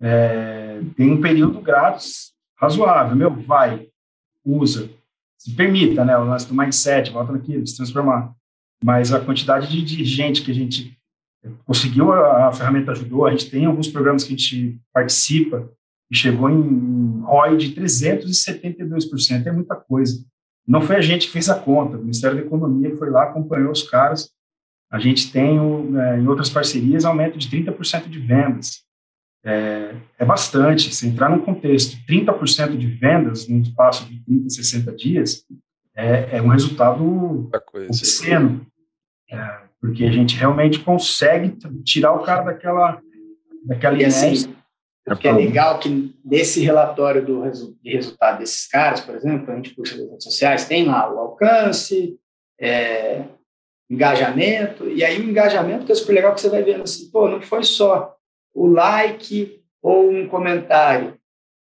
É, 0.00 0.80
tem 0.96 1.08
um 1.12 1.20
período 1.20 1.60
grátis 1.60 2.32
razoável, 2.56 3.14
meu, 3.14 3.30
vai, 3.30 3.88
usa, 4.44 4.90
se 5.38 5.54
permita, 5.54 6.04
né, 6.04 6.16
o 6.16 6.24
lance 6.24 6.48
do 6.48 6.54
mindset, 6.54 7.12
volta 7.12 7.32
naquilo, 7.32 7.64
se 7.64 7.76
transformar. 7.76 8.34
Mas 8.82 9.12
a 9.12 9.20
quantidade 9.20 9.68
de, 9.68 9.84
de 9.84 10.04
gente 10.04 10.42
que 10.42 10.50
a 10.50 10.54
gente 10.54 10.98
conseguiu, 11.64 12.12
a, 12.12 12.48
a, 12.48 12.52
ferramenta 12.52 12.92
ajudou, 12.92 13.26
a 13.26 13.30
gente 13.30 13.50
tem 13.50 13.64
alguns 13.64 13.88
programas 13.88 14.24
que 14.24 14.34
a 14.34 14.36
gente 14.36 14.80
participa 14.92 15.70
e 16.10 16.16
chegou 16.16 16.50
em 16.50 17.20
ROI 17.22 17.56
de 17.56 17.74
372%, 17.74 19.46
é 19.46 19.52
muita 19.52 19.74
coisa. 19.74 20.24
Não 20.66 20.80
foi 20.80 20.96
a 20.96 21.00
gente 21.00 21.26
que 21.26 21.32
fez 21.32 21.48
a 21.48 21.58
conta, 21.58 21.96
o 21.96 22.00
Ministério 22.00 22.36
da 22.36 22.42
Economia 22.44 22.96
foi 22.96 23.10
lá, 23.10 23.24
acompanhou 23.24 23.70
os 23.70 23.82
caras, 23.82 24.30
a 24.90 24.98
gente 24.98 25.32
tem, 25.32 25.58
é, 25.98 26.18
em 26.18 26.28
outras 26.28 26.48
parcerias, 26.48 27.04
aumento 27.04 27.36
de 27.36 27.48
30% 27.48 28.08
de 28.08 28.18
vendas. 28.20 28.84
É, 29.44 29.94
é, 30.18 30.24
bastante. 30.24 30.94
Se 30.94 31.06
entrar 31.06 31.28
num 31.28 31.40
contexto, 31.40 31.98
30% 32.08 32.78
de 32.78 32.86
vendas 32.86 33.46
num 33.46 33.60
espaço 33.60 34.06
de 34.06 34.24
30, 34.24 34.48
60 34.48 34.92
dias, 34.92 35.44
é, 35.94 36.38
é 36.38 36.42
um 36.42 36.48
resultado 36.48 37.50
obsceno. 37.90 38.66
É, 39.30 39.63
porque 39.84 40.02
a 40.06 40.10
gente 40.10 40.34
realmente 40.36 40.78
consegue 40.78 41.58
tirar 41.84 42.14
o 42.14 42.22
cara 42.22 42.42
daquela 42.42 42.98
daquela 43.66 43.98
e 43.98 44.04
assim, 44.06 44.54
o 45.06 45.14
que 45.14 45.28
é 45.28 45.32
legal 45.32 45.78
que 45.78 46.14
nesse 46.24 46.62
relatório 46.62 47.22
do 47.22 47.42
de 47.82 47.92
resultado 47.92 48.38
desses 48.38 48.66
caras, 48.66 49.02
por 49.02 49.14
exemplo, 49.14 49.52
a 49.52 49.56
gente 49.56 49.74
puxa 49.74 49.98
nas 49.98 50.08
redes 50.08 50.24
sociais, 50.24 50.66
tem 50.66 50.86
lá 50.86 51.12
o 51.12 51.18
alcance, 51.18 52.18
é, 52.58 53.24
engajamento, 53.90 54.88
e 54.88 55.04
aí 55.04 55.20
o 55.20 55.28
engajamento 55.28 55.84
que 55.84 55.92
é 55.92 55.94
super 55.94 56.14
legal 56.14 56.34
que 56.34 56.40
você 56.40 56.48
vai 56.48 56.62
vendo 56.62 56.84
assim, 56.84 57.10
pô, 57.10 57.28
não 57.28 57.42
foi 57.42 57.62
só 57.62 58.16
o 58.54 58.66
like 58.66 59.60
ou 59.82 60.10
um 60.10 60.26
comentário, 60.26 61.18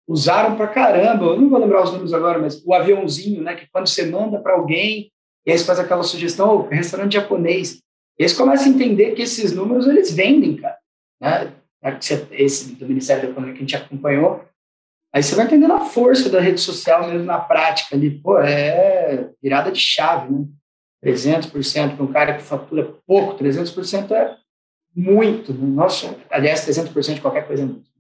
usaram 0.07 0.57
para 0.57 0.69
caramba, 0.69 1.25
eu 1.25 1.41
não 1.41 1.49
vou 1.49 1.59
lembrar 1.59 1.85
os 1.85 1.91
números 1.91 2.13
agora, 2.13 2.39
mas 2.39 2.63
o 2.67 2.75
aviãozinho, 2.75 3.43
né, 3.43 3.55
que 3.55 3.67
quando 3.73 3.87
você 3.87 4.05
manda 4.05 4.39
para 4.39 4.53
alguém, 4.53 5.11
e 5.47 5.53
aí 5.53 5.57
você 5.57 5.65
faz 5.65 5.79
aquela 5.79 6.03
sugestão, 6.03 6.55
oh, 6.55 6.69
restaurante 6.69 7.15
japonês, 7.15 7.81
eles 8.23 8.33
começam 8.33 8.67
a 8.67 8.75
entender 8.75 9.13
que 9.13 9.23
esses 9.23 9.53
números 9.53 9.87
eles 9.87 10.13
vendem, 10.13 10.57
cara. 10.57 10.77
Né? 11.21 11.53
Esse 12.33 12.75
do 12.75 12.87
Ministério 12.87 13.23
da 13.23 13.31
Economia 13.31 13.55
que 13.55 13.61
a 13.61 13.63
gente 13.63 13.77
acompanhou. 13.77 14.45
Aí 15.13 15.23
você 15.23 15.35
vai 15.35 15.47
entendendo 15.47 15.73
a 15.73 15.81
força 15.81 16.29
da 16.29 16.41
rede 16.41 16.61
social 16.61 17.09
mesmo 17.09 17.25
na 17.25 17.39
prática 17.39 17.97
ali. 17.97 18.11
Pô, 18.11 18.39
é 18.39 19.31
virada 19.43 19.73
de 19.73 19.81
chave, 19.81 20.33
né? 20.33 20.47
300% 21.05 21.97
para 21.97 22.05
um 22.05 22.13
cara 22.13 22.35
que 22.35 22.43
fatura 22.43 22.95
pouco, 23.07 23.43
300% 23.43 24.11
é 24.13 24.37
muito. 24.95 25.55
Né? 25.55 25.67
Nossa, 25.67 26.15
aliás, 26.31 26.67
300% 26.67 27.15
de 27.15 27.21
qualquer 27.23 27.47
coisa 27.47 27.63
é 27.63 27.67
muito. 27.67 27.91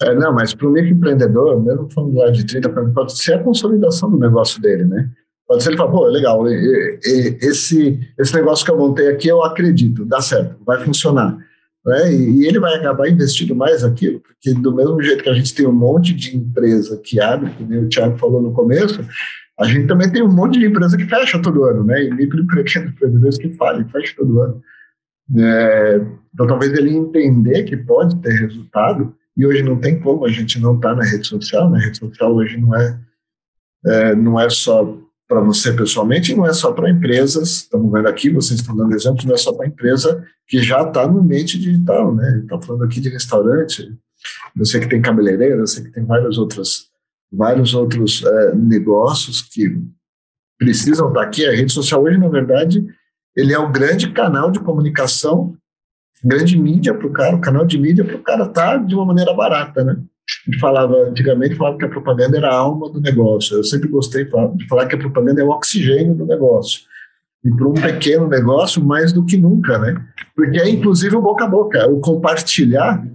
É, 0.00 0.14
não, 0.14 0.32
mas 0.32 0.54
para 0.54 0.68
o 0.68 0.70
microempreendedor, 0.70 1.60
mesmo 1.60 1.90
falando 1.90 2.14
lá 2.14 2.30
de 2.30 2.44
30%, 2.44 2.94
pode 2.94 3.18
ser 3.18 3.34
a 3.34 3.42
consolidação 3.42 4.08
do 4.08 4.16
negócio 4.16 4.62
dele, 4.62 4.84
né? 4.84 5.10
Pode 5.48 5.62
ser 5.62 5.70
ele 5.70 5.78
fala, 5.78 5.90
pô, 5.90 6.06
é 6.06 6.10
legal, 6.10 6.46
esse, 6.46 7.98
esse 8.18 8.34
negócio 8.34 8.66
que 8.66 8.70
eu 8.70 8.76
montei 8.76 9.08
aqui 9.08 9.28
eu 9.28 9.42
acredito, 9.42 10.04
dá 10.04 10.20
certo, 10.20 10.56
vai 10.62 10.78
funcionar. 10.84 11.38
Né? 11.86 12.12
E, 12.12 12.46
ele 12.46 12.60
vai 12.60 12.74
acabar 12.74 13.08
investindo 13.08 13.56
mais 13.56 13.82
aquilo, 13.82 14.20
porque 14.20 14.52
do 14.52 14.74
mesmo 14.74 15.02
jeito 15.02 15.22
que 15.22 15.30
a 15.30 15.32
gente 15.32 15.54
tem 15.54 15.66
um 15.66 15.72
monte 15.72 16.12
de 16.12 16.36
empresa 16.36 17.00
que 17.02 17.18
abre, 17.18 17.50
como 17.56 17.80
o 17.80 17.88
Thiago 17.88 18.18
falou 18.18 18.42
no 18.42 18.52
começo, 18.52 19.02
a 19.58 19.64
gente 19.64 19.86
também 19.86 20.12
tem 20.12 20.22
um 20.22 20.30
monte 20.30 20.58
de 20.58 20.66
empresa 20.66 20.98
que 20.98 21.06
fecha 21.06 21.40
todo 21.40 21.64
ano, 21.64 21.82
né? 21.82 22.04
E 22.04 22.14
micro 22.14 22.40
e 22.42 22.46
pequenos 22.46 22.90
empreendedores 22.90 23.38
que 23.38 23.54
falem, 23.54 23.88
fecha 23.88 24.14
todo 24.16 24.40
ano. 24.40 24.62
É, 25.36 26.00
então, 26.32 26.46
talvez 26.46 26.72
ele 26.74 26.94
entender 26.94 27.64
que 27.64 27.76
pode 27.76 28.16
ter 28.16 28.34
resultado, 28.34 29.14
e 29.36 29.46
hoje 29.46 29.62
não 29.62 29.80
tem 29.80 29.98
como 29.98 30.26
a 30.26 30.30
gente 30.30 30.60
não 30.60 30.76
estar 30.76 30.90
tá 30.90 30.96
na 30.96 31.04
rede 31.04 31.26
social, 31.26 31.70
na 31.70 31.78
né? 31.78 31.84
rede 31.86 31.98
social 31.98 32.34
hoje 32.34 32.56
não 32.58 32.74
é, 32.76 33.00
é 33.86 34.14
não 34.14 34.38
é 34.38 34.48
só 34.50 34.96
para 35.28 35.40
você 35.40 35.74
pessoalmente, 35.74 36.32
e 36.32 36.34
não 36.34 36.46
é 36.46 36.54
só 36.54 36.72
para 36.72 36.90
empresas, 36.90 37.50
estamos 37.50 37.92
vendo 37.92 38.08
aqui, 38.08 38.30
vocês 38.30 38.60
estão 38.60 38.74
dando 38.74 38.94
exemplos, 38.94 39.26
não 39.26 39.34
é 39.34 39.38
só 39.38 39.52
para 39.52 39.66
empresa 39.66 40.26
que 40.46 40.62
já 40.62 40.82
está 40.82 41.06
no 41.06 41.20
ambiente 41.20 41.58
digital, 41.58 42.14
né? 42.14 42.40
Está 42.42 42.58
falando 42.58 42.84
aqui 42.84 42.98
de 42.98 43.10
restaurante, 43.10 43.94
sei 44.64 44.80
que 44.80 44.88
tem 44.88 45.02
cabeleireira, 45.02 45.66
sei 45.66 45.84
que 45.84 45.90
tem 45.90 46.02
vários 46.02 46.38
outros, 46.38 46.88
vários 47.30 47.74
outros 47.74 48.24
é, 48.24 48.54
negócios 48.54 49.42
que 49.42 49.78
precisam 50.58 51.08
estar 51.08 51.20
tá 51.20 51.26
aqui. 51.26 51.46
A 51.46 51.52
rede 51.52 51.72
social 51.72 52.02
hoje, 52.02 52.16
na 52.16 52.28
verdade, 52.28 52.86
ele 53.36 53.52
é 53.52 53.58
o 53.58 53.70
grande 53.70 54.10
canal 54.12 54.50
de 54.50 54.60
comunicação, 54.60 55.54
grande 56.24 56.58
mídia 56.58 56.94
para 56.94 57.06
o 57.06 57.12
cara, 57.12 57.36
o 57.36 57.40
canal 57.40 57.66
de 57.66 57.78
mídia 57.78 58.02
para 58.02 58.16
o 58.16 58.22
cara 58.22 58.44
estar 58.44 58.72
tá 58.72 58.76
de 58.78 58.94
uma 58.94 59.04
maneira 59.04 59.34
barata, 59.34 59.84
né? 59.84 59.98
Gente 60.50 60.58
falava, 60.58 60.96
antigamente 61.08 61.56
falava 61.56 61.76
que 61.76 61.84
a 61.84 61.90
propaganda 61.90 62.38
era 62.38 62.48
a 62.48 62.56
alma 62.56 62.90
do 62.90 63.00
negócio. 63.00 63.58
Eu 63.58 63.64
sempre 63.64 63.88
gostei 63.88 64.24
de 64.24 64.66
falar 64.66 64.86
que 64.86 64.94
a 64.94 64.98
propaganda 64.98 65.42
é 65.42 65.44
o 65.44 65.50
oxigênio 65.50 66.14
do 66.14 66.24
negócio. 66.24 66.82
E 67.44 67.50
para 67.50 67.68
um 67.68 67.74
pequeno 67.74 68.26
negócio, 68.26 68.82
mais 68.82 69.12
do 69.12 69.24
que 69.24 69.36
nunca, 69.36 69.78
né? 69.78 70.02
Porque 70.34 70.58
é 70.58 70.68
inclusive 70.68 71.14
o 71.14 71.22
boca 71.22 71.44
a 71.44 71.48
boca, 71.48 71.86
o 71.88 72.00
compartilhar 72.00 73.06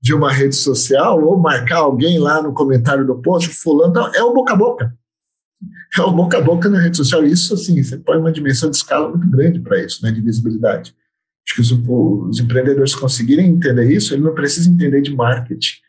de 0.00 0.14
uma 0.14 0.32
rede 0.32 0.54
social 0.54 1.22
ou 1.22 1.36
marcar 1.36 1.78
alguém 1.78 2.18
lá 2.18 2.40
no 2.40 2.52
comentário 2.52 3.04
do 3.04 3.16
post, 3.16 3.48
fulano, 3.48 4.10
é 4.14 4.22
o 4.22 4.32
boca 4.32 4.52
a 4.52 4.56
boca. 4.56 4.96
É 5.98 6.02
o 6.02 6.12
boca 6.12 6.38
a 6.38 6.40
boca 6.40 6.68
na 6.68 6.80
rede 6.80 6.96
social. 6.96 7.24
Isso, 7.24 7.54
assim, 7.54 7.82
você 7.82 7.98
põe 7.98 8.16
uma 8.16 8.32
dimensão 8.32 8.70
de 8.70 8.76
escala 8.76 9.08
muito 9.08 9.28
grande 9.28 9.58
para 9.58 9.82
isso, 9.82 10.04
né, 10.04 10.12
de 10.12 10.20
visibilidade. 10.20 10.94
Acho 11.46 11.54
que 11.56 11.60
os, 11.60 11.72
os 11.72 12.40
empreendedores 12.40 12.94
conseguirem 12.94 13.48
entender 13.48 13.90
isso, 13.90 14.14
ele 14.14 14.22
não 14.22 14.34
precisa 14.34 14.70
entender 14.70 15.00
de 15.00 15.14
marketing 15.14 15.85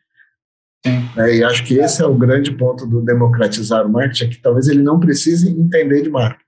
é, 1.18 1.36
e 1.38 1.44
acho 1.44 1.64
que 1.64 1.76
esse 1.80 2.02
é 2.02 2.06
o 2.06 2.16
grande 2.16 2.52
ponto 2.52 2.86
do 2.86 3.02
democratizar 3.02 3.86
o 3.86 3.90
marketing, 3.90 4.26
é 4.26 4.28
que 4.30 4.42
talvez 4.42 4.68
ele 4.68 4.82
não 4.82 5.00
precise 5.00 5.50
entender 5.50 6.02
de 6.02 6.10
marketing. 6.10 6.46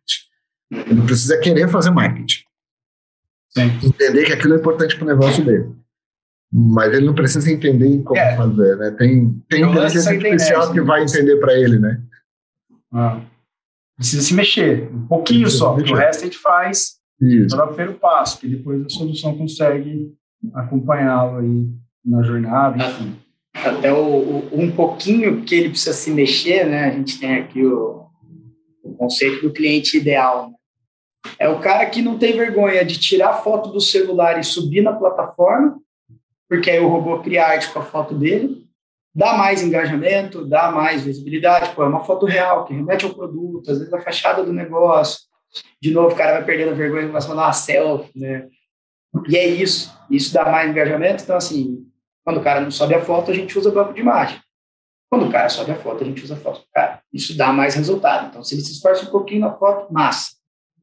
Ele 0.72 1.02
precisa 1.02 1.38
querer 1.40 1.68
fazer 1.68 1.92
marketing. 1.92 2.44
Sim. 3.50 3.72
Entender 3.84 4.26
que 4.26 4.34
aquilo 4.34 4.54
é 4.54 4.58
importante 4.58 4.96
para 4.96 5.06
o 5.06 5.08
negócio 5.08 5.44
dele. 5.44 5.72
Mas 6.52 6.94
ele 6.94 7.06
não 7.06 7.16
precisa 7.16 7.52
entender 7.52 8.02
como 8.04 8.20
é. 8.20 8.36
fazer, 8.36 8.76
né? 8.78 8.92
Tem, 8.92 9.44
tem 9.50 9.64
inteligência 9.64 10.12
artificial 10.12 10.72
que 10.72 10.82
vai 10.82 11.04
entender 11.04 11.38
para 11.38 11.54
ele, 11.54 11.80
né? 11.80 12.02
Ah. 12.92 13.22
Precisa 13.96 14.22
se 14.24 14.34
mexer, 14.34 14.90
um 14.94 15.08
pouquinho 15.08 15.42
precisa 15.42 15.60
só, 15.60 15.76
o 15.76 15.94
resto 15.94 16.22
a 16.22 16.24
gente 16.24 16.38
faz 16.38 17.00
Isso. 17.20 17.56
o 17.56 17.68
primeiro 17.68 17.96
passo, 17.96 18.40
que 18.40 18.48
depois 18.48 18.86
a 18.86 18.90
solução 18.90 19.38
consegue 19.38 20.14
acompanhá-lo 20.54 21.40
aí 21.40 21.70
na 22.06 22.24
jornada, 22.24 22.78
enfim 22.78 23.20
até 23.66 23.91
o, 23.91 23.97
o, 23.97 24.49
um 24.53 24.72
pouquinho 24.72 25.41
que 25.41 25.55
ele 25.55 25.70
precisa 25.70 25.93
se 25.93 26.12
mexer, 26.12 26.66
né? 26.66 26.86
A 26.86 26.91
gente 26.91 27.20
tem 27.20 27.36
aqui 27.36 27.64
o, 27.66 28.05
o 28.84 28.95
conceito 28.95 29.41
do 29.41 29.53
cliente 29.53 29.97
ideal. 29.97 30.49
Né? 30.49 30.55
É 31.38 31.49
o 31.49 31.60
cara 31.60 31.86
que 31.86 32.01
não 32.01 32.18
tem 32.18 32.36
vergonha 32.36 32.84
de 32.86 32.99
tirar 32.99 33.43
foto 33.43 33.70
do 33.70 33.82
celular 33.82 34.39
e 34.39 34.43
subir 34.43 34.82
na 34.82 34.93
plataforma, 34.93 35.80
porque 36.47 36.70
aí 36.70 36.80
o 36.80 36.88
robô 36.88 37.20
cria 37.20 37.45
arte 37.45 37.72
com 37.72 37.80
a 37.80 37.86
foto 37.86 38.16
dele, 38.16 38.66
dá 39.14 39.34
mais 39.34 39.62
engajamento, 39.62 40.45
dá 40.45 40.72
mais 40.72 41.03
visibilidade, 41.03 41.76
pô, 41.76 41.84
é 41.84 41.88
uma 41.88 42.03
foto 42.03 42.26
real 42.26 42.66
que 42.66 42.74
remete 42.74 43.05
ao 43.05 43.14
produto, 43.14 43.70
às 43.70 43.78
vezes 43.78 43.93
a 43.93 44.01
fachada 44.01 44.43
do 44.43 44.53
negócio. 44.53 45.20
De 45.82 45.91
novo, 45.91 46.14
o 46.14 46.18
cara 46.18 46.34
vai 46.34 46.45
perdendo 46.45 46.72
a 46.72 46.76
vergonha 46.76 47.03
e 47.03 47.07
começa 47.07 47.28
a 47.28 47.30
mandar 47.30 47.47
uma 47.47 47.53
selfie, 47.53 48.20
né? 48.20 48.47
E 49.28 49.36
é 49.36 49.47
isso, 49.47 49.91
isso 50.10 50.34
dá 50.34 50.45
mais 50.45 50.70
engajamento. 50.70 51.24
Então, 51.24 51.36
assim, 51.36 51.89
quando 52.24 52.38
o 52.38 52.43
cara 52.43 52.61
não 52.61 52.72
sobe 52.72 52.93
a 52.93 53.01
foto, 53.01 53.32
a 53.32 53.34
gente 53.34 53.57
usa 53.57 53.72
banco 53.72 53.93
de 53.93 54.01
imagem. 54.01 54.39
Quando 55.09 55.28
o 55.28 55.32
cara 55.32 55.49
sobe 55.49 55.72
a 55.72 55.76
foto, 55.76 56.03
a 56.03 56.05
gente 56.05 56.24
usa 56.24 56.36
a 56.36 56.38
foto 56.38 56.61
do 56.61 56.67
cara. 56.72 57.01
Isso 57.11 57.36
dá 57.36 57.51
mais 57.51 57.74
resultado. 57.76 58.28
Então, 58.28 58.43
se 58.43 58.53
ele 58.53 58.61
se 58.61 58.74
esforça 58.74 59.05
um 59.05 59.11
pouquinho 59.11 59.41
na 59.41 59.53
foto, 59.53 59.91
massa. 59.91 60.34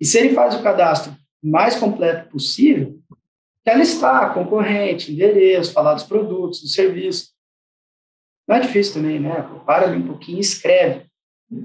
E 0.01 0.05
se 0.05 0.19
ele 0.19 0.35
faz 0.35 0.55
o 0.55 0.63
cadastro 0.63 1.15
mais 1.43 1.77
completo 1.77 2.29
possível, 2.31 2.99
que 3.63 3.71
é 3.71 3.77
listar 3.77 4.35
concorrente, 4.35 5.13
endereço, 5.13 5.73
falar 5.73 5.95
dos 5.95 6.05
produtos, 6.05 6.61
dos 6.61 6.73
serviços. 6.73 7.35
Não 8.47 8.57
é 8.57 8.61
difícil 8.61 8.95
também, 8.95 9.19
né? 9.19 9.45
Para 9.65 9.87
ali 9.87 9.99
um 9.99 10.07
pouquinho 10.07 10.39
e 10.39 10.41
escreve. 10.41 11.07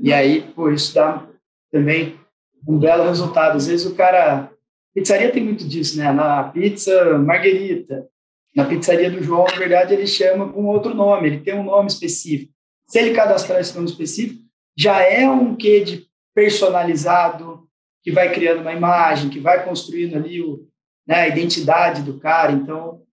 E 0.02 0.14
aí, 0.14 0.42
pô, 0.56 0.72
isso 0.72 0.94
dá 0.96 1.28
também 1.72 2.20
um 2.68 2.78
belo 2.80 3.04
resultado. 3.04 3.58
Às 3.58 3.68
vezes 3.68 3.86
o 3.86 3.96
cara. 3.96 4.52
Pizzaria 4.94 5.32
tem 5.32 5.44
muito 5.44 5.66
disso, 5.66 5.98
né? 5.98 6.12
Na 6.12 6.44
pizza 6.44 7.18
Marguerita, 7.18 8.08
na 8.56 8.66
pizzaria 8.66 9.10
do 9.10 9.24
João, 9.24 9.46
na 9.46 9.58
verdade, 9.58 9.94
ele 9.94 10.06
chama 10.06 10.52
com 10.52 10.66
outro 10.66 10.94
nome, 10.94 11.28
ele 11.28 11.40
tem 11.40 11.54
um 11.54 11.64
nome 11.64 11.88
específico. 11.88 12.54
Se 12.86 13.00
ele 13.00 13.16
cadastrar 13.16 13.60
esse 13.60 13.74
nome 13.74 13.90
específico, 13.90 14.44
já 14.76 15.02
é 15.02 15.30
um 15.30 15.56
quê 15.56 15.82
de 15.82 16.08
personalizado, 16.34 17.68
que 18.04 18.12
vai 18.12 18.34
criando 18.34 18.62
uma 18.62 18.74
imagem, 18.74 19.30
que 19.30 19.40
vai 19.40 19.64
construindo 19.64 20.16
ali 20.16 20.42
o, 20.42 20.68
né, 21.08 21.22
a 21.22 21.28
identidade 21.28 22.02
do 22.02 22.20
cara. 22.20 22.52
Então, 22.52 23.04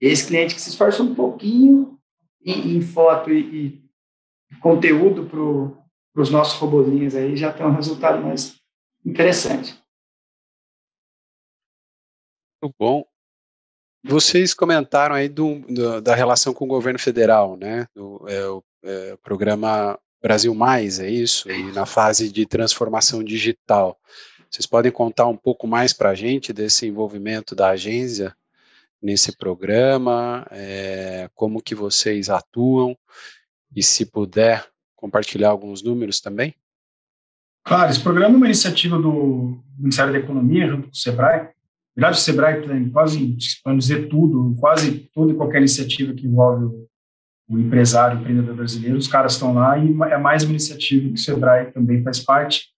esse 0.00 0.26
cliente 0.26 0.54
que 0.54 0.60
se 0.60 0.70
esforça 0.70 1.02
um 1.02 1.14
pouquinho 1.14 1.98
em, 2.44 2.76
em 2.76 2.80
foto 2.80 3.30
e, 3.30 3.82
e 4.50 4.56
conteúdo 4.60 5.26
para 5.26 6.22
os 6.22 6.30
nossos 6.30 6.58
robozinhos 6.58 7.14
aí 7.14 7.36
já 7.36 7.52
tem 7.52 7.66
um 7.66 7.74
resultado 7.74 8.22
mais 8.22 8.60
interessante. 9.04 9.78
Muito 12.62 12.74
bom. 12.78 13.15
Vocês 14.08 14.54
comentaram 14.54 15.14
aí 15.14 15.28
do, 15.28 15.60
do, 15.68 16.00
da 16.00 16.14
relação 16.14 16.54
com 16.54 16.64
o 16.64 16.68
governo 16.68 16.98
federal, 16.98 17.56
né? 17.56 17.86
É, 18.28 18.46
o, 18.46 18.62
é, 18.84 19.16
programa 19.22 19.98
Brasil 20.22 20.54
Mais, 20.54 21.00
é 21.00 21.10
isso? 21.10 21.50
E 21.50 21.72
na 21.72 21.86
fase 21.86 22.30
de 22.30 22.46
transformação 22.46 23.22
digital. 23.22 23.98
Vocês 24.50 24.66
podem 24.66 24.92
contar 24.92 25.26
um 25.26 25.36
pouco 25.36 25.66
mais 25.66 25.92
para 25.92 26.10
a 26.10 26.14
gente 26.14 26.52
desse 26.52 26.86
envolvimento 26.86 27.54
da 27.54 27.70
agência 27.70 28.34
nesse 29.02 29.36
programa, 29.36 30.46
é, 30.50 31.28
como 31.34 31.62
que 31.62 31.74
vocês 31.74 32.30
atuam 32.30 32.96
e 33.74 33.82
se 33.82 34.06
puder 34.06 34.66
compartilhar 34.94 35.50
alguns 35.50 35.82
números 35.82 36.20
também? 36.20 36.54
Claro, 37.62 37.90
esse 37.90 38.00
programa 38.00 38.34
é 38.34 38.36
uma 38.36 38.46
iniciativa 38.46 38.98
do 38.98 39.60
Ministério 39.78 40.12
da 40.12 40.18
Economia 40.18 40.68
junto 40.68 40.84
com 40.84 40.92
o 40.92 40.96
SEBRAE, 40.96 41.50
o 41.96 42.14
Sebrae 42.14 42.66
tem 42.66 42.90
quase, 42.90 43.36
para 43.64 43.76
dizer 43.76 44.08
tudo, 44.08 44.54
quase 44.60 45.08
toda 45.14 45.32
e 45.32 45.36
qualquer 45.36 45.58
iniciativa 45.58 46.12
que 46.12 46.26
envolve 46.26 46.64
o, 46.66 46.86
o 47.48 47.58
empresário, 47.58 48.18
o 48.18 48.20
empreendedor 48.20 48.54
brasileiro, 48.54 48.98
os 48.98 49.08
caras 49.08 49.32
estão 49.32 49.54
lá 49.54 49.78
e 49.78 49.90
é 50.10 50.18
mais 50.18 50.42
uma 50.42 50.50
iniciativa 50.50 51.08
que 51.08 51.14
o 51.14 51.18
Sebrae 51.18 51.72
também 51.72 52.02
faz 52.02 52.20
parte. 52.20 52.68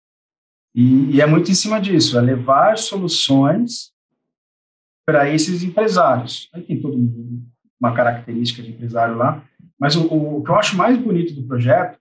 E, 0.74 1.16
e 1.16 1.20
é 1.20 1.26
muito 1.26 1.50
em 1.50 1.54
cima 1.54 1.80
disso, 1.80 2.16
é 2.16 2.20
levar 2.20 2.78
soluções 2.78 3.92
para 5.04 5.28
esses 5.28 5.62
empresários. 5.62 6.48
Aí 6.52 6.62
tem 6.62 6.80
toda 6.80 6.96
uma 7.80 7.94
característica 7.94 8.62
de 8.62 8.70
empresário 8.70 9.16
lá, 9.16 9.42
mas 9.78 9.96
o, 9.96 10.06
o, 10.06 10.42
que 10.44 10.50
eu 10.50 10.56
acho 10.56 10.76
mais 10.76 10.98
bonito 10.98 11.34
do 11.34 11.46
projeto 11.46 11.98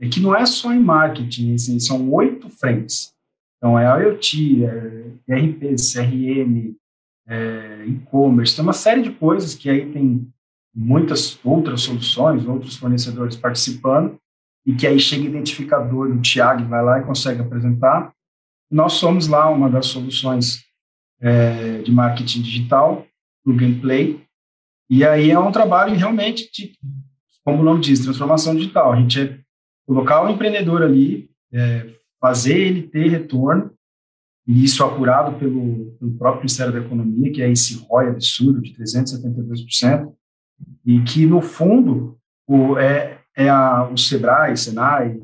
é 0.00 0.08
que 0.08 0.20
não 0.20 0.34
é 0.34 0.44
só 0.46 0.72
em 0.72 0.80
marketing, 0.80 1.54
assim, 1.54 1.78
são 1.80 2.10
oito 2.12 2.48
frentes. 2.48 3.14
Então, 3.60 3.78
é 3.78 3.84
IoT, 4.02 4.64
é 4.64 5.10
ERP, 5.28 5.76
CRM, 5.76 6.74
é 7.28 7.84
e-commerce, 7.86 8.56
tem 8.56 8.64
uma 8.64 8.72
série 8.72 9.02
de 9.02 9.10
coisas 9.10 9.54
que 9.54 9.68
aí 9.68 9.92
tem 9.92 10.26
muitas 10.74 11.38
outras 11.44 11.82
soluções, 11.82 12.46
outros 12.46 12.76
fornecedores 12.76 13.36
participando, 13.36 14.18
e 14.64 14.74
que 14.74 14.86
aí 14.86 14.98
chega 14.98 15.24
identificador 15.24 16.10
do 16.10 16.20
Tiago, 16.22 16.66
vai 16.68 16.82
lá 16.82 17.00
e 17.00 17.04
consegue 17.04 17.42
apresentar. 17.42 18.12
Nós 18.70 18.94
somos 18.94 19.28
lá 19.28 19.50
uma 19.50 19.68
das 19.68 19.86
soluções 19.86 20.64
é, 21.20 21.82
de 21.82 21.92
marketing 21.92 22.40
digital, 22.40 23.06
no 23.44 23.54
Gameplay, 23.54 24.24
e 24.88 25.04
aí 25.04 25.30
é 25.30 25.38
um 25.38 25.52
trabalho 25.52 25.94
realmente 25.94 26.50
de, 26.52 26.72
como 27.44 27.60
o 27.60 27.64
nome 27.64 27.80
diz, 27.80 28.00
transformação 28.00 28.54
digital. 28.54 28.92
A 28.92 28.96
gente 28.96 29.20
é 29.20 29.38
colocar 29.86 30.24
o 30.24 30.30
empreendedor 30.30 30.82
ali, 30.82 31.30
é, 31.52 31.94
fazer 32.20 32.58
ele 32.58 32.82
ter 32.88 33.08
retorno, 33.08 33.72
e 34.46 34.64
isso 34.64 34.84
apurado 34.84 35.38
pelo, 35.38 35.92
pelo 35.98 36.18
próprio 36.18 36.40
Ministério 36.40 36.72
da 36.72 36.80
Economia, 36.80 37.32
que 37.32 37.42
é 37.42 37.50
esse 37.50 37.78
ROI 37.84 38.08
absurdo 38.08 38.60
de 38.60 38.74
372%, 38.74 40.12
e 40.84 41.00
que, 41.02 41.26
no 41.26 41.40
fundo, 41.40 42.18
o, 42.46 42.78
é, 42.78 43.20
é 43.36 43.48
a, 43.48 43.88
o 43.88 43.96
SEBRAE, 43.96 44.56
SENAI, 44.56 45.20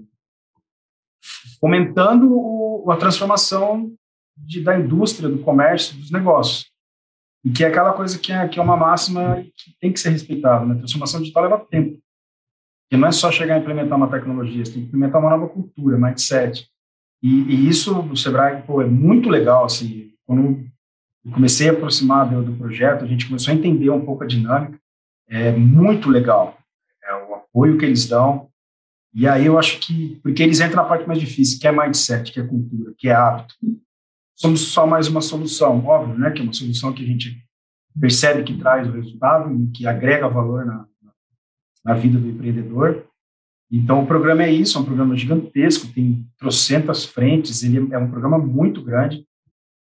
fomentando 1.60 2.28
o, 2.30 2.90
a 2.90 2.96
transformação 2.96 3.92
de, 4.36 4.62
da 4.62 4.78
indústria, 4.78 5.28
do 5.28 5.40
comércio, 5.40 5.96
dos 5.96 6.10
negócios. 6.10 6.70
E 7.44 7.50
que 7.50 7.64
é 7.64 7.68
aquela 7.68 7.92
coisa 7.92 8.18
que 8.18 8.32
é, 8.32 8.46
que 8.48 8.58
é 8.58 8.62
uma 8.62 8.76
máxima 8.76 9.42
que 9.56 9.76
tem 9.80 9.92
que 9.92 10.00
ser 10.00 10.10
respeitada. 10.10 10.64
Né? 10.64 10.74
A 10.74 10.78
transformação 10.78 11.20
digital 11.20 11.44
leva 11.44 11.66
tempo. 11.70 11.98
Porque 12.84 13.00
não 13.00 13.08
é 13.08 13.12
só 13.12 13.32
chegar 13.32 13.56
a 13.56 13.58
implementar 13.58 13.96
uma 13.96 14.10
tecnologia, 14.10 14.64
você 14.64 14.72
tem 14.72 14.82
que 14.82 14.88
implementar 14.88 15.20
uma 15.20 15.30
nova 15.30 15.48
cultura, 15.48 15.98
mindset. 15.98 16.68
E, 17.22 17.28
e 17.42 17.68
isso 17.68 17.98
o 17.98 18.16
Sebrae 18.16 18.62
pô, 18.62 18.82
é 18.82 18.86
muito 18.86 19.28
legal. 19.28 19.64
Assim, 19.64 20.12
quando 20.26 20.64
eu 21.24 21.32
comecei 21.32 21.68
a 21.68 21.72
aproximar 21.72 22.28
do, 22.28 22.42
do, 22.42 22.56
projeto, 22.56 23.04
a 23.04 23.08
gente 23.08 23.26
começou 23.26 23.52
a 23.52 23.56
entender 23.56 23.90
um 23.90 24.04
pouco 24.04 24.24
a 24.24 24.26
dinâmica. 24.26 24.78
É 25.28 25.50
muito 25.52 26.08
legal 26.08 26.58
é, 27.02 27.14
o 27.14 27.34
apoio 27.34 27.78
que 27.78 27.84
eles 27.84 28.06
dão. 28.06 28.48
E 29.14 29.26
aí 29.26 29.46
eu 29.46 29.58
acho 29.58 29.80
que, 29.80 30.20
porque 30.22 30.42
eles 30.42 30.60
entram 30.60 30.82
na 30.82 30.88
parte 30.88 31.06
mais 31.06 31.18
difícil, 31.18 31.58
que 31.58 31.66
é 31.66 31.72
mindset, 31.72 32.30
que 32.30 32.38
é 32.38 32.46
cultura, 32.46 32.92
que 32.98 33.08
é 33.08 33.14
hábito. 33.14 33.54
Somos 34.34 34.60
só 34.60 34.86
mais 34.86 35.08
uma 35.08 35.22
solução, 35.22 35.84
óbvio, 35.86 36.18
né? 36.18 36.30
Que 36.30 36.40
é 36.40 36.42
uma 36.44 36.52
solução 36.52 36.92
que 36.92 37.02
a 37.02 37.06
gente 37.06 37.42
percebe 37.98 38.42
que 38.42 38.58
traz 38.58 38.86
o 38.86 38.92
resultado 38.92 39.54
e 39.54 39.70
que 39.70 39.86
agrega 39.86 40.28
valor 40.28 40.66
na, 40.66 40.86
na 41.82 41.94
vida 41.94 42.18
do 42.18 42.28
empreendedor. 42.28 43.05
Então, 43.70 44.02
o 44.02 44.06
programa 44.06 44.44
é 44.44 44.52
isso, 44.52 44.78
é 44.78 44.80
um 44.80 44.84
programa 44.84 45.16
gigantesco, 45.16 45.92
tem 45.92 46.24
trocentas 46.38 47.04
frentes, 47.04 47.62
ele 47.62 47.92
é 47.92 47.98
um 47.98 48.10
programa 48.10 48.38
muito 48.38 48.82
grande 48.82 49.26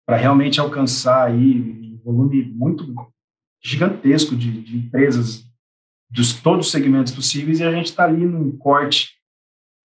para 0.06 0.16
realmente 0.16 0.60
alcançar 0.60 1.28
aí 1.28 1.60
um 1.60 2.00
volume 2.04 2.42
muito 2.44 2.94
gigantesco 3.62 4.36
de, 4.36 4.62
de 4.62 4.76
empresas 4.76 5.44
dos 6.10 6.34
todos 6.40 6.66
os 6.66 6.72
segmentos 6.72 7.12
possíveis 7.12 7.60
e 7.60 7.64
a 7.64 7.70
gente 7.70 7.86
está 7.86 8.04
ali 8.04 8.24
num 8.24 8.56
corte 8.56 9.16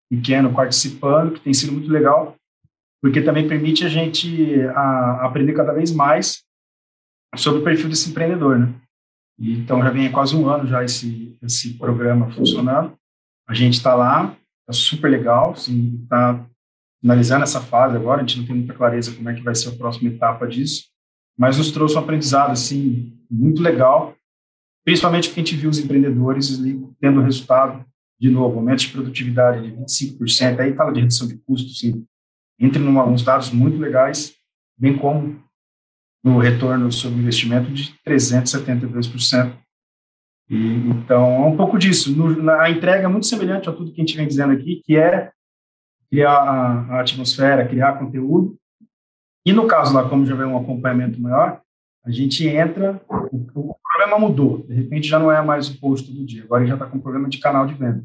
pequeno 0.09 0.53
participando, 0.53 1.33
que 1.33 1.39
tem 1.39 1.53
sido 1.53 1.71
muito 1.71 1.89
legal, 1.89 2.35
porque 3.01 3.21
também 3.21 3.47
permite 3.47 3.85
a 3.85 3.89
gente 3.89 4.61
a, 4.75 5.25
aprender 5.25 5.53
cada 5.53 5.73
vez 5.73 5.91
mais 5.91 6.43
sobre 7.35 7.61
o 7.61 7.63
perfil 7.63 7.89
desse 7.89 8.09
empreendedor, 8.09 8.57
né? 8.57 8.73
Então 9.39 9.81
já 9.81 9.89
vem 9.89 10.11
quase 10.11 10.35
um 10.35 10.47
ano 10.49 10.67
já 10.67 10.83
esse 10.83 11.37
esse 11.43 11.73
programa 11.77 12.31
funcionando 12.31 12.97
a 13.47 13.53
gente 13.53 13.73
está 13.73 13.93
lá, 13.93 14.35
está 14.61 14.73
super 14.73 15.09
legal, 15.09 15.53
está 15.53 16.45
finalizando 17.01 17.43
essa 17.43 17.61
fase 17.61 17.95
agora, 17.95 18.21
a 18.21 18.25
gente 18.25 18.39
não 18.39 18.45
tem 18.45 18.55
muita 18.55 18.73
clareza 18.73 19.13
como 19.13 19.29
é 19.29 19.33
que 19.33 19.41
vai 19.41 19.53
ser 19.53 19.69
a 19.69 19.75
próxima 19.75 20.09
etapa 20.09 20.47
disso, 20.47 20.85
mas 21.37 21.57
nos 21.57 21.71
trouxe 21.71 21.95
um 21.95 21.99
aprendizado, 21.99 22.51
assim, 22.51 23.15
muito 23.29 23.61
legal, 23.61 24.15
principalmente 24.83 25.27
porque 25.27 25.41
a 25.41 25.43
gente 25.43 25.55
viu 25.55 25.69
os 25.69 25.79
empreendedores 25.79 26.57
ali, 26.57 26.83
tendo 26.99 27.21
resultado, 27.21 27.85
de 28.19 28.29
novo, 28.29 28.57
aumento 28.57 28.79
de 28.79 28.89
produtividade 28.89 29.69
de 29.69 29.75
25%, 29.77 30.59
aí 30.59 30.73
fala 30.73 30.93
de 30.93 31.01
redução 31.01 31.27
de 31.27 31.37
custos, 31.37 31.75
assim, 31.77 32.05
entre 32.59 32.81
em 32.81 32.87
uns 32.87 33.23
dados 33.23 33.51
muito 33.51 33.77
legais, 33.77 34.33
bem 34.77 34.97
como 34.97 35.43
no 36.23 36.39
retorno 36.39 36.91
sobre 36.91 37.19
investimento 37.19 37.71
de 37.71 37.93
372%, 38.07 39.55
e, 40.49 40.75
então, 40.89 41.43
é 41.43 41.47
um 41.47 41.57
pouco 41.57 41.77
disso. 41.77 42.15
No, 42.15 42.49
a 42.51 42.69
entrega 42.69 43.05
é 43.05 43.07
muito 43.07 43.25
semelhante 43.25 43.67
a 43.67 43.71
tudo 43.73 43.91
que 43.91 43.99
a 43.99 44.03
gente 44.03 44.15
vem 44.15 44.27
dizendo 44.27 44.53
aqui, 44.53 44.81
que 44.85 44.97
é 44.97 45.31
criar 46.09 46.31
a, 46.31 46.95
a 46.95 47.01
atmosfera, 47.01 47.67
criar 47.67 47.97
conteúdo. 47.97 48.55
E 49.45 49.51
no 49.51 49.67
caso 49.67 49.93
lá, 49.93 50.07
como 50.07 50.25
já 50.25 50.35
vem 50.35 50.45
um 50.45 50.57
acompanhamento 50.57 51.19
maior, 51.19 51.61
a 52.05 52.11
gente 52.11 52.47
entra, 52.47 53.01
o, 53.09 53.37
o 53.55 53.75
problema 53.97 54.19
mudou. 54.19 54.63
De 54.67 54.73
repente 54.73 55.07
já 55.07 55.17
não 55.17 55.31
é 55.31 55.41
mais 55.41 55.69
o 55.69 55.79
post 55.79 56.07
todo 56.07 56.25
dia, 56.25 56.43
agora 56.43 56.61
ele 56.61 56.69
já 56.69 56.75
está 56.75 56.85
com 56.85 56.97
um 56.97 57.01
problema 57.01 57.27
de 57.27 57.39
canal 57.39 57.65
de 57.65 57.73
venda. 57.73 58.03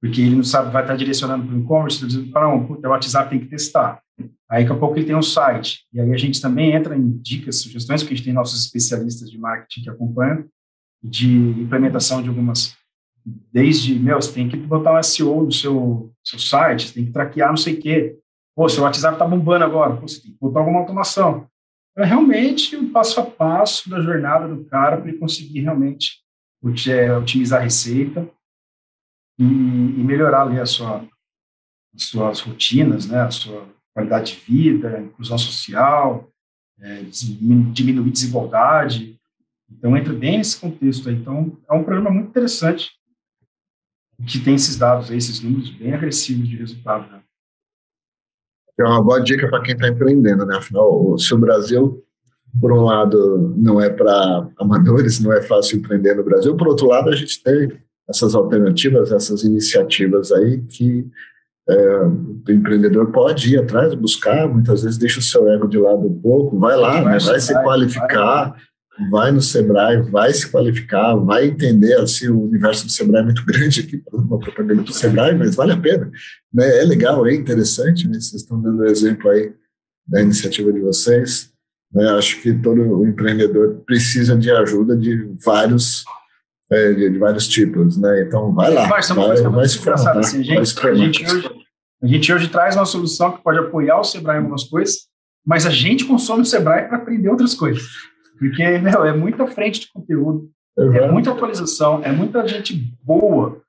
Porque 0.00 0.20
ele 0.20 0.36
não 0.36 0.44
sabe, 0.44 0.70
vai 0.70 0.82
estar 0.82 0.92
tá 0.92 0.98
direcionando 0.98 1.46
para 1.46 1.56
o 1.56 1.60
e-commerce, 1.60 2.00
tá 2.00 2.06
dizendo, 2.06 2.30
para 2.30 2.46
não, 2.46 2.64
o 2.64 2.88
WhatsApp 2.88 3.30
tem 3.30 3.40
que 3.40 3.46
testar. 3.46 4.00
Aí 4.48 4.62
daqui 4.62 4.76
a 4.76 4.78
pouco 4.78 4.96
ele 4.96 5.06
tem 5.06 5.16
um 5.16 5.22
site. 5.22 5.84
E 5.92 6.00
aí 6.00 6.12
a 6.12 6.16
gente 6.16 6.40
também 6.40 6.72
entra 6.72 6.96
em 6.96 7.18
dicas, 7.18 7.60
sugestões, 7.60 8.02
porque 8.02 8.14
a 8.14 8.16
gente 8.16 8.24
tem 8.24 8.34
nossos 8.34 8.64
especialistas 8.64 9.30
de 9.30 9.38
marketing 9.38 9.82
que 9.82 9.90
acompanham, 9.90 10.44
de 11.02 11.28
implementação 11.28 12.22
de 12.22 12.28
algumas 12.28 12.76
desde, 13.52 13.98
meu, 13.98 14.16
você 14.16 14.32
tem 14.32 14.48
que 14.48 14.56
botar 14.56 14.96
um 14.96 15.02
SEO 15.02 15.44
no 15.44 15.52
seu, 15.52 16.14
seu 16.22 16.38
site, 16.38 16.86
você 16.86 16.94
tem 16.94 17.06
que 17.06 17.12
traquear 17.12 17.48
não 17.48 17.56
sei 17.56 17.74
o 17.74 17.80
quê. 17.80 18.18
Pô, 18.54 18.68
seu 18.68 18.84
WhatsApp 18.84 19.18
tá 19.18 19.26
bombando 19.26 19.64
agora, 19.64 19.96
Pô, 19.96 20.06
você 20.06 20.22
tem 20.22 20.30
que 20.30 20.38
botar 20.38 20.60
alguma 20.60 20.80
automação. 20.80 21.48
É 21.98 22.04
realmente 22.04 22.76
o 22.76 22.90
passo 22.90 23.20
a 23.20 23.24
passo 23.24 23.90
da 23.90 24.00
jornada 24.00 24.46
do 24.46 24.64
cara 24.66 24.98
para 24.98 25.08
ele 25.08 25.18
conseguir 25.18 25.60
realmente 25.60 26.22
otimizar 26.62 27.60
a 27.60 27.64
receita 27.64 28.28
e, 29.38 29.44
e 29.44 30.04
melhorar 30.04 30.42
ali 30.42 30.60
a 30.60 30.66
sua, 30.66 31.06
as 31.94 32.04
suas 32.04 32.40
rotinas, 32.40 33.06
né, 33.06 33.20
a 33.20 33.30
sua 33.30 33.66
qualidade 33.94 34.34
de 34.34 34.40
vida, 34.40 35.00
inclusão 35.00 35.38
social, 35.38 36.30
é, 36.78 37.02
diminuir 37.02 38.10
desigualdade. 38.10 39.15
Então, 39.70 39.96
entra 39.96 40.12
bem 40.12 40.38
nesse 40.38 40.60
contexto 40.60 41.08
aí. 41.08 41.16
Então, 41.16 41.56
é 41.68 41.74
um 41.74 41.82
programa 41.82 42.10
muito 42.10 42.28
interessante 42.28 42.90
que 44.26 44.38
tem 44.38 44.54
esses 44.54 44.76
dados, 44.76 45.10
esses 45.10 45.40
números 45.40 45.70
bem 45.70 45.92
agressivos 45.92 46.48
de 46.48 46.56
resultado. 46.56 47.10
Né? 47.10 47.20
É 48.78 48.84
uma 48.84 49.02
boa 49.02 49.20
dica 49.20 49.48
para 49.48 49.62
quem 49.62 49.74
está 49.74 49.88
empreendendo, 49.88 50.46
né? 50.46 50.56
Afinal, 50.56 51.18
se 51.18 51.34
o 51.34 51.38
Brasil, 51.38 52.02
por 52.60 52.72
um 52.72 52.82
lado, 52.82 53.54
não 53.56 53.80
é 53.80 53.90
para 53.90 54.48
amadores, 54.58 55.20
não 55.20 55.32
é 55.32 55.42
fácil 55.42 55.78
empreender 55.78 56.14
no 56.14 56.24
Brasil, 56.24 56.56
por 56.56 56.68
outro 56.68 56.86
lado, 56.86 57.10
a 57.10 57.16
gente 57.16 57.42
tem 57.42 57.78
essas 58.08 58.34
alternativas, 58.34 59.12
essas 59.12 59.42
iniciativas 59.42 60.30
aí 60.30 60.62
que 60.62 61.06
é, 61.68 61.98
o 62.02 62.44
empreendedor 62.48 63.10
pode 63.10 63.54
ir 63.54 63.58
atrás, 63.58 63.92
buscar, 63.94 64.48
muitas 64.48 64.82
vezes 64.84 64.98
deixa 64.98 65.18
o 65.18 65.22
seu 65.22 65.48
ego 65.48 65.66
de 65.66 65.78
lado 65.78 66.06
um 66.06 66.20
pouco, 66.20 66.58
vai 66.58 66.76
lá, 66.76 67.00
vai, 67.02 67.14
né, 67.14 67.18
vai 67.18 67.40
se 67.40 67.52
qualificar, 67.62 68.50
vai. 68.50 68.60
Vai. 69.10 69.30
no 69.30 69.40
Sebrae, 69.40 70.02
vai 70.10 70.32
se 70.32 70.50
qualificar, 70.50 71.14
vai 71.16 71.46
entender, 71.46 71.94
assim, 71.94 72.28
o 72.28 72.44
universo 72.44 72.86
do 72.86 72.92
Sebrae 72.92 73.22
é 73.22 73.24
muito 73.24 73.44
grande 73.44 73.80
aqui, 73.80 74.02
uma 74.12 74.38
propaganda 74.38 74.82
do 74.82 74.92
Sebrae, 74.92 75.34
mas 75.34 75.54
vale 75.54 75.72
a 75.72 75.76
pena, 75.76 76.10
né, 76.52 76.80
é 76.80 76.84
legal, 76.84 77.26
é 77.26 77.34
interessante, 77.34 78.06
né, 78.06 78.14
vocês 78.14 78.42
estão 78.42 78.60
dando 78.60 78.84
exemplo 78.86 79.30
aí 79.30 79.52
da 80.06 80.20
iniciativa 80.20 80.72
de 80.72 80.80
vocês, 80.80 81.52
né, 81.92 82.08
acho 82.10 82.40
que 82.40 82.52
todo 82.54 83.06
empreendedor 83.06 83.82
precisa 83.86 84.36
de 84.36 84.50
ajuda 84.50 84.96
de 84.96 85.30
vários 85.44 86.04
é, 86.70 86.92
de, 86.92 87.10
de, 87.10 87.18
vários 87.18 87.46
tipos, 87.46 87.96
né? 87.96 88.22
Então, 88.22 88.52
vai 88.52 88.72
lá. 88.72 88.88
Vai, 88.88 89.00
vai, 89.00 89.36
vai, 89.36 89.52
vai 89.52 89.68
se 89.68 89.78
formar, 89.78 90.18
assim, 90.18 90.42
gente, 90.42 90.58
a, 90.58 90.94
gente 90.94 91.24
hoje, 91.24 91.50
a 92.02 92.06
gente 92.08 92.32
hoje 92.32 92.48
traz 92.48 92.74
uma 92.74 92.84
solução 92.84 93.32
que 93.32 93.42
pode 93.42 93.58
apoiar 93.58 94.00
o 94.00 94.04
Sebrae 94.04 94.36
em 94.36 94.40
algumas 94.40 94.64
coisas, 94.64 95.06
mas 95.46 95.64
a 95.64 95.70
gente 95.70 96.04
consome 96.04 96.42
o 96.42 96.44
Sebrae 96.44 96.88
para 96.88 96.98
aprender 96.98 97.28
outras 97.28 97.54
coisas. 97.54 97.84
Porque, 98.38 98.66
meu, 98.78 99.04
é 99.04 99.16
muita 99.16 99.46
frente 99.46 99.80
de 99.80 99.92
conteúdo, 99.92 100.50
uhum. 100.76 100.94
é 100.94 101.10
muita 101.10 101.30
atualização, 101.30 102.02
é 102.02 102.12
muita 102.12 102.46
gente 102.46 102.74
boa 103.02 103.62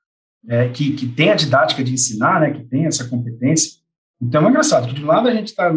é, 0.48 0.68
que, 0.68 0.92
que 0.92 1.06
tem 1.06 1.30
a 1.30 1.34
didática 1.34 1.82
de 1.82 1.92
ensinar, 1.92 2.40
né? 2.40 2.50
Que 2.50 2.64
tem 2.64 2.86
essa 2.86 3.08
competência. 3.08 3.78
Então, 4.20 4.46
é 4.46 4.48
engraçado 4.50 4.92
de 4.92 5.02
um 5.02 5.06
lado 5.06 5.28
a 5.28 5.34
gente 5.34 5.48
está 5.48 5.70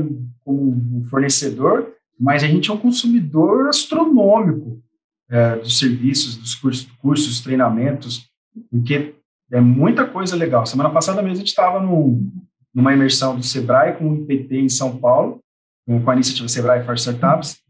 como 0.43 0.71
um 0.71 1.03
fornecedor, 1.09 1.93
mas 2.19 2.43
a 2.43 2.47
gente 2.47 2.69
é 2.69 2.73
um 2.73 2.77
consumidor 2.77 3.67
astronômico 3.67 4.81
é, 5.29 5.55
dos 5.55 5.79
serviços, 5.79 6.37
dos 6.37 6.55
cursos, 6.55 6.87
cursos, 6.99 7.41
treinamentos, 7.41 8.29
porque 8.69 9.15
é 9.51 9.61
muita 9.61 10.05
coisa 10.05 10.35
legal. 10.35 10.65
Semana 10.65 10.89
passada 10.89 11.21
mesmo 11.21 11.35
a 11.35 11.39
gente 11.39 11.47
estava 11.47 11.79
numa 11.79 12.93
imersão 12.93 13.35
do 13.35 13.43
Sebrae 13.43 13.95
com 13.95 14.09
o 14.09 14.15
IPT 14.15 14.57
em 14.57 14.69
São 14.69 14.97
Paulo, 14.97 15.39
com 15.85 16.09
a 16.09 16.15
iniciativa 16.15 16.47
Sebrae 16.47 16.85
for 16.85 16.95
Startups, 16.95 17.60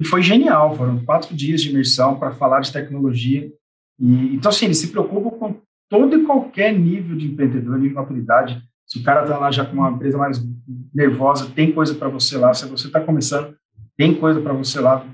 e 0.00 0.06
foi 0.06 0.22
genial. 0.22 0.76
Foram 0.76 1.04
quatro 1.04 1.34
dias 1.34 1.60
de 1.60 1.70
imersão 1.70 2.18
para 2.18 2.34
falar 2.34 2.60
de 2.60 2.72
tecnologia. 2.72 3.50
E, 3.98 4.34
então, 4.34 4.50
assim, 4.50 4.66
eles 4.66 4.78
se 4.78 4.88
preocupam 4.88 5.30
com 5.30 5.60
todo 5.88 6.18
e 6.18 6.24
qualquer 6.24 6.72
nível 6.72 7.16
de 7.16 7.26
empreendedor, 7.26 7.74
nível 7.74 7.88
de 7.88 7.94
maturidade. 7.94 8.62
Se 8.86 8.98
o 8.98 9.02
cara 9.02 9.22
está 9.22 9.38
lá 9.38 9.50
já 9.50 9.64
com 9.64 9.74
uma 9.74 9.90
empresa 9.90 10.16
mais 10.16 10.42
nervosa, 10.94 11.50
tem 11.54 11.72
coisa 11.72 11.94
para 11.94 12.08
você 12.08 12.38
lá. 12.38 12.54
Se 12.54 12.66
você 12.66 12.86
está 12.86 13.00
começando, 13.00 13.54
tem 13.96 14.14
coisa 14.14 14.40
para 14.40 14.52
você 14.52 14.80
lá. 14.80 15.04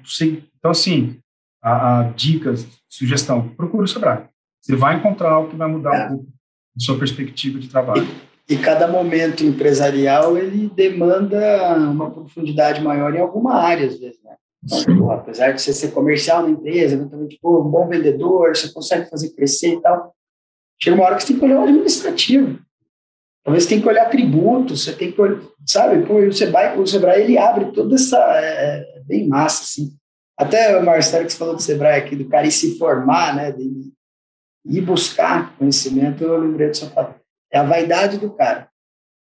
Então, 0.58 0.70
assim, 0.70 1.18
a, 1.62 2.00
a 2.00 2.02
dicas, 2.10 2.68
sugestão, 2.88 3.48
procure 3.48 3.84
o 3.84 3.88
Sebrae. 3.88 4.26
Você 4.60 4.76
vai 4.76 4.96
encontrar 4.96 5.30
algo 5.30 5.50
que 5.50 5.56
vai 5.56 5.68
mudar 5.68 5.94
é. 5.94 6.04
um 6.06 6.08
pouco 6.08 6.26
a 6.76 6.80
sua 6.80 6.98
perspectiva 6.98 7.58
de 7.58 7.68
trabalho. 7.68 8.06
E, 8.48 8.54
e, 8.54 8.58
cada 8.58 8.86
momento 8.86 9.44
empresarial, 9.44 10.36
ele 10.36 10.68
demanda 10.68 11.78
uma 11.78 12.10
profundidade 12.10 12.82
maior 12.82 13.14
em 13.14 13.20
alguma 13.20 13.54
área, 13.54 13.86
às 13.86 13.98
vezes, 13.98 14.22
né? 14.22 14.36
Pô, 14.98 15.10
apesar 15.10 15.52
de 15.52 15.60
você 15.60 15.72
ser 15.72 15.92
comercial 15.92 16.42
na 16.42 16.50
empresa, 16.50 16.94
eventualmente, 16.94 17.38
pô, 17.40 17.60
um 17.60 17.70
bom 17.70 17.88
vendedor, 17.88 18.56
você 18.56 18.72
consegue 18.72 19.08
fazer 19.10 19.30
crescer 19.30 19.74
e 19.74 19.80
tal, 19.80 20.14
chega 20.80 20.96
uma 20.96 21.04
hora 21.04 21.16
que 21.16 21.22
você 21.22 21.28
tem 21.28 21.38
que 21.38 21.44
olhar 21.44 21.60
o 21.60 21.64
administrativo. 21.64 22.58
Talvez 23.44 23.64
você 23.64 23.68
tem 23.68 23.80
que 23.82 23.88
olhar 23.88 24.08
tributos, 24.08 24.84
você 24.84 24.92
tem 24.94 25.12
que 25.12 25.20
olhar, 25.20 25.42
sabe? 25.66 26.06
Pô, 26.06 26.14
o 26.14 26.32
Sebrae, 26.32 26.78
o 26.78 26.86
Sebrae 26.86 27.22
ele 27.22 27.36
abre 27.36 27.72
toda 27.72 27.94
essa, 27.94 28.18
é, 28.40 28.98
é 28.98 29.02
bem 29.04 29.28
massa, 29.28 29.64
assim. 29.64 29.94
Até 30.36 30.76
o 30.78 30.84
Marcelo 30.84 31.26
que 31.26 31.32
você 31.32 31.38
falou 31.38 31.54
do 31.54 31.62
Sebrae 31.62 32.00
aqui, 32.00 32.16
do 32.16 32.28
cara 32.28 32.46
ir 32.46 32.50
se 32.50 32.78
formar, 32.78 33.36
né, 33.36 33.52
de 33.52 33.92
ir 34.64 34.80
buscar 34.80 35.54
conhecimento, 35.58 36.24
eu 36.24 36.38
lembrei 36.38 36.70
do 36.70 36.76
seu 36.76 36.88
fato. 36.88 37.20
É 37.52 37.58
a 37.58 37.62
vaidade 37.62 38.18
do 38.18 38.30
cara. 38.30 38.68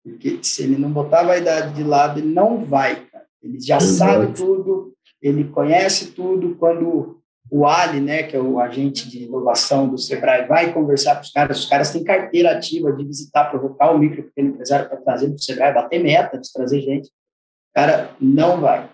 Porque 0.02 0.40
se 0.42 0.64
ele 0.64 0.78
não 0.78 0.92
botar 0.92 1.20
a 1.20 1.26
vaidade 1.26 1.74
de 1.74 1.84
lado, 1.84 2.20
ele 2.20 2.34
não 2.34 2.64
vai, 2.64 2.96
cara. 3.08 3.26
Ele 3.44 3.60
já 3.60 3.78
Exato. 3.78 4.12
sabe 4.14 4.34
tudo, 4.34 4.95
ele 5.26 5.46
conhece 5.46 6.12
tudo. 6.12 6.56
Quando 6.56 7.20
o 7.50 7.66
Ali, 7.66 8.00
né, 8.00 8.24
que 8.24 8.36
é 8.36 8.40
o 8.40 8.60
agente 8.60 9.10
de 9.10 9.24
inovação 9.24 9.88
do 9.88 9.98
Sebrae, 9.98 10.48
vai 10.48 10.72
conversar 10.72 11.16
com 11.16 11.22
os 11.22 11.32
caras, 11.32 11.60
os 11.60 11.66
caras 11.66 11.92
têm 11.92 12.04
carteira 12.04 12.52
ativa 12.52 12.92
de 12.92 13.04
visitar, 13.06 13.50
provocar 13.50 13.92
o 13.92 13.98
micro 13.98 14.24
pequeno 14.24 14.50
empresário 14.50 14.88
para 14.88 14.98
trazer 14.98 15.28
para 15.28 15.36
o 15.36 15.40
Sebrae, 15.40 15.74
bater 15.74 16.02
meta, 16.02 16.38
de 16.38 16.52
trazer 16.52 16.82
gente. 16.82 17.08
O 17.08 17.74
cara 17.74 18.12
não 18.22 18.62
vai. 18.62 18.90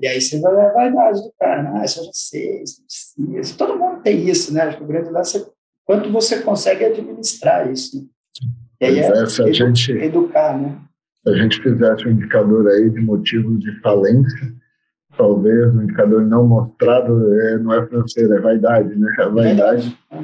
E 0.00 0.06
aí 0.06 0.20
você 0.20 0.40
vai 0.40 0.54
ver 0.54 0.66
a 0.66 0.72
vaidade 0.72 1.22
do 1.22 1.32
cara, 1.38 1.62
né? 1.62 1.80
ah, 1.80 1.84
isso 1.84 2.00
eu 2.00 2.04
já 2.04 2.10
sei, 2.14 2.62
isso 2.62 2.82
não 3.18 3.26
precisa. 3.26 3.58
Todo 3.58 3.78
mundo 3.78 4.02
tem 4.02 4.28
isso, 4.28 4.54
né? 4.54 4.62
Acho 4.62 4.76
que 4.76 4.84
o 4.84 4.86
grande 4.86 5.10
lance 5.10 5.38
é 5.38 5.46
quanto 5.84 6.12
você 6.12 6.40
consegue 6.40 6.84
administrar 6.84 7.70
isso. 7.70 7.96
Né? 7.96 8.08
E 8.80 8.84
aí 8.84 8.98
é, 9.00 9.08
é 9.08 9.26
se 9.26 9.42
a 9.42 9.52
gente, 9.52 9.90
educar, 9.92 10.56
né? 10.56 10.78
Se 11.24 11.30
a 11.30 11.36
gente 11.36 11.60
fizesse 11.60 12.06
um 12.06 12.12
indicador 12.12 12.68
aí 12.68 12.88
de 12.90 13.00
motivos 13.00 13.58
de 13.58 13.80
falência, 13.80 14.54
talvez 15.18 15.74
o 15.74 15.78
um 15.78 15.82
indicador 15.82 16.22
não 16.22 16.46
mostrado 16.46 17.34
é, 17.34 17.58
não 17.58 17.74
é 17.74 17.86
financeiro, 17.86 18.34
é 18.34 18.40
vaidade, 18.40 18.96
né? 18.96 19.14
A 19.18 19.28
vaidade 19.28 19.98
é. 20.12 20.18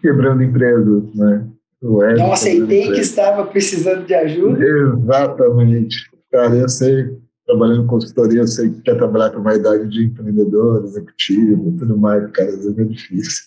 quebrando 0.00 0.42
empresas, 0.42 1.14
né? 1.14 1.44
não 1.80 2.32
aceitei 2.32 2.90
que 2.90 3.00
estava 3.00 3.44
precisando 3.44 4.04
de 4.04 4.14
ajuda. 4.14 4.64
Exatamente. 4.64 6.10
Cara, 6.32 6.54
eu 6.54 6.68
sei 6.68 7.16
trabalhando 7.46 7.84
em 7.84 7.86
consultoria, 7.86 8.40
eu 8.40 8.46
sei 8.46 8.68
que 8.68 8.82
quer 8.82 8.96
trabalhar 8.96 9.30
com 9.30 9.42
vaidade 9.42 9.88
de 9.88 10.04
empreendedor, 10.04 10.84
executivo, 10.84 11.74
tudo 11.78 11.96
mais, 11.96 12.30
cara, 12.30 12.48
às 12.48 12.56
vezes 12.56 12.78
é 12.78 12.84
difícil. 12.84 13.44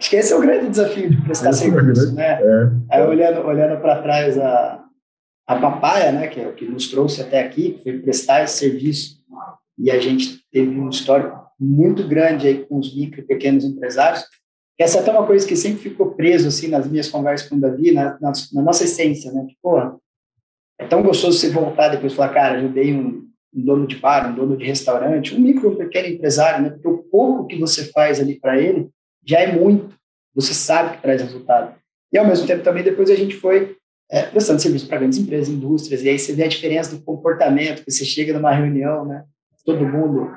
Acho 0.00 0.10
que 0.10 0.16
esse 0.16 0.32
é 0.32 0.36
o 0.36 0.40
grande 0.40 0.70
desafio 0.70 1.10
de 1.10 1.22
prestar 1.22 1.50
esse 1.50 1.68
é 1.68 1.70
serviço, 1.70 2.10
é 2.10 2.14
né? 2.14 2.40
É. 2.42 2.70
Aí, 2.90 3.06
olhando, 3.06 3.46
olhando 3.46 3.80
para 3.80 4.02
trás 4.02 4.36
a, 4.38 4.82
a 5.50 5.58
Papaya, 5.58 6.12
né, 6.12 6.28
que 6.28 6.40
é 6.40 6.46
o 6.46 6.54
que 6.54 6.64
nos 6.64 6.88
trouxe 6.88 7.20
até 7.20 7.40
aqui, 7.40 7.80
foi 7.82 7.98
prestar 7.98 8.44
esse 8.44 8.58
serviço, 8.58 9.18
e 9.76 9.90
a 9.90 9.98
gente 9.98 10.44
teve 10.52 10.70
um 10.78 10.88
histórico 10.88 11.44
muito 11.58 12.06
grande 12.06 12.46
aí 12.46 12.64
com 12.64 12.78
os 12.78 12.94
micro 12.94 13.20
e 13.20 13.24
pequenos 13.24 13.64
empresários, 13.64 14.24
essa 14.78 14.98
é 14.98 15.00
até 15.00 15.10
uma 15.10 15.26
coisa 15.26 15.44
que 15.44 15.56
sempre 15.56 15.80
ficou 15.80 16.12
preso, 16.12 16.46
assim, 16.46 16.68
nas 16.68 16.88
minhas 16.88 17.08
conversas 17.08 17.48
com 17.48 17.56
o 17.56 17.60
Davi, 17.60 17.90
na, 17.90 18.16
na, 18.20 18.32
na 18.52 18.62
nossa 18.62 18.84
essência, 18.84 19.32
né, 19.32 19.44
tipo, 19.46 20.00
é 20.78 20.86
tão 20.86 21.02
gostoso 21.02 21.36
você 21.36 21.50
voltar 21.50 21.88
depois 21.88 22.12
e 22.12 22.16
falar, 22.16 22.32
cara, 22.32 22.58
ajudei 22.58 22.94
um, 22.94 23.28
um 23.52 23.64
dono 23.64 23.88
de 23.88 23.96
bar, 23.96 24.30
um 24.30 24.36
dono 24.36 24.56
de 24.56 24.64
restaurante, 24.64 25.34
um 25.34 25.40
micro, 25.40 25.74
pequeno 25.74 26.06
empresário, 26.06 26.62
né? 26.62 26.70
Porque 26.70 26.88
o 26.88 26.98
pouco 26.98 27.48
que 27.48 27.58
você 27.58 27.90
faz 27.90 28.20
ali 28.20 28.38
para 28.38 28.56
ele 28.56 28.88
já 29.26 29.40
é 29.40 29.52
muito. 29.52 29.94
Você 30.34 30.54
sabe 30.54 30.96
que 30.96 31.02
traz 31.02 31.20
resultado. 31.20 31.74
E 32.12 32.16
ao 32.16 32.26
mesmo 32.26 32.46
tempo 32.46 32.62
também 32.62 32.84
depois 32.84 33.10
a 33.10 33.14
gente 33.16 33.36
foi 33.36 33.76
é, 34.10 34.22
prestando 34.22 34.60
serviço 34.60 34.88
para 34.88 34.98
grandes 34.98 35.18
empresas, 35.18 35.48
indústrias, 35.48 36.02
e 36.02 36.08
aí 36.08 36.18
você 36.18 36.32
vê 36.32 36.44
a 36.44 36.48
diferença 36.48 36.96
do 36.96 37.02
comportamento, 37.02 37.84
que 37.84 37.90
você 37.90 38.04
chega 38.04 38.32
numa 38.32 38.52
reunião, 38.52 39.04
né? 39.04 39.24
Todo 39.64 39.86
mundo 39.86 40.30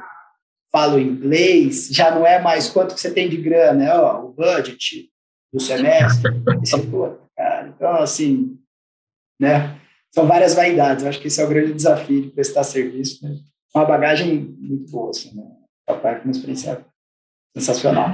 fala 0.72 1.02
inglês, 1.02 1.90
já 1.92 2.14
não 2.14 2.26
é 2.26 2.42
mais 2.42 2.70
quanto 2.70 2.96
que 2.96 3.02
você 3.02 3.12
tem 3.12 3.30
de 3.30 3.38
grana, 3.38 3.74
né? 3.74 3.94
Ó, 3.94 4.26
o 4.26 4.34
budget 4.34 5.10
do 5.52 5.60
semestre. 5.60 6.32
E 6.62 6.68
você, 6.68 6.82
pô, 6.84 7.18
cara, 7.36 7.68
então 7.68 7.96
assim, 7.96 8.58
né? 9.40 9.80
são 10.14 10.28
várias 10.28 10.54
vaidades. 10.54 11.04
Eu 11.04 11.10
acho 11.10 11.20
que 11.20 11.28
esse 11.28 11.42
é 11.42 11.46
o 11.46 11.50
grande 11.50 11.74
desafio 11.74 12.22
de 12.22 12.30
prestar 12.30 12.64
serviço. 12.64 13.26
Né? 13.26 13.36
Uma 13.76 13.86
bagagem 13.86 14.56
muito 14.60 14.92
boa, 14.92 15.10
assim, 15.10 15.36
né? 15.36 15.44
Papai 15.86 16.16
foi 16.16 16.26
uma 16.26 16.32
experiência 16.32 16.86
sensacional. 17.58 18.12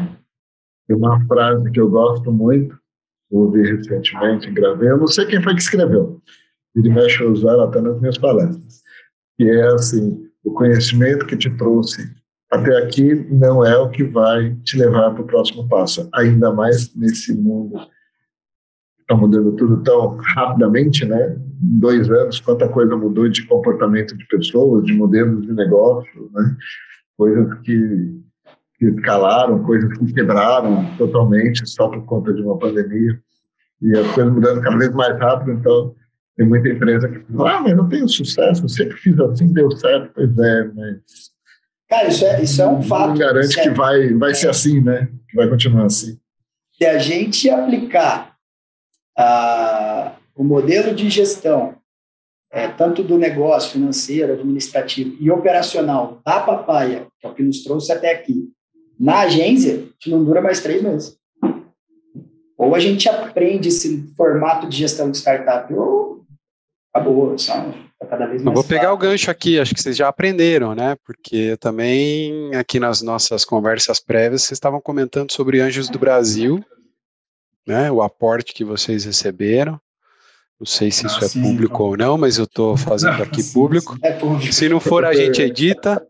Tem 0.88 0.96
uma 0.96 1.24
frase 1.28 1.70
que 1.72 1.80
eu 1.80 1.90
gosto 1.90 2.32
muito, 2.32 2.80
ouvi 3.30 3.62
recentemente, 3.62 4.52
gravei, 4.52 4.90
eu 4.90 4.98
não 4.98 5.08
sei 5.08 5.26
quem 5.26 5.42
foi 5.42 5.54
que 5.54 5.62
escreveu, 5.62 6.22
ele 6.76 6.90
mexe 6.90 7.24
a 7.24 7.28
usar 7.28 7.62
até 7.64 7.82
nas 7.82 8.00
minhas 8.00 8.18
palestras, 8.18 8.82
que 9.38 9.44
é 9.44 9.68
assim, 9.74 10.26
o 10.44 10.54
conhecimento 10.54 11.26
que 11.26 11.38
te 11.38 11.50
trouxe 11.58 12.10
até 12.52 12.76
aqui 12.84 13.14
não 13.30 13.64
é 13.64 13.78
o 13.78 13.90
que 13.90 14.04
vai 14.04 14.56
te 14.64 14.78
levar 14.78 15.12
para 15.12 15.22
o 15.22 15.28
próximo 15.28 15.68
passo, 15.68 16.10
ainda 16.14 16.52
mais 16.52 16.96
nesse 16.96 17.34
mundo 17.36 17.80
está 19.02 19.16
mudando 19.16 19.56
tudo 19.56 19.82
tão 19.84 20.18
rapidamente, 20.18 21.04
né? 21.06 21.36
Em 21.62 21.80
dois 21.80 22.10
anos, 22.10 22.40
quanta 22.40 22.70
coisa 22.70 22.96
mudou 22.96 23.28
de 23.28 23.46
comportamento 23.48 24.16
de 24.16 24.26
pessoas, 24.28 24.86
de 24.86 24.94
modelos 24.94 25.46
de 25.46 25.54
negócio, 25.54 26.30
né? 26.34 26.56
Coisas 27.18 27.60
que, 27.62 28.22
que 28.80 28.86
escalaram, 28.86 29.62
coisas 29.64 29.96
que 29.98 30.14
quebraram 30.14 30.96
totalmente 30.98 31.70
só 31.70 31.90
por 31.90 32.04
conta 32.06 32.34
de 32.34 32.42
uma 32.42 32.58
pandemia. 32.58 33.20
E 33.82 33.98
as 33.98 34.10
coisas 34.14 34.34
mudando 34.34 34.62
cada 34.62 34.78
vez 34.78 34.92
mais 34.94 35.20
rápido, 35.20 35.52
então 35.52 35.94
tem 36.38 36.48
muita 36.48 36.70
empresa 36.70 37.10
que 37.10 37.20
fala, 37.34 37.58
ah, 37.58 37.62
mas 37.62 37.76
não 37.76 37.90
tenho 37.90 38.08
sucesso, 38.08 38.64
eu 38.64 38.70
sempre 38.70 38.96
fiz 38.98 39.20
assim, 39.20 39.52
deu 39.52 39.70
certo. 39.72 40.12
Pois 40.16 40.38
é, 40.38 40.64
mas... 40.74 41.02
Cara, 41.90 42.08
isso 42.08 42.26
é, 42.26 42.42
isso 42.42 42.62
é 42.62 42.68
um 42.68 42.82
fato. 42.82 43.10
Não 43.10 43.18
garante 43.18 43.62
que 43.62 43.70
vai, 43.72 44.14
vai 44.14 44.34
ser 44.34 44.50
assim, 44.50 44.80
né? 44.80 45.10
Que 45.28 45.36
vai 45.36 45.50
continuar 45.50 45.86
assim. 45.86 46.18
Se 46.78 46.86
a 46.86 46.98
gente 46.98 47.50
aplicar 47.50 48.36
ah, 49.18 50.14
o 50.36 50.44
modelo 50.44 50.96
de 50.96 51.10
gestão, 51.10 51.76
é, 52.52 52.68
tanto 52.68 53.04
do 53.04 53.18
negócio 53.18 53.72
financeiro, 53.72 54.34
administrativo 54.34 55.18
e 55.20 55.30
operacional 55.30 56.22
da 56.26 56.40
Papaya, 56.40 57.08
que 57.20 57.28
é 57.28 57.30
o 57.30 57.34
que 57.34 57.44
nos 57.44 57.64
trouxe 57.64 57.92
até 57.92 58.14
aqui, 58.14 58.50
na 59.00 59.22
agência, 59.22 59.88
que 60.00 60.10
não 60.10 60.24
dura 60.24 60.42
mais 60.42 60.60
três 60.60 60.84
meses. 60.84 61.18
Ou 62.58 62.76
a 62.76 62.80
gente 62.80 63.08
aprende 63.08 63.70
esse 63.70 64.14
formato 64.18 64.68
de 64.68 64.76
gestão 64.76 65.10
de 65.10 65.18
startup, 65.18 65.74
ou 65.74 66.26
acabou, 66.94 67.38
só 67.38 67.54
tá 67.98 68.06
cada 68.06 68.26
vez 68.26 68.44
mais. 68.44 68.58
Eu 68.58 68.62
vou 68.62 68.70
pegar 68.70 68.94
o 68.94 68.98
gancho 68.98 69.32
aqui, 69.32 69.58
acho 69.58 69.74
que 69.74 69.82
vocês 69.82 69.96
já 69.96 70.10
aprenderam, 70.10 70.76
né? 70.76 70.98
Porque 71.06 71.56
também 71.58 72.54
aqui 72.56 72.78
nas 72.78 73.02
nossas 73.02 73.46
conversas 73.46 74.02
prévias, 74.02 74.44
vocês 74.44 74.58
estavam 74.58 74.82
comentando 74.82 75.32
sobre 75.32 75.62
Anjos 75.62 75.90
do 75.90 75.98
Brasil, 75.98 76.64
né, 77.66 77.90
o 77.92 78.02
aporte 78.02 78.54
que 78.54 78.66
vocês 78.66 79.06
receberam. 79.06 79.80
Não 80.60 80.66
sei 80.66 80.92
se 80.92 81.06
isso 81.06 81.20
ah, 81.22 81.26
é 81.26 81.30
sim, 81.30 81.42
público 81.42 81.76
então. 81.76 81.86
ou 81.86 81.98
não, 81.98 82.18
mas 82.18 82.38
eu 82.38 82.44
estou 82.44 82.76
fazendo 82.76 83.24
aqui 83.24 83.42
público. 83.54 83.98
É 84.04 84.12
público. 84.12 84.52
Se 84.52 84.68
não 84.68 84.82
for, 84.82 85.06
a 85.06 85.14
gente 85.14 85.42
edita. 85.42 86.06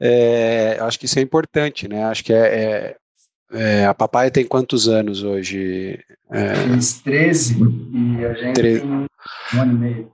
É, 0.00 0.78
acho 0.80 0.98
que 0.98 1.06
isso 1.06 1.18
é 1.18 1.22
importante, 1.22 1.88
né? 1.88 2.04
Acho 2.04 2.24
que 2.24 2.32
é, 2.32 2.36
é, 2.38 2.96
é 3.52 3.86
a 3.86 3.94
Papai 3.94 4.30
tem 4.30 4.44
quantos 4.44 4.88
anos 4.88 5.22
hoje? 5.22 5.98
É, 6.30 6.52
13 7.04 7.56
e 7.92 8.24
a 8.24 8.34
gente 8.34 8.54
13. 8.54 8.80
tem 8.80 8.90
um 8.90 9.06
ano 9.60 9.72
e 9.72 9.76
meio. 9.76 10.12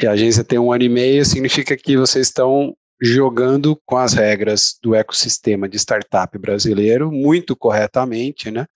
E 0.00 0.06
a 0.06 0.12
agência 0.12 0.44
tem 0.44 0.58
um 0.58 0.72
ano 0.72 0.84
e 0.84 0.88
meio, 0.88 1.24
significa 1.24 1.76
que 1.76 1.96
vocês 1.96 2.26
estão 2.26 2.74
jogando 3.00 3.78
com 3.84 3.96
as 3.96 4.12
regras 4.12 4.76
do 4.82 4.94
ecossistema 4.94 5.68
de 5.68 5.76
startup 5.76 6.38
brasileiro 6.38 7.10
muito 7.10 7.56
corretamente, 7.56 8.50
né? 8.50 8.66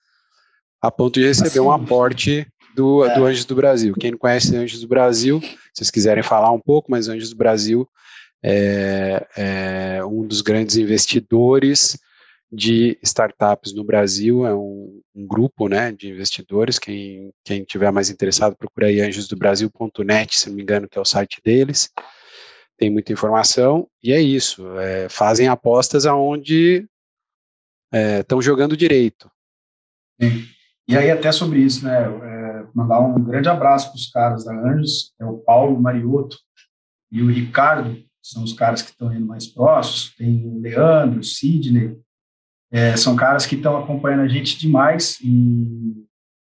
a 0.80 0.90
ponto 0.90 1.14
de 1.18 1.26
receber 1.26 1.48
assim, 1.48 1.60
um 1.60 1.70
aporte 1.70 2.46
do, 2.74 3.04
é. 3.04 3.14
do 3.14 3.24
Anjos 3.24 3.44
do 3.44 3.54
Brasil. 3.54 3.94
Quem 3.98 4.12
não 4.12 4.18
conhece 4.18 4.56
Anjos 4.56 4.80
do 4.80 4.88
Brasil, 4.88 5.40
se 5.40 5.56
vocês 5.74 5.90
quiserem 5.90 6.22
falar 6.22 6.50
um 6.52 6.60
pouco, 6.60 6.90
mas 6.90 7.08
Anjos 7.08 7.30
do 7.30 7.36
Brasil 7.36 7.88
é, 8.42 9.26
é 9.36 10.04
um 10.04 10.26
dos 10.26 10.40
grandes 10.40 10.76
investidores 10.76 11.98
de 12.50 12.98
startups 13.02 13.74
no 13.74 13.84
Brasil, 13.84 14.46
é 14.46 14.54
um, 14.54 15.00
um, 15.14 15.26
grupo 15.26 15.68
né, 15.68 15.92
de 15.92 16.08
investidores, 16.08 16.78
quem, 16.78 17.32
quem 17.44 17.64
tiver 17.64 17.90
mais 17.90 18.08
interessado, 18.08 18.56
procura 18.56 18.86
aí 18.86 19.00
anjosdobrasil.net, 19.00 20.40
se 20.40 20.48
não 20.48 20.56
me 20.56 20.62
engano, 20.62 20.88
que 20.88 20.96
é 20.96 21.00
o 21.00 21.04
site 21.04 21.40
deles, 21.44 21.90
tem 22.78 22.90
muita 22.90 23.12
informação, 23.12 23.88
e 24.02 24.12
é 24.12 24.20
isso, 24.20 24.78
é, 24.78 25.08
fazem 25.08 25.48
apostas 25.48 26.06
aonde 26.06 26.86
estão 28.20 28.38
é, 28.38 28.42
jogando 28.42 28.76
direito. 28.76 29.30
E 30.88 30.96
aí, 30.96 31.10
até 31.10 31.32
sobre 31.32 31.58
isso, 31.58 31.84
né, 31.84 32.04
é, 32.04 32.66
mandar 32.74 33.00
um 33.00 33.22
grande 33.22 33.48
abraço 33.48 33.88
para 33.88 33.96
os 33.96 34.10
caras 34.10 34.44
da 34.44 34.54
Anjos, 34.54 35.12
é 35.20 35.24
o 35.24 35.38
Paulo 35.38 35.80
Mariotto 35.80 36.38
e 37.10 37.22
o 37.22 37.30
Ricardo, 37.30 38.05
são 38.30 38.42
os 38.42 38.52
caras 38.52 38.82
que 38.82 38.90
estão 38.90 39.12
indo 39.14 39.24
mais 39.24 39.46
próximos, 39.46 40.12
tem 40.16 40.44
o 40.44 40.58
Leandro, 40.58 41.20
o 41.20 41.24
Sidney, 41.24 41.96
é, 42.72 42.96
são 42.96 43.14
caras 43.14 43.46
que 43.46 43.54
estão 43.54 43.76
acompanhando 43.76 44.22
a 44.22 44.28
gente 44.28 44.58
demais, 44.58 45.16
e, 45.22 46.04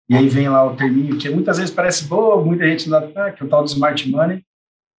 e 0.09 0.15
aí 0.15 0.29
vem 0.29 0.49
lá 0.49 0.65
o 0.65 0.77
terminho, 0.77 1.19
que 1.19 1.29
muitas 1.29 1.59
vezes 1.59 1.75
parece 1.75 2.05
boa, 2.05 2.45
muita 2.45 2.69
gente 2.69 2.89
lá, 2.89 2.99
ah, 3.17 3.33
que 3.33 3.43
é 3.43 3.47
o 3.47 3.49
tal 3.49 3.65
do 3.65 3.69
Smart 3.69 4.09
Money, 4.09 4.45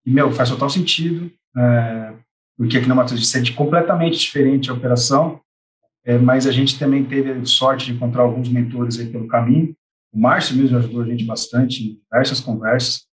e, 0.06 0.12
meu, 0.12 0.30
faz 0.32 0.50
total 0.50 0.70
sentido, 0.70 1.32
é, 1.56 2.14
porque 2.58 2.78
aqui 2.78 2.88
na 2.88 2.96
Matriz 2.96 3.20
de 3.20 3.28
Sede 3.28 3.54
completamente 3.54 4.20
diferente 4.20 4.70
a 4.70 4.74
operação, 4.74 5.40
é, 6.04 6.18
mas 6.18 6.46
a 6.46 6.52
gente 6.52 6.78
também 6.78 7.06
teve 7.06 7.46
sorte 7.46 7.86
de 7.86 7.94
encontrar 7.94 8.24
alguns 8.24 8.50
mentores 8.50 9.00
aí 9.00 9.08
pelo 9.08 9.28
caminho. 9.28 9.76
O 10.14 10.20
Márcio 10.20 10.56
mesmo 10.56 10.78
ajudou 10.78 11.02
a 11.02 11.06
gente 11.06 11.24
bastante 11.26 11.84
em 11.84 12.00
diversas 12.02 12.40
conversas, 12.40 13.06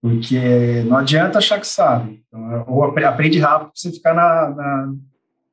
porque 0.00 0.82
não 0.86 0.96
adianta 0.96 1.38
achar 1.38 1.60
que 1.60 1.66
sabe. 1.66 2.22
Então, 2.26 2.64
ou 2.68 2.84
aprende 2.84 3.38
rápido 3.38 3.68
para 3.68 3.72
você 3.74 3.92
ficar 3.92 4.14
na, 4.14 4.50
na, 4.50 4.94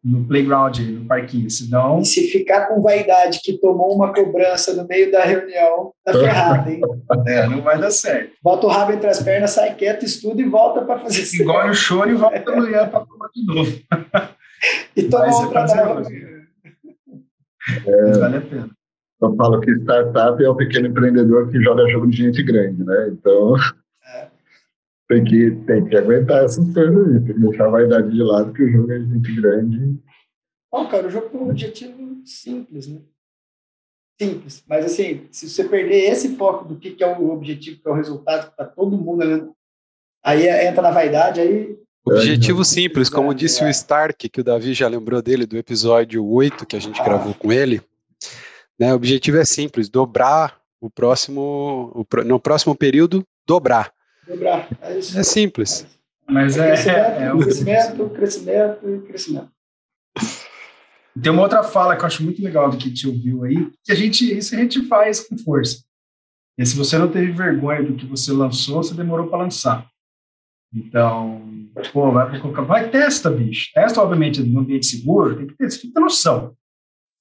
no 0.03 0.25
playground, 0.25 0.79
no 0.79 1.05
parquinho, 1.05 1.49
senão... 1.49 1.99
E 1.99 2.05
se 2.05 2.29
ficar 2.29 2.67
com 2.67 2.81
vaidade 2.81 3.41
que 3.43 3.57
tomou 3.57 3.93
uma 3.93 4.13
cobrança 4.13 4.73
no 4.73 4.87
meio 4.87 5.11
da 5.11 5.23
reunião, 5.23 5.91
tá 6.03 6.13
ferrado, 6.13 6.69
hein? 6.69 6.81
É, 7.27 7.47
não 7.47 7.61
vai 7.61 7.77
dar 7.79 7.91
certo. 7.91 8.31
Bota 8.41 8.67
o 8.67 8.69
rabo 8.69 8.93
entre 8.93 9.09
as 9.09 9.21
pernas, 9.21 9.51
sai 9.51 9.75
quieto, 9.75 10.05
estuda 10.05 10.41
e 10.41 10.45
volta 10.45 10.81
para 10.81 10.99
fazer... 10.99 11.23
Engole 11.43 11.71
o 11.71 11.73
choro 11.73 12.09
e 12.09 12.15
volta 12.15 12.51
amanhã 12.51 12.87
para 12.87 13.05
tomar 13.05 13.27
de 13.33 13.45
novo. 13.45 13.71
e 14.95 15.03
toma 15.03 15.35
outra 15.35 15.65
é, 17.85 18.17
vale 18.17 18.37
a 18.37 18.41
pena. 18.41 18.69
Eu 19.21 19.35
falo 19.35 19.59
que 19.59 19.71
startup 19.71 20.41
é 20.41 20.49
o 20.49 20.55
pequeno 20.55 20.87
empreendedor 20.87 21.49
que 21.49 21.61
joga 21.61 21.89
jogo 21.89 22.07
de 22.07 22.17
gente 22.17 22.41
grande, 22.43 22.83
né? 22.83 23.09
Então, 23.11 23.57
é. 23.57 23.59
Tem, 25.07 25.23
que, 25.23 25.51
tem 25.65 25.85
que 25.85 25.95
aguentar 25.95 26.43
essas 26.43 26.73
coisas 26.73 27.07
aí, 27.07 27.25
tem 27.25 27.35
que 27.35 27.39
deixar 27.39 27.65
a 27.65 27.71
vaidade 27.71 28.11
de 28.11 28.23
lado, 28.23 28.53
que 28.53 28.63
o 28.63 28.71
jogo 28.71 28.91
é 28.91 28.99
gente 28.99 29.35
grande. 29.35 29.99
Bom, 30.71 30.87
cara, 30.87 31.07
o 31.07 31.09
jogo 31.09 31.29
tem 31.29 31.39
um 31.39 31.49
objetivo 31.49 32.21
simples, 32.25 32.87
né? 32.87 33.01
Simples. 34.19 34.63
Mas, 34.67 34.85
assim, 34.85 35.27
se 35.31 35.49
você 35.49 35.63
perder 35.63 36.11
esse 36.11 36.35
foco 36.35 36.65
do 36.65 36.75
que, 36.75 36.91
que 36.91 37.03
é 37.03 37.17
o 37.17 37.29
objetivo, 37.29 37.79
que 37.81 37.87
é 37.87 37.91
o 37.91 37.95
resultado, 37.95 38.49
que 38.49 38.57
tá 38.57 38.65
todo 38.65 38.97
mundo 38.97 39.21
olhando, 39.21 39.53
aí 40.23 40.47
entra 40.47 40.81
na 40.81 40.91
vaidade, 40.91 41.39
aí 41.39 41.77
Objetivo 42.09 42.63
simples, 42.63 43.09
como 43.09 43.33
disse 43.33 43.61
o 43.63 43.67
Stark, 43.67 44.29
que 44.29 44.39
o 44.39 44.43
Davi 44.43 44.73
já 44.73 44.87
lembrou 44.87 45.21
dele 45.21 45.45
do 45.45 45.57
episódio 45.57 46.25
8 46.25 46.65
que 46.65 46.77
a 46.77 46.79
gente 46.79 47.03
gravou 47.03 47.33
com 47.33 47.51
ele. 47.51 47.81
Né, 48.79 48.93
o 48.93 48.95
objetivo 48.95 49.37
é 49.37 49.43
simples, 49.43 49.89
dobrar 49.89 50.57
o 50.79 50.89
próximo, 50.89 51.91
o, 51.93 52.23
no 52.23 52.39
próximo 52.39 52.73
período, 52.75 53.25
dobrar. 53.45 53.91
Dobrar, 54.27 54.67
é, 54.81 54.97
isso. 54.97 55.17
é 55.17 55.23
simples. 55.23 55.87
Mas 56.27 56.57
é, 56.57 56.73
é, 56.73 57.23
é, 57.23 57.33
um 57.33 57.39
crescimento, 57.39 58.09
crescimento 58.09 58.89
e 58.89 58.99
crescimento. 59.07 59.51
Tem 61.21 61.31
uma 61.31 61.43
outra 61.43 61.63
fala 61.63 61.95
que 61.95 62.03
eu 62.03 62.07
acho 62.07 62.23
muito 62.23 62.43
legal 62.43 62.69
do 62.69 62.77
que 62.77 62.93
te 62.93 63.07
ouviu 63.07 63.43
aí, 63.43 63.71
que 63.83 63.91
a 63.91 63.95
gente, 63.95 64.37
isso 64.37 64.53
a 64.53 64.57
gente 64.57 64.85
faz 64.87 65.21
com 65.21 65.37
força. 65.37 65.83
E 66.57 66.65
se 66.65 66.75
você 66.75 66.97
não 66.97 67.09
teve 67.09 67.31
vergonha 67.31 67.83
do 67.83 67.95
que 67.95 68.05
você 68.05 68.31
lançou, 68.31 68.83
você 68.83 68.93
demorou 68.93 69.27
para 69.27 69.39
lançar. 69.39 69.87
Então, 70.73 71.69
pô, 71.93 72.11
vai, 72.11 72.39
vai, 72.39 72.89
testa, 72.89 73.29
bicho. 73.29 73.71
Testa, 73.73 74.01
obviamente, 74.01 74.43
no 74.43 74.59
ambiente 74.59 74.85
seguro, 74.85 75.37
tem 75.37 75.47
que 75.47 75.55
ter, 75.55 75.71
você 75.71 75.81
tem 75.81 75.89
que 75.89 75.93
ter 75.93 75.99
noção. 75.99 76.55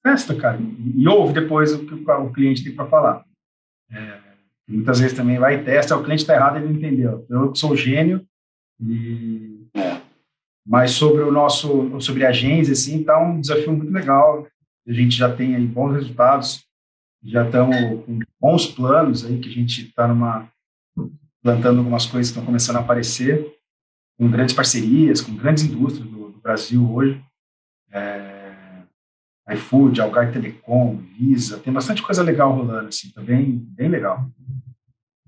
Testa, 0.03 0.35
cara, 0.35 0.59
e, 0.59 1.01
e 1.01 1.07
ouve 1.07 1.33
depois 1.33 1.73
o 1.73 1.85
que 1.85 1.93
o, 1.93 2.33
cliente 2.33 2.63
tem 2.63 2.75
para 2.75 2.87
falar. 2.87 3.25
É, 3.91 4.26
muitas 4.67 4.99
vezes 4.99 5.15
também 5.15 5.39
vai 5.39 5.55
e 5.55 5.63
testa, 5.63 5.95
o 5.95 6.03
cliente 6.03 6.23
está 6.23 6.35
errado, 6.35 6.57
ele 6.57 6.65
não 6.65 6.75
entendeu. 6.75 7.25
Eu 7.29 7.55
sou 7.55 7.75
gênio, 7.75 8.25
e, 8.79 9.67
é. 9.75 10.01
mas 10.65 10.91
sobre 10.91 11.21
o 11.23 11.31
nosso, 11.31 11.99
sobre 12.01 12.25
a 12.25 12.29
agência, 12.29 12.73
assim, 12.73 13.03
tá 13.03 13.19
um 13.19 13.39
desafio 13.39 13.71
muito 13.71 13.91
legal. 13.91 14.47
A 14.87 14.91
gente 14.91 15.15
já 15.15 15.33
tem 15.33 15.55
aí 15.55 15.65
bons 15.65 15.93
resultados, 15.93 16.65
já 17.23 17.45
estamos 17.45 17.75
com 18.05 18.19
bons 18.39 18.67
planos 18.67 19.25
aí, 19.25 19.39
que 19.39 19.49
a 19.49 19.51
gente 19.51 19.87
está 19.87 20.07
numa 20.07 20.49
plantando 21.41 21.79
algumas 21.79 22.05
coisas 22.05 22.29
que 22.29 22.37
estão 22.37 22.45
começando 22.45 22.75
a 22.77 22.79
aparecer, 22.79 23.55
com 24.17 24.29
grandes 24.29 24.53
parcerias, 24.53 25.21
com 25.21 25.35
grandes 25.35 25.63
indústrias 25.63 26.09
do, 26.09 26.29
do 26.29 26.39
Brasil 26.39 26.91
hoje. 26.91 27.23
É, 27.91 28.36
iFood, 29.49 30.01
Algar 30.01 30.31
Telecom, 30.31 30.97
Visa, 31.17 31.57
tem 31.59 31.71
bastante 31.71 32.01
coisa 32.01 32.21
legal 32.21 32.53
rolando, 32.53 32.89
assim, 32.89 33.09
tá 33.11 33.21
bem, 33.21 33.65
bem 33.71 33.87
legal. 33.87 34.29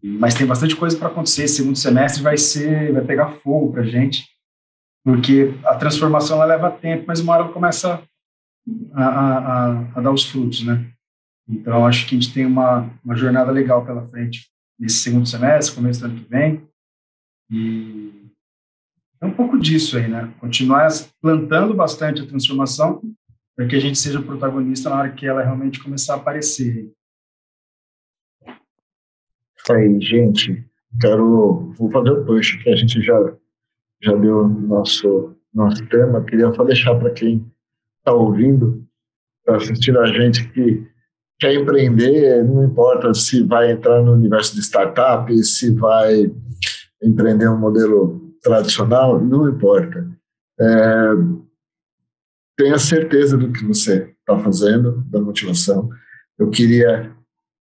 Mas 0.01 0.33
tem 0.33 0.45
bastante 0.45 0.75
coisa 0.75 0.97
para 0.97 1.07
acontecer. 1.07 1.47
Segundo 1.47 1.77
semestre 1.77 2.21
vai 2.21 2.37
ser, 2.37 2.93
vai 2.93 3.03
pegar 3.03 3.31
fogo 3.31 3.71
para 3.71 3.83
gente, 3.83 4.27
porque 5.03 5.53
a 5.65 5.75
transformação 5.75 6.37
ela 6.37 6.45
leva 6.45 6.71
tempo, 6.71 7.05
mas 7.07 7.19
uma 7.19 7.33
hora 7.33 7.43
ela 7.43 7.53
começa 7.53 8.01
a, 8.93 9.03
a, 9.03 9.69
a, 9.95 10.01
dar 10.01 10.11
os 10.11 10.25
frutos, 10.25 10.63
né? 10.63 10.91
Então, 11.47 11.85
acho 11.85 12.07
que 12.07 12.15
a 12.15 12.19
gente 12.19 12.33
tem 12.33 12.45
uma, 12.45 12.89
uma 13.03 13.15
jornada 13.15 13.51
legal 13.51 13.85
pela 13.85 14.05
frente 14.05 14.47
nesse 14.79 14.97
segundo 14.97 15.27
semestre, 15.27 15.75
começo 15.75 15.99
do 15.99 16.05
ano 16.05 16.15
que 16.15 16.29
vem. 16.29 16.67
E 17.51 18.29
é 19.21 19.25
um 19.25 19.31
pouco 19.31 19.57
disso 19.57 19.97
aí, 19.97 20.07
né? 20.07 20.31
Continuar 20.39 20.87
plantando 21.21 21.73
bastante 21.73 22.21
a 22.21 22.27
transformação 22.27 23.01
para 23.59 23.67
que 23.67 23.75
a 23.75 23.79
gente 23.81 23.99
seja 23.99 24.21
protagonista 24.21 24.89
na 24.89 24.99
hora 24.99 25.11
que 25.11 25.27
ela 25.27 25.43
realmente 25.43 25.83
começar 25.83 26.13
a 26.13 26.15
aparecer. 26.15 26.89
Aí, 29.69 29.99
gente, 29.99 30.65
quero 31.01 31.73
vou 31.77 31.91
fazer 31.91 32.11
o 32.11 32.23
push 32.23 32.55
que 32.63 32.69
a 32.69 32.75
gente 32.77 33.01
já 33.01 33.35
já 34.01 34.15
deu 34.15 34.47
nosso 34.47 35.35
nosso 35.53 35.85
tema. 35.89 36.23
Queria 36.23 36.53
só 36.53 36.63
deixar 36.63 36.95
para 36.95 37.11
quem 37.11 37.45
está 37.97 38.13
ouvindo, 38.13 38.87
está 39.39 39.57
assistindo 39.57 39.99
a 39.99 40.07
gente 40.07 40.47
que 40.53 40.87
quer 41.37 41.53
empreender, 41.53 42.45
não 42.45 42.63
importa 42.63 43.13
se 43.13 43.43
vai 43.43 43.73
entrar 43.73 44.01
no 44.01 44.13
universo 44.13 44.55
de 44.55 44.61
startup, 44.61 45.43
se 45.43 45.75
vai 45.75 46.31
empreender 47.03 47.49
um 47.49 47.59
modelo 47.59 48.33
tradicional, 48.41 49.19
não 49.19 49.49
importa. 49.49 50.09
É, 50.61 51.48
tenha 52.59 52.77
certeza 52.77 53.37
do 53.37 53.53
que 53.53 53.63
você 53.63 54.13
está 54.19 54.37
fazendo, 54.37 55.01
da 55.09 55.21
motivação. 55.21 55.89
Eu 56.37 56.49
queria 56.49 57.09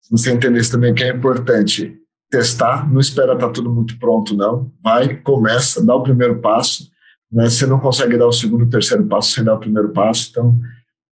que 0.02 0.10
você 0.10 0.32
entendesse 0.32 0.72
também 0.72 0.92
que 0.92 1.04
é 1.04 1.14
importante 1.14 1.96
testar, 2.28 2.90
não 2.92 2.98
espera 2.98 3.34
estar 3.34 3.46
tá 3.46 3.52
tudo 3.52 3.72
muito 3.72 3.96
pronto, 4.00 4.36
não. 4.36 4.72
Vai, 4.82 5.16
começa, 5.18 5.86
dá 5.86 5.94
o 5.94 6.02
primeiro 6.02 6.40
passo. 6.40 6.90
Né? 7.30 7.48
Você 7.48 7.66
não 7.66 7.78
consegue 7.78 8.18
dar 8.18 8.26
o 8.26 8.32
segundo, 8.32 8.68
terceiro 8.68 9.06
passo 9.06 9.30
sem 9.30 9.44
dar 9.44 9.54
o 9.54 9.60
primeiro 9.60 9.90
passo, 9.90 10.28
então 10.30 10.58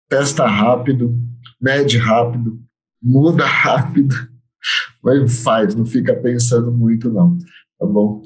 testa 0.09 0.47
rápido, 0.47 1.15
mede 1.61 1.99
rápido, 1.99 2.59
muda 2.99 3.45
rápido, 3.45 4.15
mas 5.03 5.43
faz, 5.43 5.75
não 5.75 5.85
fica 5.85 6.15
pensando 6.15 6.71
muito, 6.71 7.11
não. 7.11 7.37
Tá 7.79 7.85
bom? 7.85 8.23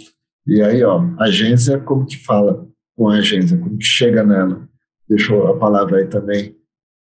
E 0.47 0.61
aí, 0.61 0.81
ó, 0.81 1.03
agência, 1.19 1.77
como 1.77 2.05
que 2.05 2.23
fala 2.23 2.65
com 2.95 3.09
a 3.09 3.15
agência, 3.15 3.57
como 3.57 3.77
que 3.77 3.85
chega 3.85 4.23
nela? 4.23 4.70
Deixou 5.11 5.47
a 5.47 5.57
palavra 5.57 5.97
aí 5.97 6.07
também 6.07 6.55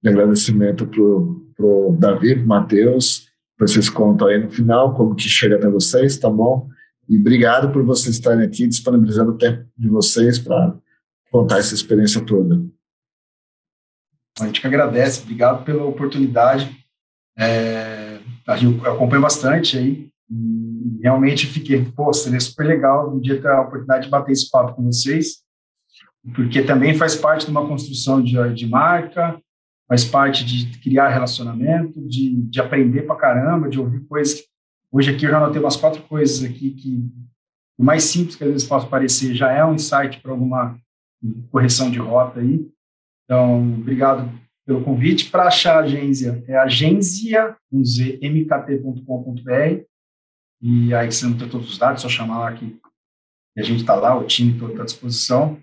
de 0.02 0.08
agradecimento 0.08 0.86
pro, 0.86 1.52
pro 1.54 1.94
Davi, 1.98 2.34
pro 2.34 2.46
Matheus, 2.46 3.28
vocês 3.58 3.90
contam 3.90 4.28
aí 4.28 4.42
no 4.42 4.50
final 4.50 4.94
como 4.94 5.14
que 5.14 5.28
chega 5.28 5.56
até 5.56 5.68
vocês, 5.68 6.16
tá 6.16 6.30
bom? 6.30 6.66
E 7.06 7.18
obrigado 7.18 7.70
por 7.70 7.84
vocês 7.84 8.14
estarem 8.14 8.46
aqui 8.46 8.66
disponibilizando 8.66 9.32
o 9.32 9.36
tempo 9.36 9.68
de 9.76 9.86
vocês 9.90 10.38
para 10.38 10.74
contar 11.30 11.58
essa 11.58 11.74
experiência 11.74 12.24
toda. 12.24 12.64
A 14.40 14.46
gente 14.46 14.62
que 14.62 14.66
agradece, 14.66 15.22
obrigado 15.22 15.62
pela 15.62 15.84
oportunidade. 15.84 16.74
É, 17.38 18.18
eu 18.62 18.90
acompanho 18.90 19.20
bastante 19.20 19.76
aí, 19.76 20.08
e 20.30 21.00
realmente 21.02 21.46
fiquei, 21.46 21.84
pô, 21.84 22.10
seria 22.14 22.40
super 22.40 22.66
legal 22.66 23.14
um 23.14 23.20
dia 23.20 23.38
ter 23.38 23.48
a 23.48 23.60
oportunidade 23.60 24.04
de 24.04 24.10
bater 24.10 24.32
esse 24.32 24.48
papo 24.48 24.74
com 24.74 24.84
vocês, 24.84 25.42
porque 26.34 26.62
também 26.62 26.94
faz 26.94 27.16
parte 27.16 27.46
de 27.46 27.50
uma 27.50 27.66
construção 27.66 28.22
de, 28.22 28.36
de 28.54 28.66
marca, 28.66 29.40
faz 29.88 30.04
parte 30.04 30.44
de 30.44 30.78
criar 30.78 31.08
relacionamento, 31.08 32.00
de, 32.06 32.42
de 32.42 32.60
aprender 32.60 33.02
pra 33.02 33.16
caramba, 33.16 33.68
de 33.68 33.80
ouvir 33.80 34.00
coisas. 34.06 34.44
Hoje 34.92 35.10
aqui 35.10 35.24
eu 35.24 35.30
já 35.30 35.40
notei 35.40 35.60
umas 35.60 35.76
quatro 35.76 36.02
coisas 36.02 36.44
aqui 36.44 36.70
que 36.70 37.02
o 37.78 37.84
mais 37.84 38.04
simples 38.04 38.36
que 38.36 38.44
às 38.44 38.50
vezes 38.50 38.68
possa 38.68 38.86
parecer 38.86 39.34
já 39.34 39.50
é 39.50 39.64
um 39.64 39.74
insight 39.74 40.20
para 40.20 40.32
alguma 40.32 40.78
correção 41.50 41.90
de 41.90 41.98
rota 41.98 42.40
aí. 42.40 42.68
Então, 43.24 43.74
obrigado 43.74 44.30
pelo 44.66 44.84
convite. 44.84 45.30
Para 45.30 45.44
achar 45.44 45.76
a 45.76 45.84
agência, 45.84 46.44
é 46.46 46.56
agência, 46.56 47.56
mkt.com.br 47.72 49.84
e 50.62 50.92
aí 50.92 51.10
você 51.10 51.26
não 51.26 51.38
tem 51.38 51.48
todos 51.48 51.70
os 51.70 51.78
dados, 51.78 52.02
só 52.02 52.08
chamar 52.08 52.40
lá 52.40 52.52
que 52.52 52.78
a 53.56 53.62
gente 53.62 53.80
está 53.80 53.94
lá, 53.94 54.16
o 54.16 54.24
time 54.24 54.58
todo 54.58 54.72
está 54.72 54.82
à 54.82 54.86
disposição. 54.86 55.58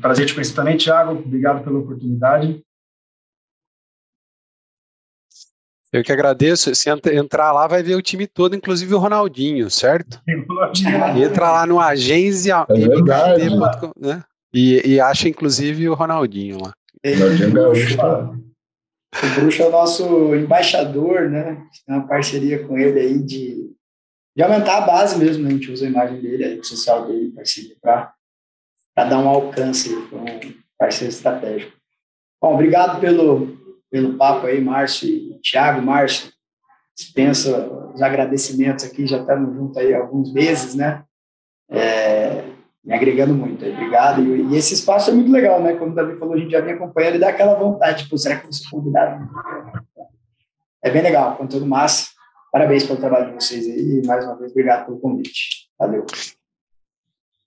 Prazer 0.00 0.26
te 0.26 0.34
conhecer 0.34 0.54
também, 0.54 0.76
Thiago. 0.76 1.12
Obrigado 1.12 1.64
pela 1.64 1.78
oportunidade. 1.78 2.62
Eu 5.92 6.02
que 6.02 6.12
agradeço. 6.12 6.74
Se 6.74 6.90
entrar 6.90 7.52
lá, 7.52 7.66
vai 7.66 7.82
ver 7.82 7.94
o 7.94 8.02
time 8.02 8.26
todo, 8.26 8.56
inclusive 8.56 8.92
o 8.94 8.98
Ronaldinho, 8.98 9.70
certo? 9.70 10.20
Entra 11.16 11.52
lá 11.52 11.66
no 11.66 11.78
agência 11.78 12.66
é 12.68 12.74
verdade, 12.74 13.44
né? 13.96 14.24
e, 14.52 14.82
e 14.84 15.00
acha 15.00 15.28
inclusive 15.28 15.88
o 15.88 15.94
Ronaldinho 15.94 16.58
lá. 16.60 16.72
Ronaldinho 17.04 18.44
o 19.22 19.40
Bruxo 19.40 19.62
é 19.62 19.66
o 19.66 19.70
nosso 19.70 20.34
embaixador, 20.34 21.30
né? 21.30 21.64
Tem 21.86 21.96
uma 21.96 22.06
parceria 22.06 22.66
com 22.66 22.76
ele 22.76 22.98
aí 22.98 23.18
de, 23.22 23.70
de 24.36 24.42
aumentar 24.42 24.78
a 24.78 24.80
base 24.80 25.16
mesmo, 25.16 25.44
né? 25.44 25.50
A 25.50 25.52
gente 25.52 25.70
usa 25.70 25.86
a 25.86 25.88
imagem 25.88 26.20
dele, 26.20 26.44
a 26.44 26.48
rede 26.48 26.66
social 26.66 27.06
dele, 27.06 27.30
parceria, 27.30 27.76
para 27.80 28.12
dar 29.02 29.18
um 29.18 29.28
alcance 29.28 29.94
para 30.06 30.18
um 30.18 30.54
parceiro 30.78 31.12
estratégico. 31.12 31.72
Bom, 32.40 32.54
obrigado 32.54 33.00
pelo, 33.00 33.56
pelo 33.90 34.16
papo 34.16 34.46
aí, 34.46 34.60
Márcio 34.60 35.08
e 35.08 35.40
Thiago. 35.40 35.82
Márcio, 35.82 36.30
dispensa 36.96 37.68
os 37.92 38.00
agradecimentos 38.02 38.84
aqui, 38.84 39.06
já 39.06 39.18
estamos 39.18 39.54
juntos 39.54 39.76
aí 39.76 39.92
há 39.92 39.98
alguns 39.98 40.32
meses, 40.32 40.74
né? 40.74 41.02
É, 41.68 42.44
me 42.84 42.94
agregando 42.94 43.34
muito. 43.34 43.64
Obrigado. 43.64 44.22
E, 44.22 44.52
e, 44.52 44.56
esse 44.56 44.74
espaço 44.74 45.10
é 45.10 45.14
muito 45.14 45.32
legal, 45.32 45.60
né? 45.62 45.74
Como 45.74 45.92
o 45.92 45.94
Davi 45.94 46.16
falou, 46.16 46.34
a 46.34 46.38
gente 46.38 46.52
já 46.52 46.60
vem 46.60 46.74
acompanhando 46.74 47.16
e 47.16 47.18
dá 47.18 47.30
aquela 47.30 47.54
vontade, 47.54 48.04
tipo, 48.04 48.16
será 48.18 48.36
que 48.38 48.54
ser 48.54 48.68
convidado? 48.70 49.28
É 50.82 50.90
bem 50.90 51.02
legal, 51.02 51.36
conteúdo 51.36 51.66
massa. 51.66 52.10
Parabéns 52.52 52.84
pelo 52.84 53.00
trabalho 53.00 53.28
de 53.28 53.34
vocês 53.42 53.66
aí 53.66 54.02
e 54.02 54.06
mais 54.06 54.24
uma 54.24 54.36
vez, 54.36 54.52
obrigado 54.52 54.86
pelo 54.86 55.00
convite. 55.00 55.68
Valeu. 55.78 56.04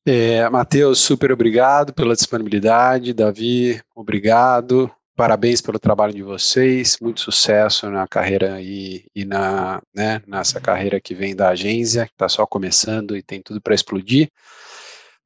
É, 0.10 0.50
Matheus, 0.50 1.02
super 1.02 1.34
obrigado 1.34 1.92
pela 1.92 2.16
disponibilidade. 2.16 3.12
Davi, 3.12 3.82
obrigado. 3.94 4.90
Parabéns 5.18 5.60
pelo 5.60 5.78
trabalho 5.78 6.14
de 6.14 6.24
vocês, 6.24 6.98
muito 7.02 7.20
sucesso 7.20 7.90
na 7.90 8.08
carreira 8.08 8.62
e, 8.62 9.04
e 9.14 9.26
na, 9.26 9.82
né, 9.94 10.22
nessa 10.26 10.62
carreira 10.62 11.02
que 11.02 11.14
vem 11.14 11.36
da 11.36 11.50
agência, 11.50 12.06
que 12.06 12.14
está 12.14 12.30
só 12.30 12.46
começando 12.46 13.18
e 13.18 13.22
tem 13.22 13.42
tudo 13.42 13.60
para 13.60 13.76
explodir. 13.76 14.32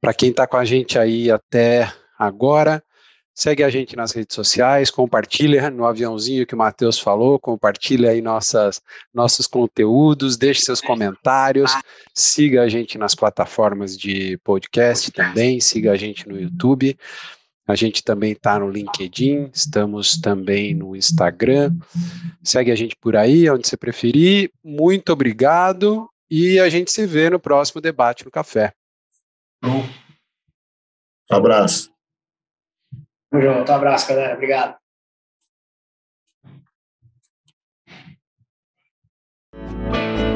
Para 0.00 0.12
quem 0.12 0.30
está 0.30 0.48
com 0.48 0.56
a 0.56 0.64
gente 0.64 0.98
aí 0.98 1.30
até 1.30 1.88
agora, 2.18 2.82
segue 3.34 3.62
a 3.62 3.70
gente 3.70 3.96
nas 3.96 4.12
redes 4.12 4.34
sociais, 4.34 4.90
compartilha 4.90 5.70
no 5.70 5.86
aviãozinho 5.86 6.46
que 6.46 6.54
o 6.54 6.58
Matheus 6.58 6.98
falou, 6.98 7.38
compartilha 7.38 8.10
aí 8.10 8.20
nossas, 8.20 8.80
nossos 9.12 9.46
conteúdos, 9.46 10.36
deixe 10.36 10.62
seus 10.62 10.80
comentários, 10.80 11.72
siga 12.14 12.62
a 12.62 12.68
gente 12.68 12.98
nas 12.98 13.14
plataformas 13.14 13.96
de 13.96 14.38
podcast 14.38 15.10
também, 15.10 15.60
siga 15.60 15.92
a 15.92 15.96
gente 15.96 16.28
no 16.28 16.38
YouTube. 16.38 16.96
A 17.66 17.76
gente 17.76 18.02
também 18.02 18.32
está 18.32 18.58
no 18.58 18.68
LinkedIn, 18.68 19.48
estamos 19.54 20.20
também 20.20 20.74
no 20.74 20.96
Instagram. 20.96 21.72
Segue 22.42 22.72
a 22.72 22.74
gente 22.74 22.96
por 22.96 23.16
aí, 23.16 23.48
onde 23.48 23.66
você 23.66 23.76
preferir. 23.76 24.50
Muito 24.64 25.12
obrigado 25.12 26.08
e 26.28 26.58
a 26.58 26.68
gente 26.68 26.90
se 26.90 27.06
vê 27.06 27.30
no 27.30 27.38
próximo 27.38 27.80
debate 27.80 28.24
no 28.24 28.30
café. 28.32 28.72
Um 29.64 29.84
abraço. 31.30 31.91
Tamo 33.32 33.42
junto. 33.42 33.72
Um 33.72 33.74
abraço, 33.74 34.08
galera. 34.08 34.34
Obrigado. 34.34 34.76
Thank 39.54 40.31